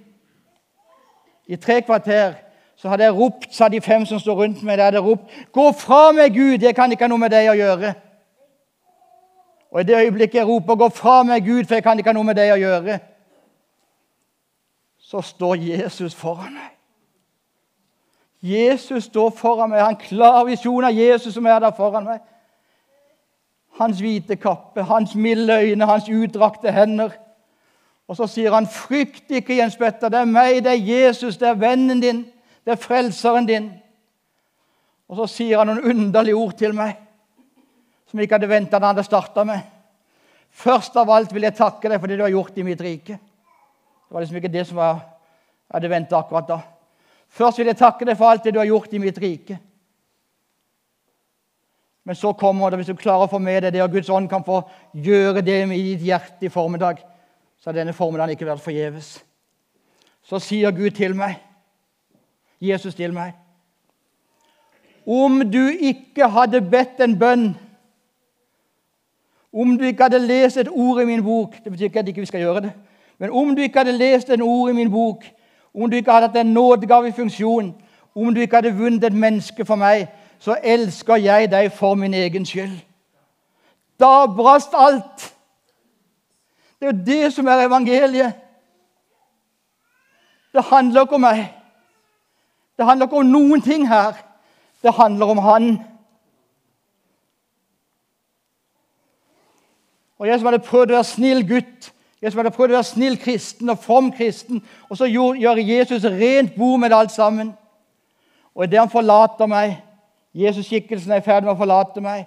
i 1.48 1.56
tre 1.56 1.82
kvarter, 1.82 2.34
så 2.78 2.90
hadde 2.90 3.04
jeg 3.04 3.16
ropt, 3.16 3.48
sa 3.52 3.68
de 3.68 3.82
fem 3.82 4.06
som 4.06 4.20
står 4.20 4.36
rundt 4.36 4.64
meg, 4.64 4.80
hadde 4.80 5.02
ropt 5.02 5.32
'Gå 5.52 5.72
fra 5.72 6.12
meg, 6.12 6.34
Gud! 6.34 6.62
Jeg 6.62 6.76
kan 6.76 6.92
ikke 6.92 7.04
ha 7.04 7.08
noe 7.08 7.18
med 7.18 7.32
deg 7.32 7.50
å 7.50 7.58
gjøre.' 7.58 8.09
Og 9.72 9.82
i 9.82 9.84
det 9.84 9.98
øyeblikket 9.98 10.36
jeg 10.36 10.48
roper 10.48 10.76
'Gå 10.76 10.90
fra 10.90 11.24
meg, 11.24 11.46
Gud, 11.46 11.64
for 11.64 11.76
jeg 11.76 11.84
kan 11.84 11.98
ikke 11.98 12.10
ha 12.10 12.14
noe 12.14 12.24
med 12.24 12.36
deg 12.36 12.52
å 12.54 12.56
gjøre', 12.56 13.00
så 14.98 15.22
står 15.22 15.56
Jesus 15.56 16.16
foran 16.16 16.54
meg. 16.54 16.70
Jesus 18.42 19.04
står 19.04 19.30
foran 19.30 19.70
meg. 19.70 19.78
Jeg 19.78 19.86
har 19.86 19.90
en 19.90 20.08
klar 20.10 20.44
visjon 20.46 20.84
av 20.84 20.94
Jesus 20.94 21.34
som 21.34 21.46
er 21.46 21.60
der 21.60 21.72
foran 21.72 22.04
meg. 22.04 22.20
Hans 23.80 24.00
hvite 24.00 24.36
kappe, 24.36 24.84
hans 24.84 25.16
milde 25.16 25.54
øyne, 25.54 25.86
hans 25.86 26.10
utdrakte 26.10 26.72
hender. 26.72 27.10
Og 28.08 28.16
så 28.16 28.28
sier 28.28 28.54
han, 28.54 28.68
'Frykt 28.68 29.32
ikke, 29.32 29.58
Jens 29.58 29.76
Petter. 29.78 30.10
Det 30.10 30.20
er 30.20 30.26
meg, 30.26 30.64
det 30.64 30.72
er 30.72 31.08
Jesus, 31.08 31.38
det 31.38 31.48
er 31.48 31.54
vennen 31.54 32.02
din, 32.02 32.26
det 32.66 32.72
er 32.72 32.76
frelseren 32.76 33.46
din.' 33.46 33.74
Og 35.08 35.16
så 35.16 35.26
sier 35.26 35.58
han 35.58 35.68
noen 35.68 35.84
underlige 35.84 36.36
ord 36.36 36.54
til 36.58 36.74
meg 36.74 36.96
som 38.10 38.20
jeg 38.20 38.28
ikke 38.28 38.40
hadde 38.40 38.50
venta 38.50 38.80
han 38.80 38.90
hadde 38.90 39.06
starta 39.06 39.46
med. 39.46 39.62
Først 40.50 40.96
av 40.98 41.10
alt 41.14 41.34
vil 41.34 41.46
jeg 41.46 41.58
takke 41.60 41.92
deg 41.92 42.02
for 42.02 42.10
det 42.10 42.18
du 42.18 42.26
har 42.26 42.34
gjort 42.34 42.58
i 42.58 42.66
mitt 42.66 42.82
rike. 42.82 43.20
Det 43.20 44.16
var 44.16 44.24
liksom 44.26 44.40
ikke 44.42 44.54
det 44.54 44.66
som 44.66 44.82
jeg 44.82 45.02
hadde 45.76 45.92
venta 45.92 46.18
akkurat 46.18 46.48
da. 46.50 46.60
Først 47.30 47.62
vil 47.62 47.70
jeg 47.70 47.78
takke 47.78 48.08
deg 48.10 48.18
for 48.18 48.32
alt 48.32 48.48
det 48.48 48.56
du 48.56 48.60
har 48.62 48.70
gjort 48.70 48.94
i 48.98 49.02
mitt 49.02 49.18
rike. 49.22 49.60
Men 52.10 52.18
så 52.18 52.34
kommer 52.34 52.72
det, 52.72 52.80
hvis 52.80 52.90
du 52.90 52.98
klarer 52.98 53.28
å 53.28 53.30
få 53.30 53.38
med 53.38 53.62
deg 53.68 53.76
det, 53.76 53.84
og 53.86 53.94
Guds 53.94 54.10
ånd 54.10 54.26
kan 54.32 54.42
få 54.42 54.64
gjøre 54.98 55.44
det 55.46 55.60
i 55.68 55.82
ditt 55.92 56.08
hjerte 56.08 56.48
i 56.48 56.50
formiddag, 56.50 57.04
så 57.62 57.70
har 57.70 57.78
denne 57.78 57.94
formiddagen 57.94 58.34
ikke 58.34 58.48
vært 58.50 58.64
forgjeves. 58.64 59.12
Så 60.26 60.40
sier 60.42 60.74
Gud 60.74 60.96
til 60.98 61.14
meg, 61.18 61.38
Jesus 62.60 62.98
til 62.98 63.14
meg 63.16 63.38
Om 65.08 65.46
du 65.48 65.70
ikke 65.72 66.28
hadde 66.28 66.60
bedt 66.66 67.00
en 67.06 67.14
bønn, 67.20 67.46
om 69.54 69.78
du 69.78 69.84
ikke 69.84 70.04
hadde 70.04 70.20
lest 70.20 70.58
et 70.58 70.70
ord 70.72 71.02
i 71.02 71.06
min 71.06 71.24
bok 71.24 71.56
Det 71.64 71.72
betyr 71.72 71.86
ikke 71.86 72.00
at 72.00 72.08
ikke 72.08 72.20
vi 72.20 72.26
skal 72.26 72.40
gjøre 72.40 72.62
det. 72.62 72.72
Men 73.18 73.32
om 73.32 73.56
du 73.56 73.62
ikke 73.62 73.80
hadde 73.80 73.98
lest 73.98 74.30
et 74.30 74.42
ord 74.42 74.70
i 74.70 74.74
min 74.74 74.92
bok, 74.92 75.24
om 75.74 75.90
du 75.90 75.96
ikke 75.96 76.12
hadde 76.12 76.28
hatt 76.28 76.38
en 76.38 76.54
nådegave 76.54 77.08
i 77.08 77.12
funksjon, 77.12 77.76
om 78.16 78.34
du 78.36 78.42
ikke 78.42 78.56
hadde 78.56 78.76
vunnet 78.76 79.04
et 79.04 79.14
menneske 79.14 79.66
for 79.66 79.76
meg, 79.76 80.08
så 80.40 80.56
elsker 80.64 81.16
jeg 81.16 81.52
deg 81.52 81.72
for 81.72 81.96
min 81.96 82.14
egen 82.14 82.46
skyld. 82.46 82.78
Da 84.00 84.26
brast 84.26 84.74
alt. 84.74 85.36
Det 86.80 86.88
er 86.88 86.92
jo 86.92 87.06
det 87.06 87.34
som 87.34 87.48
er 87.48 87.66
evangeliet. 87.66 88.34
Det 90.54 90.64
handler 90.64 91.02
ikke 91.02 91.16
om 91.16 91.22
meg. 91.22 91.44
Det 92.78 92.86
handler 92.86 93.06
ikke 93.06 93.18
om 93.18 93.26
noen 93.26 93.62
ting 93.62 93.88
her. 93.88 94.14
Det 94.82 94.94
handler 94.96 95.26
om 95.26 95.38
Han. 95.38 95.66
Og 100.20 100.28
Jeg 100.28 100.40
som 100.40 100.50
hadde 100.50 100.64
prøvd 100.64 100.92
å 100.92 100.98
være 100.98 101.08
snill 101.08 101.46
gutt, 101.48 101.92
jeg 102.22 102.32
som 102.32 102.42
hadde 102.42 102.52
prøvd 102.56 102.74
å 102.74 102.80
være 102.80 102.90
snill 102.90 103.16
kristen 103.20 103.72
og 103.72 103.80
from 103.80 104.12
kristen, 104.12 104.60
og 104.90 104.98
så 105.00 105.08
gjør 105.08 105.62
Jesus 105.64 106.04
rent 106.04 106.58
bord 106.58 106.80
med 106.80 106.92
det 106.92 106.98
alt 106.98 107.14
sammen. 107.16 107.54
Og 108.56 108.66
idet 108.66 108.82
han 108.82 108.92
forlater 108.92 109.48
meg, 109.48 109.78
Jesus-skikkelsen 110.36 111.14
er 111.16 111.22
i 111.22 111.26
ferd 111.26 111.48
med 111.48 111.54
å 111.54 111.60
forlate 111.60 112.04
meg, 112.04 112.26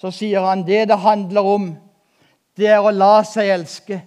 så 0.00 0.10
sier 0.10 0.40
han 0.40 0.64
det 0.66 0.86
det 0.88 0.98
handler 0.98 1.46
om, 1.46 1.66
det 2.56 2.70
er 2.72 2.80
å 2.80 2.92
la 2.92 3.20
seg 3.28 3.50
elske. 3.52 4.00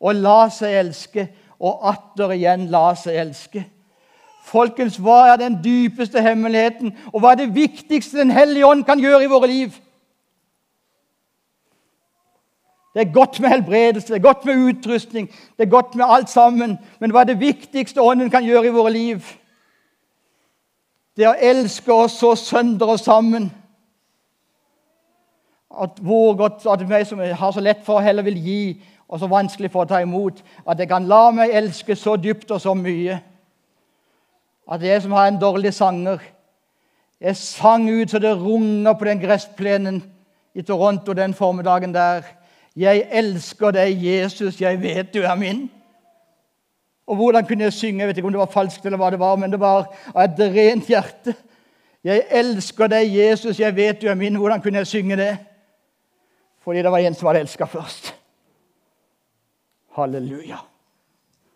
Å 0.00 0.12
la 0.14 0.48
seg 0.52 0.76
elske, 0.78 1.26
og 1.58 1.84
atter 1.90 2.32
igjen 2.36 2.68
la 2.72 2.92
seg 2.96 3.18
elske. 3.18 3.64
Folkens, 4.48 4.96
hva 4.96 5.34
er 5.34 5.40
den 5.42 5.58
dypeste 5.60 6.22
hemmeligheten, 6.24 6.94
og 7.12 7.20
hva 7.20 7.34
er 7.34 7.42
det 7.42 7.54
viktigste 7.54 8.22
Den 8.22 8.32
hellige 8.32 8.66
ånd 8.66 8.86
kan 8.88 9.00
gjøre 9.00 9.26
i 9.26 9.30
våre 9.30 9.50
liv? 9.50 9.74
Det 12.94 13.00
er 13.02 13.12
godt 13.12 13.40
med 13.40 13.48
helbredelse, 13.48 14.08
det 14.08 14.16
er 14.16 14.26
godt 14.26 14.44
med 14.44 14.56
utrustning, 14.68 15.28
det 15.28 15.66
er 15.66 15.70
godt 15.70 15.94
med 15.94 16.04
alt 16.08 16.30
sammen. 16.30 16.78
Men 17.00 17.10
hva 17.10 17.20
er 17.20 17.32
det 17.32 17.40
viktigste 17.40 18.02
Ånden 18.02 18.30
kan 18.30 18.44
gjøre 18.44 18.66
i 18.66 18.74
våre 18.74 18.92
liv? 18.92 19.22
Det 21.16 21.26
er 21.26 21.34
å 21.34 21.50
elske 21.50 21.92
oss 21.92 22.20
så 22.20 22.34
sønder 22.38 22.94
og 22.94 23.00
sammen. 23.00 23.50
At 25.68 25.98
hvor 26.00 26.36
godt 26.38 26.66
at 26.66 26.86
meg 26.88 27.06
som 27.06 27.20
har 27.20 27.52
så 27.52 27.60
lett 27.60 27.84
for 27.86 27.98
å 27.98 28.04
heller 28.04 28.24
vil 28.26 28.38
gi, 28.38 28.62
og 29.08 29.20
så 29.20 29.28
vanskelig 29.30 29.70
for 29.72 29.84
å 29.84 29.88
ta 29.88 30.00
imot, 30.04 30.42
at 30.68 30.78
jeg 30.78 30.88
kan 30.90 31.06
la 31.08 31.30
meg 31.32 31.54
elske 31.56 31.96
så 31.96 32.16
dypt 32.20 32.50
og 32.52 32.60
så 32.60 32.74
mye. 32.76 33.18
At 34.68 34.82
jeg 34.84 35.02
som 35.02 35.14
har 35.16 35.28
en 35.28 35.40
dårlig 35.40 35.72
sanger 35.74 36.20
Jeg 37.18 37.36
sang 37.36 37.88
ut 37.90 38.10
så 38.10 38.18
det 38.22 38.30
runger 38.38 38.94
på 38.94 39.04
den 39.08 39.18
gressplenen 39.18 39.96
i 40.54 40.62
Toronto 40.62 41.12
den 41.12 41.32
formiddagen 41.34 41.90
der. 41.94 42.22
Jeg 42.78 43.08
elsker 43.10 43.74
deg, 43.74 43.98
Jesus, 44.04 44.60
jeg 44.60 44.78
vet 44.82 45.10
du 45.14 45.24
er 45.24 45.34
min. 45.34 45.64
Og 47.08 47.16
hvordan 47.16 47.46
kunne 47.46 47.64
jeg 47.66 47.72
synge? 47.72 48.00
Jeg 48.00 48.08
vet 48.08 48.20
ikke 48.20 48.28
om 48.28 48.34
det 48.36 48.42
var 48.44 48.52
falskt, 48.52 48.84
eller 48.86 49.00
hva 49.00 49.10
det 49.10 49.18
var, 49.18 49.36
men 49.40 49.50
det 49.50 49.58
var 49.60 49.88
av 50.12 50.22
et 50.22 50.42
rent 50.54 50.86
hjerte. 50.86 51.34
Jeg 52.06 52.26
elsker 52.30 52.90
deg, 52.92 53.10
Jesus, 53.10 53.58
jeg 53.58 53.74
vet 53.76 53.98
du 54.00 54.06
er 54.06 54.14
min. 54.14 54.36
Hvordan 54.38 54.62
kunne 54.62 54.78
jeg 54.78 54.86
synge 54.86 55.16
det? 55.18 55.32
Fordi 56.62 56.84
det 56.84 56.92
var 56.92 57.02
en 57.02 57.14
som 57.16 57.26
hadde 57.26 57.42
elska 57.46 57.66
først. 57.66 58.12
Halleluja. 59.98 60.60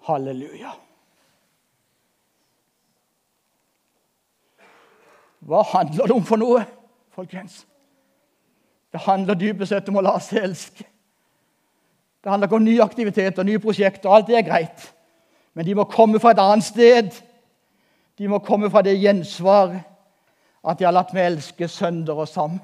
Halleluja. 0.08 0.72
Hva 5.46 5.62
handler 5.62 6.06
det 6.06 6.16
om 6.16 6.24
for 6.26 6.40
noe, 6.40 6.64
folkens? 7.14 7.62
Det 8.92 9.00
handler 9.06 9.38
dypest 9.38 9.70
sett 9.74 9.88
om 9.90 10.00
å 10.00 10.04
la 10.06 10.16
seg 10.22 10.42
elske. 10.48 10.86
Det 12.22 12.30
handler 12.30 12.46
ikke 12.46 12.56
om 12.56 12.64
nye 12.64 12.82
aktiviteter, 12.82 13.42
nye 13.42 13.58
prosjekter. 13.58 14.10
Alt 14.10 14.28
det 14.30 14.38
er 14.38 14.46
greit. 14.46 14.94
Men 15.54 15.66
de 15.66 15.74
må 15.74 15.84
komme 15.90 16.20
fra 16.22 16.30
et 16.30 16.42
annet 16.42 16.64
sted. 16.64 17.10
De 18.18 18.28
må 18.28 18.38
komme 18.38 18.70
fra 18.70 18.82
det 18.82 19.00
gjensvar 19.00 19.74
at 20.62 20.78
de 20.78 20.86
har 20.86 20.94
latt 20.94 21.10
meg 21.14 21.32
elske 21.32 21.66
sønder 21.68 22.22
og 22.22 22.28
sammen. 22.30 22.60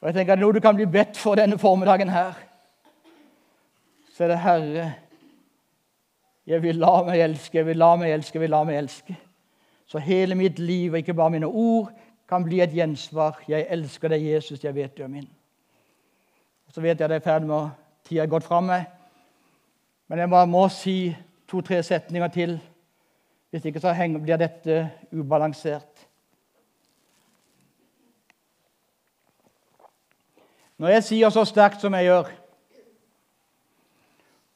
Og 0.00 0.08
jeg 0.08 0.16
tenker 0.16 0.32
at 0.32 0.40
Noe 0.40 0.56
du 0.56 0.62
kan 0.64 0.76
bli 0.78 0.86
bedt 0.88 1.18
for 1.20 1.36
denne 1.36 1.58
formiddagen 1.60 2.08
her, 2.08 2.38
så 4.16 4.24
er 4.24 4.32
det 4.32 4.38
Herre, 4.40 4.86
jeg 6.48 6.62
vil 6.62 6.80
la 6.80 6.94
meg 7.04 7.20
elske, 7.20 7.58
jeg 7.58 7.66
vil 7.68 7.78
la 7.78 7.90
meg 8.00 8.14
elske, 8.14 8.38
jeg 8.38 8.46
vil 8.46 8.54
la 8.54 8.62
meg 8.64 8.78
elske. 8.80 9.16
Så 9.86 10.00
hele 10.00 10.34
mitt 10.34 10.58
liv, 10.58 10.92
og 10.92 11.02
ikke 11.02 11.14
bare 11.14 11.34
mine 11.36 11.46
ord, 11.46 11.92
kan 12.28 12.44
bli 12.46 12.62
et 12.64 12.72
gjensvar. 12.72 13.42
Jeg 13.48 13.66
elsker 13.68 14.08
deg, 14.08 14.24
Jesus, 14.32 14.64
jeg 14.64 14.74
vet 14.74 14.96
du 14.96 15.04
er 15.04 15.12
min. 15.12 15.28
Så 16.70 16.80
vet 16.80 17.00
jeg 17.00 17.04
at 17.04 17.10
jeg 17.10 17.22
er 17.22 17.24
ferdig 17.24 17.48
med 17.48 17.56
å 17.56 17.70
tida 18.06 18.22
er 18.22 18.30
gått 18.30 18.46
fra 18.46 18.60
meg. 18.62 18.86
Men 20.10 20.22
jeg 20.22 20.30
bare 20.30 20.50
må 20.50 20.66
si 20.70 21.14
to-tre 21.50 21.82
setninger 21.82 22.28
til. 22.34 22.58
Hvis 23.50 23.64
ikke 23.66 23.82
så 23.82 23.94
blir 24.22 24.38
dette 24.38 24.90
ubalansert. 25.10 26.06
Når 30.78 30.88
jeg 30.88 31.04
sier 31.04 31.30
så 31.30 31.44
sterkt 31.44 31.82
som 31.82 31.94
jeg 31.94 32.08
gjør 32.08 32.30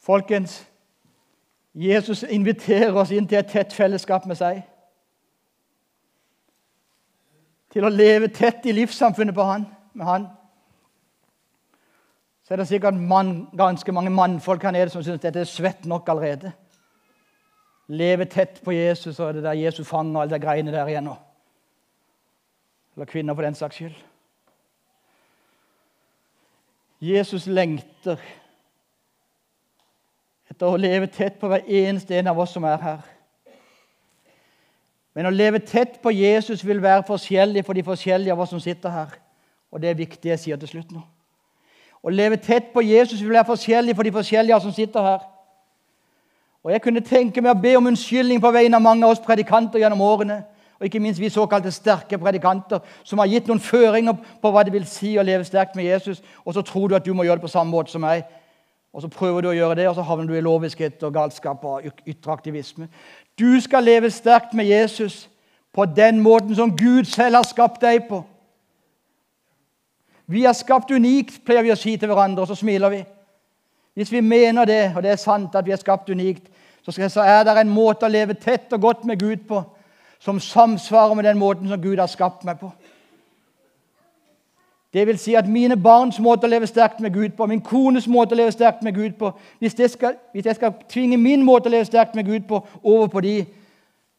Folkens, 0.05 0.67
Jesus 1.75 2.23
inviterer 2.29 2.93
oss 2.93 3.11
inn 3.11 3.25
til 3.27 3.39
et 3.39 3.49
tett 3.49 3.73
fellesskap 3.73 4.27
med 4.29 4.37
seg. 4.37 4.59
Til 7.73 7.87
å 7.89 7.91
leve 7.91 8.29
tett 8.29 8.67
i 8.69 8.75
livssamfunnet 8.77 9.35
han, 9.49 9.65
med 9.97 10.07
han 10.07 10.27
så 12.45 12.55
er 12.55 12.61
det 12.61 12.69
sikkert 12.69 12.95
man, 12.95 13.49
ganske 13.57 13.93
mange 13.93 14.11
mannfolk 14.13 14.63
her 14.63 14.75
nede 14.77 14.93
som 14.93 15.03
syns 15.03 15.23
dette 15.23 15.41
er 15.41 15.49
svett 15.49 15.87
nok 15.89 16.09
allerede. 16.13 16.53
Leve 17.89 18.25
tett 18.29 18.61
på 18.65 18.73
Jesus 18.73 19.21
og 19.21 19.35
det 19.35 19.45
der 19.45 19.57
Jesus 19.57 19.89
fanger 19.89 20.21
alle 20.21 20.35
de 20.35 20.41
greiene 20.41 20.73
der 20.73 20.89
igjen. 20.89 21.05
nå. 21.05 21.17
Eller 22.97 23.07
kvinner, 23.07 23.35
for 23.35 23.43
den 23.43 23.55
saks 23.55 23.77
skyld. 23.77 23.97
Jesus 27.01 27.47
lengter 27.47 28.21
etter 30.51 30.69
å 30.71 30.79
leve 30.79 31.09
tett 31.11 31.41
på 31.41 31.49
hver 31.51 31.65
eneste 31.67 32.15
en 32.17 32.31
av 32.31 32.39
oss 32.39 32.53
som 32.55 32.65
er 32.65 32.79
her. 32.81 33.03
Men 35.15 35.27
å 35.27 35.35
leve 35.35 35.61
tett 35.63 36.01
på 36.03 36.13
Jesus 36.15 36.65
vil 36.67 36.83
være 36.83 37.07
forskjellig 37.07 37.65
for 37.67 37.75
de 37.75 37.85
forskjellige 37.87 38.33
av 38.33 38.45
oss 38.45 38.53
som 38.55 38.63
sitter 38.63 38.91
her. 38.91 39.19
Og 39.75 39.83
det 39.83 39.91
er 39.91 39.99
viktig 39.99 40.31
jeg 40.31 40.43
sier 40.43 40.61
til 40.61 40.71
slutt 40.71 40.95
nå. 40.95 41.03
Å 42.05 42.13
leve 42.13 42.37
tett 42.37 42.73
på 42.75 42.83
Jesus 42.85 43.23
vil 43.23 43.33
være 43.33 43.49
forskjellig 43.49 43.95
for 43.97 44.05
de 44.05 44.13
forskjellige 44.13 44.61
som 44.61 44.73
sitter 44.77 45.01
her. 45.03 45.23
Og 46.65 46.73
Jeg 46.73 46.83
kunne 46.85 47.01
tenke 47.05 47.41
meg 47.41 47.53
å 47.53 47.61
be 47.61 47.77
om 47.77 47.87
unnskyldning 47.91 48.41
på 48.41 48.53
vegne 48.53 48.77
av 48.77 48.85
mange 48.85 49.05
av 49.05 49.13
oss 49.13 49.25
predikanter 49.25 49.81
gjennom 49.81 50.01
årene. 50.05 50.43
Og 50.81 50.89
ikke 50.89 51.01
minst 51.01 51.21
vi 51.21 51.29
såkalte 51.33 51.73
sterke 51.73 52.19
predikanter 52.19 52.81
som 53.05 53.21
har 53.21 53.29
gitt 53.31 53.47
noen 53.49 53.61
føringer 53.63 54.17
på 54.43 54.51
hva 54.53 54.65
det 54.65 54.73
vil 54.75 54.87
si 54.89 55.15
å 55.17 55.25
leve 55.25 55.47
sterkt 55.47 55.77
med 55.77 55.87
Jesus, 55.87 56.23
og 56.45 56.57
så 56.57 56.65
tror 56.67 56.89
du 56.89 56.97
at 56.97 57.05
du 57.05 57.13
må 57.15 57.25
gjøre 57.25 57.39
det 57.41 57.47
på 57.47 57.53
samme 57.53 57.73
måte 57.73 57.93
som 57.93 58.03
meg. 58.05 58.25
Og 58.93 59.03
så 59.03 59.09
prøver 59.09 59.43
du 59.43 59.49
å 59.51 59.57
gjøre 59.57 59.79
det, 59.81 59.89
og 59.89 59.97
så 59.97 60.05
havner 60.07 60.29
du 60.29 60.37
i 60.37 60.43
loviskhet 60.45 61.03
og 61.03 61.15
galskap 61.15 61.65
og 61.65 61.89
ytre 62.07 62.33
aktivisme. 62.33 62.89
Du 63.39 63.61
skal 63.61 63.85
leve 63.85 64.11
sterkt 64.11 64.55
med 64.55 64.69
Jesus 64.69 65.29
på 65.75 65.87
den 65.87 66.21
måten 66.23 66.55
som 66.55 66.77
Gud 66.77 67.05
selv 67.11 67.41
har 67.41 67.49
skapt 67.49 67.81
deg 67.83 68.07
på. 68.09 68.23
Vi 70.27 70.45
er 70.45 70.53
skapt 70.57 70.91
unikt, 70.91 71.43
pleier 71.45 71.63
vi 71.63 71.73
å 71.73 71.79
si 71.79 71.97
til 71.97 72.09
hverandre, 72.09 72.43
og 72.43 72.49
så 72.49 72.57
smiler 72.57 72.93
vi. 72.93 73.05
Hvis 73.95 74.13
vi 74.13 74.21
mener 74.25 74.65
det, 74.65 74.83
og 74.97 75.03
det 75.03 75.11
er 75.13 75.21
sant 75.21 75.55
at 75.55 75.67
vi 75.67 75.73
er 75.73 75.81
skapt 75.81 76.11
unikt, 76.11 76.49
så 76.85 77.23
er 77.23 77.45
det 77.45 77.55
en 77.61 77.73
måte 77.73 78.07
å 78.07 78.13
leve 78.13 78.35
tett 78.35 78.73
og 78.73 78.81
godt 78.81 79.05
med 79.05 79.21
Gud 79.21 79.47
på 79.49 79.63
som 80.25 80.41
samsvarer 80.41 81.15
med 81.15 81.25
den 81.25 81.39
måten 81.39 81.69
som 81.69 81.83
Gud 81.83 81.99
har 81.99 82.09
skapt 82.09 82.45
meg 82.45 82.59
på. 82.59 82.71
Det 84.95 85.07
vil 85.07 85.19
si 85.19 85.35
at 85.35 85.49
mine 85.49 85.77
barns 85.77 86.21
måte 86.23 86.47
å 86.47 86.51
leve 86.51 86.69
sterkt 86.71 87.01
med 87.03 87.13
Gud 87.13 87.35
på, 87.37 87.47
min 87.51 87.61
kones 87.61 88.07
måte 88.07 88.33
å 88.33 88.39
leve 88.39 88.53
sterkt 88.55 88.83
med 88.83 88.95
Gud 88.95 89.19
på 89.19 89.33
Hvis 89.59 89.75
jeg 89.79 89.91
skal, 89.91 90.15
hvis 90.33 90.47
jeg 90.47 90.55
skal 90.55 90.73
tvinge 90.89 91.19
min 91.19 91.43
måte 91.43 91.69
å 91.69 91.75
leve 91.75 91.85
sterkt 91.85 92.15
med 92.15 92.25
Gud 92.25 92.47
på 92.49 92.63
over 92.83 93.07
på 93.07 93.21
de, 93.21 93.45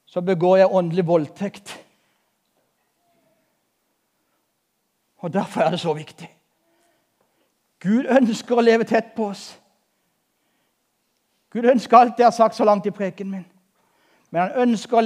så 0.06 0.22
begår 0.22 0.58
jeg 0.58 0.72
åndelig 0.72 1.08
voldtekt. 1.08 1.85
Og 5.26 5.34
Derfor 5.34 5.62
er 5.62 5.70
det 5.70 5.80
så 5.80 5.94
viktig. 5.94 6.28
Gud 7.82 8.06
ønsker 8.06 8.60
å 8.60 8.62
leve 8.62 8.86
tett 8.86 9.08
på 9.16 9.32
oss. 9.32 9.56
Gud 11.50 11.66
ønsker 11.66 11.98
alt 11.98 12.14
det 12.14 12.22
jeg 12.22 12.30
har 12.30 12.36
sagt 12.36 12.56
så 12.56 12.66
langt 12.68 12.86
i 12.86 12.94
preken 12.94 13.32
min. 13.32 13.46
Men 14.30 14.42
han 14.42 14.68
ønsker 14.68 15.02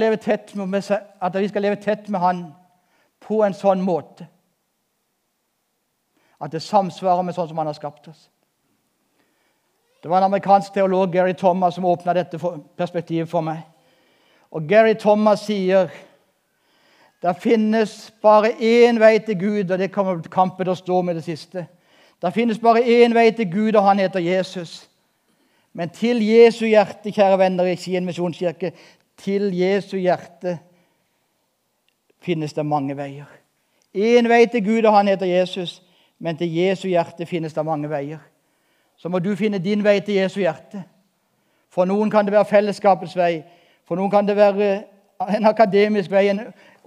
med, 0.66 0.90
at 1.20 1.40
vi 1.40 1.48
skal 1.48 1.62
leve 1.62 1.76
tett 1.80 2.08
med 2.08 2.20
Han 2.20 2.42
på 3.20 3.40
en 3.44 3.54
sånn 3.54 3.80
måte 3.80 4.28
at 6.40 6.52
det 6.52 6.62
samsvarer 6.62 7.22
med 7.22 7.34
sånn 7.34 7.48
som 7.48 7.58
han 7.58 7.66
har 7.66 7.80
skapt 7.80 8.08
oss. 8.08 8.28
Det 10.02 10.08
var 10.08 10.18
en 10.18 10.28
amerikansk 10.28 10.72
teolog, 10.72 11.12
Gary 11.12 11.34
Thomas, 11.34 11.74
som 11.74 11.84
åpna 11.84 12.12
dette 12.12 12.38
perspektivet 12.76 13.28
for 13.28 13.40
meg. 13.40 13.64
Og 14.50 14.68
Gary 14.68 14.94
Thomas 14.94 15.46
sier 15.48 15.88
det 17.22 17.36
finnes 17.42 18.14
bare 18.22 18.52
én 18.60 19.00
vei 19.00 19.18
til 19.18 19.38
Gud, 19.38 19.70
og 19.70 19.78
det 19.78 19.92
kommer 19.92 20.22
kampen 20.22 20.64
til 20.64 20.72
å 20.72 20.78
stå 20.78 21.02
med 21.02 21.18
det 21.18 21.24
siste. 21.24 21.66
Det 22.22 22.32
finnes 22.32 22.58
bare 22.58 22.80
én 22.80 23.14
vei 23.14 23.30
til 23.30 23.50
Gud, 23.52 23.76
og 23.76 23.84
han 23.84 23.98
heter 23.98 24.20
Jesus. 24.20 24.88
Men 25.72 25.88
til 25.88 26.22
Jesu 26.24 26.64
hjerte, 26.66 27.12
kjære 27.12 27.38
venner 27.38 27.68
i 27.68 27.76
Skien 27.76 28.04
misjonskirke, 28.04 28.72
til 29.20 29.52
Jesu 29.54 29.98
hjerte 30.00 30.58
finnes 32.24 32.52
det 32.56 32.66
mange 32.66 32.96
veier. 32.96 33.28
Én 33.94 34.28
vei 34.28 34.46
til 34.46 34.64
Gud, 34.64 34.84
og 34.84 34.96
han 34.96 35.08
heter 35.08 35.26
Jesus. 35.26 35.82
Men 36.18 36.36
til 36.36 36.52
Jesu 36.54 36.88
hjerte 36.88 37.26
finnes 37.26 37.54
det 37.54 37.64
mange 37.64 37.90
veier. 37.90 38.20
Så 38.96 39.08
må 39.08 39.18
du 39.18 39.32
finne 39.36 39.58
din 39.58 39.84
vei 39.84 40.00
til 40.00 40.14
Jesu 40.20 40.40
hjerte. 40.40 40.82
For 41.72 41.88
noen 41.88 42.10
kan 42.10 42.26
det 42.26 42.34
være 42.34 42.44
fellesskapets 42.44 43.16
vei. 43.16 43.42
For 43.88 43.96
noen 43.96 44.10
kan 44.10 44.26
det 44.28 44.36
være 44.36 44.82
en 45.36 45.46
akademisk 45.48 46.10
vei, 46.10 46.28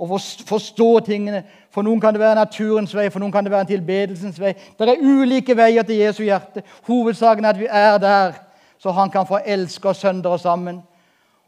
å 0.03 0.19
forstå 0.47 0.89
tingene. 1.07 1.43
For 1.73 1.85
noen 1.85 2.01
kan 2.01 2.13
det 2.13 2.21
være 2.21 2.41
naturens 2.41 2.93
vei, 2.95 3.09
for 3.09 3.23
noen 3.23 3.33
kan 3.33 3.45
det 3.45 3.53
være 3.53 3.65
en 3.65 3.71
tilbedelsens 3.71 4.39
vei. 4.41 4.53
Det 4.53 4.89
er 4.89 5.01
ulike 5.01 5.55
veier 5.57 5.85
til 5.87 6.01
Jesu 6.03 6.23
hjerte. 6.25 6.63
Hovedsaken 6.87 7.45
er 7.45 7.53
at 7.55 7.61
vi 7.61 7.69
er 7.69 7.97
der, 8.03 8.39
så 8.77 8.93
han 8.93 9.11
kan 9.13 9.27
få 9.27 9.41
elske 9.45 9.89
oss 9.89 10.03
sønder 10.03 10.35
og 10.35 10.41
sammen. 10.43 10.81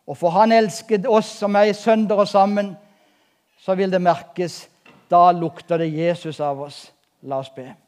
Og 0.08 0.18
for 0.18 0.34
han 0.38 0.54
elsket 0.56 1.08
oss 1.10 1.32
som 1.42 1.56
er 1.60 1.74
sønder 1.74 2.22
og 2.24 2.30
sammen, 2.30 2.76
så 3.62 3.76
vil 3.76 3.92
det 3.92 4.02
merkes. 4.02 4.66
Da 5.10 5.32
lukter 5.32 5.82
det 5.82 5.94
Jesus 5.94 6.40
av 6.42 6.62
oss. 6.66 6.86
La 7.26 7.42
oss 7.42 7.50
be. 7.54 7.85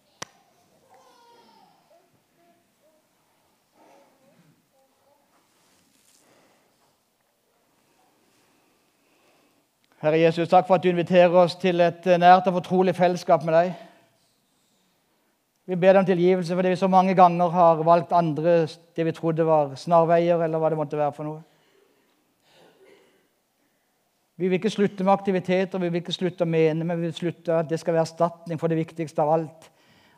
Herre 10.07 10.21
Jesus, 10.21 10.47
takk 10.47 10.63
for 10.69 10.77
at 10.77 10.83
du 10.85 10.87
inviterer 10.87 11.33
oss 11.35 11.57
til 11.59 11.83
et 11.83 12.05
nært 12.15 12.45
og 12.47 12.61
fortrolig 12.61 12.93
fellesskap 12.95 13.41
med 13.43 13.57
deg. 13.57 13.71
Vi 15.67 15.75
ber 15.75 15.97
deg 15.97 15.99
om 15.99 16.07
tilgivelse 16.07 16.55
fordi 16.55 16.69
vi 16.71 16.77
så 16.79 16.87
mange 16.87 17.11
ganger 17.17 17.51
har 17.51 17.81
valgt 17.83 18.13
andre 18.15 18.53
det 18.95 19.03
vi 19.03 19.13
trodde 19.17 19.43
var 19.43 19.73
snarveier, 19.75 20.39
eller 20.45 20.63
hva 20.63 20.69
det 20.71 20.77
måtte 20.79 20.99
være 20.99 21.15
for 21.17 21.27
noe. 21.27 21.41
Vi 24.39 24.47
vil 24.47 24.61
ikke 24.61 24.71
slutte 24.71 25.03
med 25.03 25.11
aktiviteter, 25.11 25.83
vi 25.83 25.89
vil 25.89 25.99
ikke 25.99 26.15
slutte 26.15 26.47
å 26.47 26.53
mene, 26.55 26.87
men 26.87 27.01
vi 27.01 27.09
vil 27.09 27.17
slutte 27.17 27.59
at 27.59 27.67
det 27.67 27.81
skal 27.81 27.97
være 27.97 28.07
erstatning 28.07 28.61
for 28.61 28.71
det 28.71 28.79
viktigste 28.79 29.25
av 29.25 29.33
alt. 29.35 29.67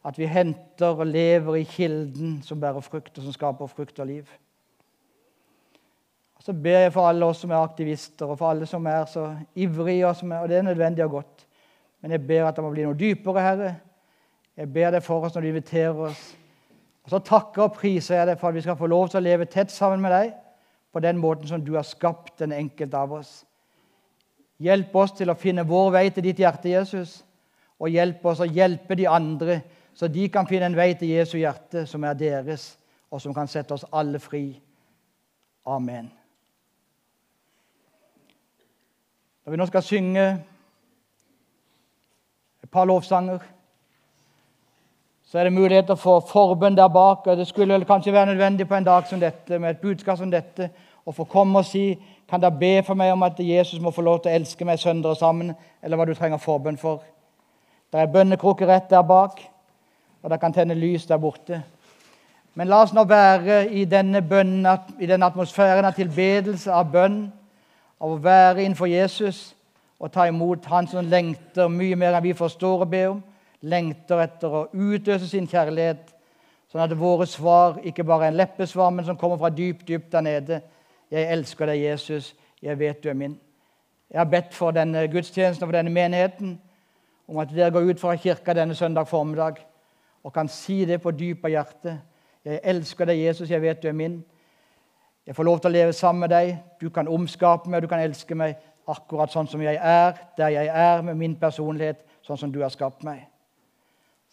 At 0.05 0.21
vi 0.21 0.29
henter 0.29 1.01
og 1.01 1.09
lever 1.09 1.63
i 1.63 1.65
kilden 1.65 2.43
som 2.45 2.61
bærer 2.61 2.85
frukt, 2.85 3.17
og 3.17 3.25
som 3.25 3.33
skaper 3.33 3.73
frukt 3.73 4.05
og 4.05 4.11
liv. 4.11 4.29
Og 6.39 6.45
så 6.45 6.55
ber 6.55 6.85
jeg 6.85 6.93
for 6.95 7.09
alle 7.09 7.27
oss 7.27 7.41
som 7.43 7.51
er 7.51 7.59
aktivister, 7.59 8.29
og 8.31 8.39
for 8.39 8.53
alle 8.53 8.67
som 8.69 8.85
er 8.87 9.03
så 9.11 9.25
ivrige, 9.59 10.07
og, 10.07 10.23
er, 10.23 10.37
og 10.39 10.49
det 10.49 10.57
er 10.57 10.67
nødvendig 10.69 11.03
og 11.05 11.17
godt. 11.19 11.45
Men 12.01 12.15
jeg 12.15 12.27
ber 12.27 12.47
at 12.47 12.55
det 12.55 12.63
må 12.63 12.71
bli 12.71 12.85
noe 12.87 12.95
dypere, 12.95 13.43
Herre. 13.43 13.73
Jeg 14.59 14.71
ber 14.73 14.93
deg 14.95 15.03
for 15.03 15.27
oss 15.27 15.35
når 15.35 15.43
du 15.43 15.49
inviterer 15.51 15.99
oss. 16.07 16.21
Og 17.03 17.11
så 17.11 17.19
takker 17.27 17.65
og 17.65 17.75
priser 17.75 18.19
jeg 18.19 18.29
deg 18.29 18.39
for 18.39 18.49
at 18.49 18.55
vi 18.55 18.63
skal 18.63 18.79
få 18.79 18.87
lov 18.87 19.09
til 19.09 19.19
å 19.19 19.25
leve 19.25 19.47
tett 19.51 19.71
sammen 19.73 20.03
med 20.03 20.15
deg 20.15 20.31
på 20.93 21.03
den 21.03 21.19
måten 21.19 21.47
som 21.47 21.63
du 21.63 21.73
har 21.75 21.87
skapt 21.87 22.39
den 22.39 22.55
enkelte 22.55 22.97
av 22.97 23.13
oss. 23.19 23.31
Hjelp 24.59 24.95
oss 24.99 25.15
til 25.15 25.31
å 25.31 25.37
finne 25.39 25.67
vår 25.67 25.91
vei 25.95 26.05
til 26.11 26.27
ditt 26.27 26.39
hjerte, 26.39 26.71
Jesus. 26.71 27.21
Og 27.79 27.91
hjelp 27.95 28.25
oss 28.27 28.43
å 28.43 28.47
hjelpe 28.47 28.97
de 28.99 29.07
andre, 29.07 29.61
så 29.95 30.07
de 30.11 30.27
kan 30.31 30.47
finne 30.47 30.67
en 30.67 30.77
vei 30.77 30.91
til 30.99 31.15
Jesu 31.15 31.37
hjerte 31.39 31.85
som 31.87 32.03
er 32.03 32.19
deres, 32.19 32.73
og 33.11 33.23
som 33.23 33.35
kan 33.35 33.47
sette 33.47 33.75
oss 33.75 33.87
alle 33.95 34.19
fri. 34.19 34.51
Amen. 35.67 36.18
Når 39.45 39.51
vi 39.51 39.57
nå 39.57 39.65
skal 39.65 39.83
synge 39.83 40.25
et 42.63 42.69
par 42.71 42.85
lovsanger, 42.85 43.39
så 45.23 45.39
er 45.39 45.43
det 45.43 45.53
muligheter 45.53 45.95
for 45.95 46.19
forbønn 46.19 46.77
der 46.77 46.87
bak. 46.87 47.27
og 47.27 47.37
Det 47.37 47.47
skulle 47.47 47.85
kanskje 47.85 48.13
være 48.13 48.25
nødvendig 48.25 48.67
på 48.67 48.75
en 48.75 48.83
dag 48.83 49.07
som 49.07 49.19
dette, 49.19 49.59
med 49.59 49.69
et 49.69 49.81
budskap 49.81 50.17
som 50.17 50.31
dette, 50.31 50.69
å 51.05 51.11
få 51.11 51.23
komme 51.23 51.59
og 51.59 51.65
si 51.65 51.97
kan 52.29 52.41
dere 52.41 52.59
be 52.59 52.83
for 52.85 52.93
meg 52.93 53.11
om 53.13 53.23
at 53.25 53.39
Jesus 53.39 53.79
må 53.81 53.91
få 53.91 54.01
lov 54.05 54.19
til 54.21 54.31
å 54.31 54.35
elske 54.37 54.65
meg 54.65 54.79
søndre 54.79 55.15
sammen, 55.15 55.55
eller 55.81 55.97
hva 55.97 56.05
du 56.05 56.13
trenger 56.13 56.37
forbønn 56.37 56.77
for? 56.77 57.01
Det 57.89 57.99
er 57.99 58.11
bønnekrukker 58.13 58.69
rett 58.69 58.89
der 58.89 59.01
bak, 59.01 59.41
og 60.21 60.29
det 60.29 60.39
kan 60.39 60.53
tenne 60.53 60.77
lys 60.77 61.07
der 61.09 61.17
borte. 61.17 61.63
Men 62.53 62.67
la 62.69 62.83
oss 62.83 62.93
nå 62.93 63.03
være 63.09 63.63
i 63.73 63.85
denne 63.89 64.21
bønnen, 64.21 64.67
i 64.99 65.09
denne 65.09 65.25
atmosfæren 65.25 65.85
av 65.85 65.97
tilbedelse, 65.97 66.71
av 66.73 66.91
bønn, 66.91 67.31
av 67.99 68.13
å 68.13 68.21
være 68.23 68.63
innenfor 68.63 68.87
Jesus 68.87 69.55
og 69.99 70.11
ta 70.11 70.27
imot 70.27 70.65
Han 70.65 70.87
som 70.87 71.05
lengter 71.05 71.67
mye 71.67 71.97
mer 71.99 72.15
enn 72.15 72.23
vi 72.23 72.33
forstår 72.33 72.85
å 72.85 72.89
be 72.89 73.03
om, 73.09 73.19
lengter 73.61 74.21
etter 74.23 74.53
å 74.55 74.67
utøse 74.71 75.27
sin 75.27 75.47
kjærlighet, 75.47 76.13
sånn 76.71 76.85
at 76.85 76.95
våre 76.95 77.27
svar 77.27 77.81
ikke 77.83 78.05
bare 78.07 78.29
er 78.29 78.33
en 78.33 78.39
leppesvar, 78.39 78.93
men 78.95 79.05
som 79.05 79.17
kommer 79.19 79.37
fra 79.41 79.49
dypt, 79.51 79.87
dypt 79.87 80.11
der 80.11 80.21
nede 80.21 80.61
'Jeg 81.11 81.31
elsker 81.31 81.65
deg, 81.65 81.81
Jesus. 81.81 82.35
Jeg 82.61 82.79
vet 82.79 83.03
du 83.03 83.09
er 83.09 83.13
min.' 83.13 83.39
Jeg 84.11 84.19
har 84.19 84.25
bedt 84.25 84.53
for 84.53 84.71
denne 84.71 85.07
gudstjenesten 85.07 85.63
og 85.63 85.67
for 85.67 85.77
denne 85.77 85.89
menigheten 85.89 86.59
om 87.27 87.37
at 87.37 87.49
dere 87.49 87.71
går 87.71 87.89
ut 87.89 87.99
fra 87.99 88.15
kirka 88.15 88.53
denne 88.53 88.75
søndag 88.75 89.07
formiddag 89.07 89.57
og 90.23 90.33
kan 90.33 90.47
si 90.47 90.85
det 90.85 91.01
på 91.01 91.11
dypet 91.11 91.45
av 91.45 91.51
hjertet. 91.51 91.99
'Jeg 92.45 92.59
elsker 92.63 93.05
deg, 93.05 93.25
Jesus. 93.25 93.49
Jeg 93.49 93.61
vet 93.61 93.83
du 93.83 93.87
er 93.87 93.93
min.' 93.93 94.23
Jeg 95.29 95.35
får 95.37 95.45
lov 95.45 95.59
til 95.61 95.69
å 95.69 95.73
leve 95.75 95.93
sammen 95.93 96.23
med 96.25 96.31
deg. 96.33 96.55
Du 96.81 96.87
kan 96.89 97.07
omskape 97.07 97.69
meg, 97.69 97.83
du 97.85 97.87
kan 97.91 98.01
elske 98.01 98.33
meg 98.33 98.55
akkurat 98.89 99.29
sånn 99.29 99.45
som 99.45 99.61
jeg 99.61 99.77
er, 99.77 100.15
der 100.39 100.55
jeg 100.55 100.71
er, 100.73 101.03
med 101.05 101.19
min 101.19 101.35
personlighet, 101.37 101.99
sånn 102.25 102.39
som 102.41 102.49
du 102.49 102.63
har 102.63 102.71
skapt 102.73 103.05
meg. 103.05 103.27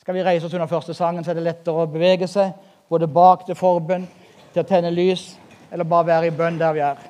Skal 0.00 0.16
vi 0.16 0.22
reise 0.24 0.48
oss 0.48 0.54
under 0.56 0.70
første 0.70 0.96
sangen, 0.96 1.20
så 1.20 1.34
er 1.34 1.36
det 1.36 1.44
lettere 1.44 1.84
å 1.84 1.90
bevege 1.92 2.24
seg, 2.32 2.54
både 2.88 3.10
bak 3.12 3.44
til 3.44 3.58
forbønn, 3.60 4.08
til 4.54 4.62
å 4.62 4.64
tenne 4.64 4.94
lys 4.94 5.34
eller 5.68 5.84
bare 5.84 6.08
være 6.14 6.30
i 6.30 6.34
bønn 6.38 6.56
der 6.62 6.72
vi 6.72 6.84
er. 6.88 7.04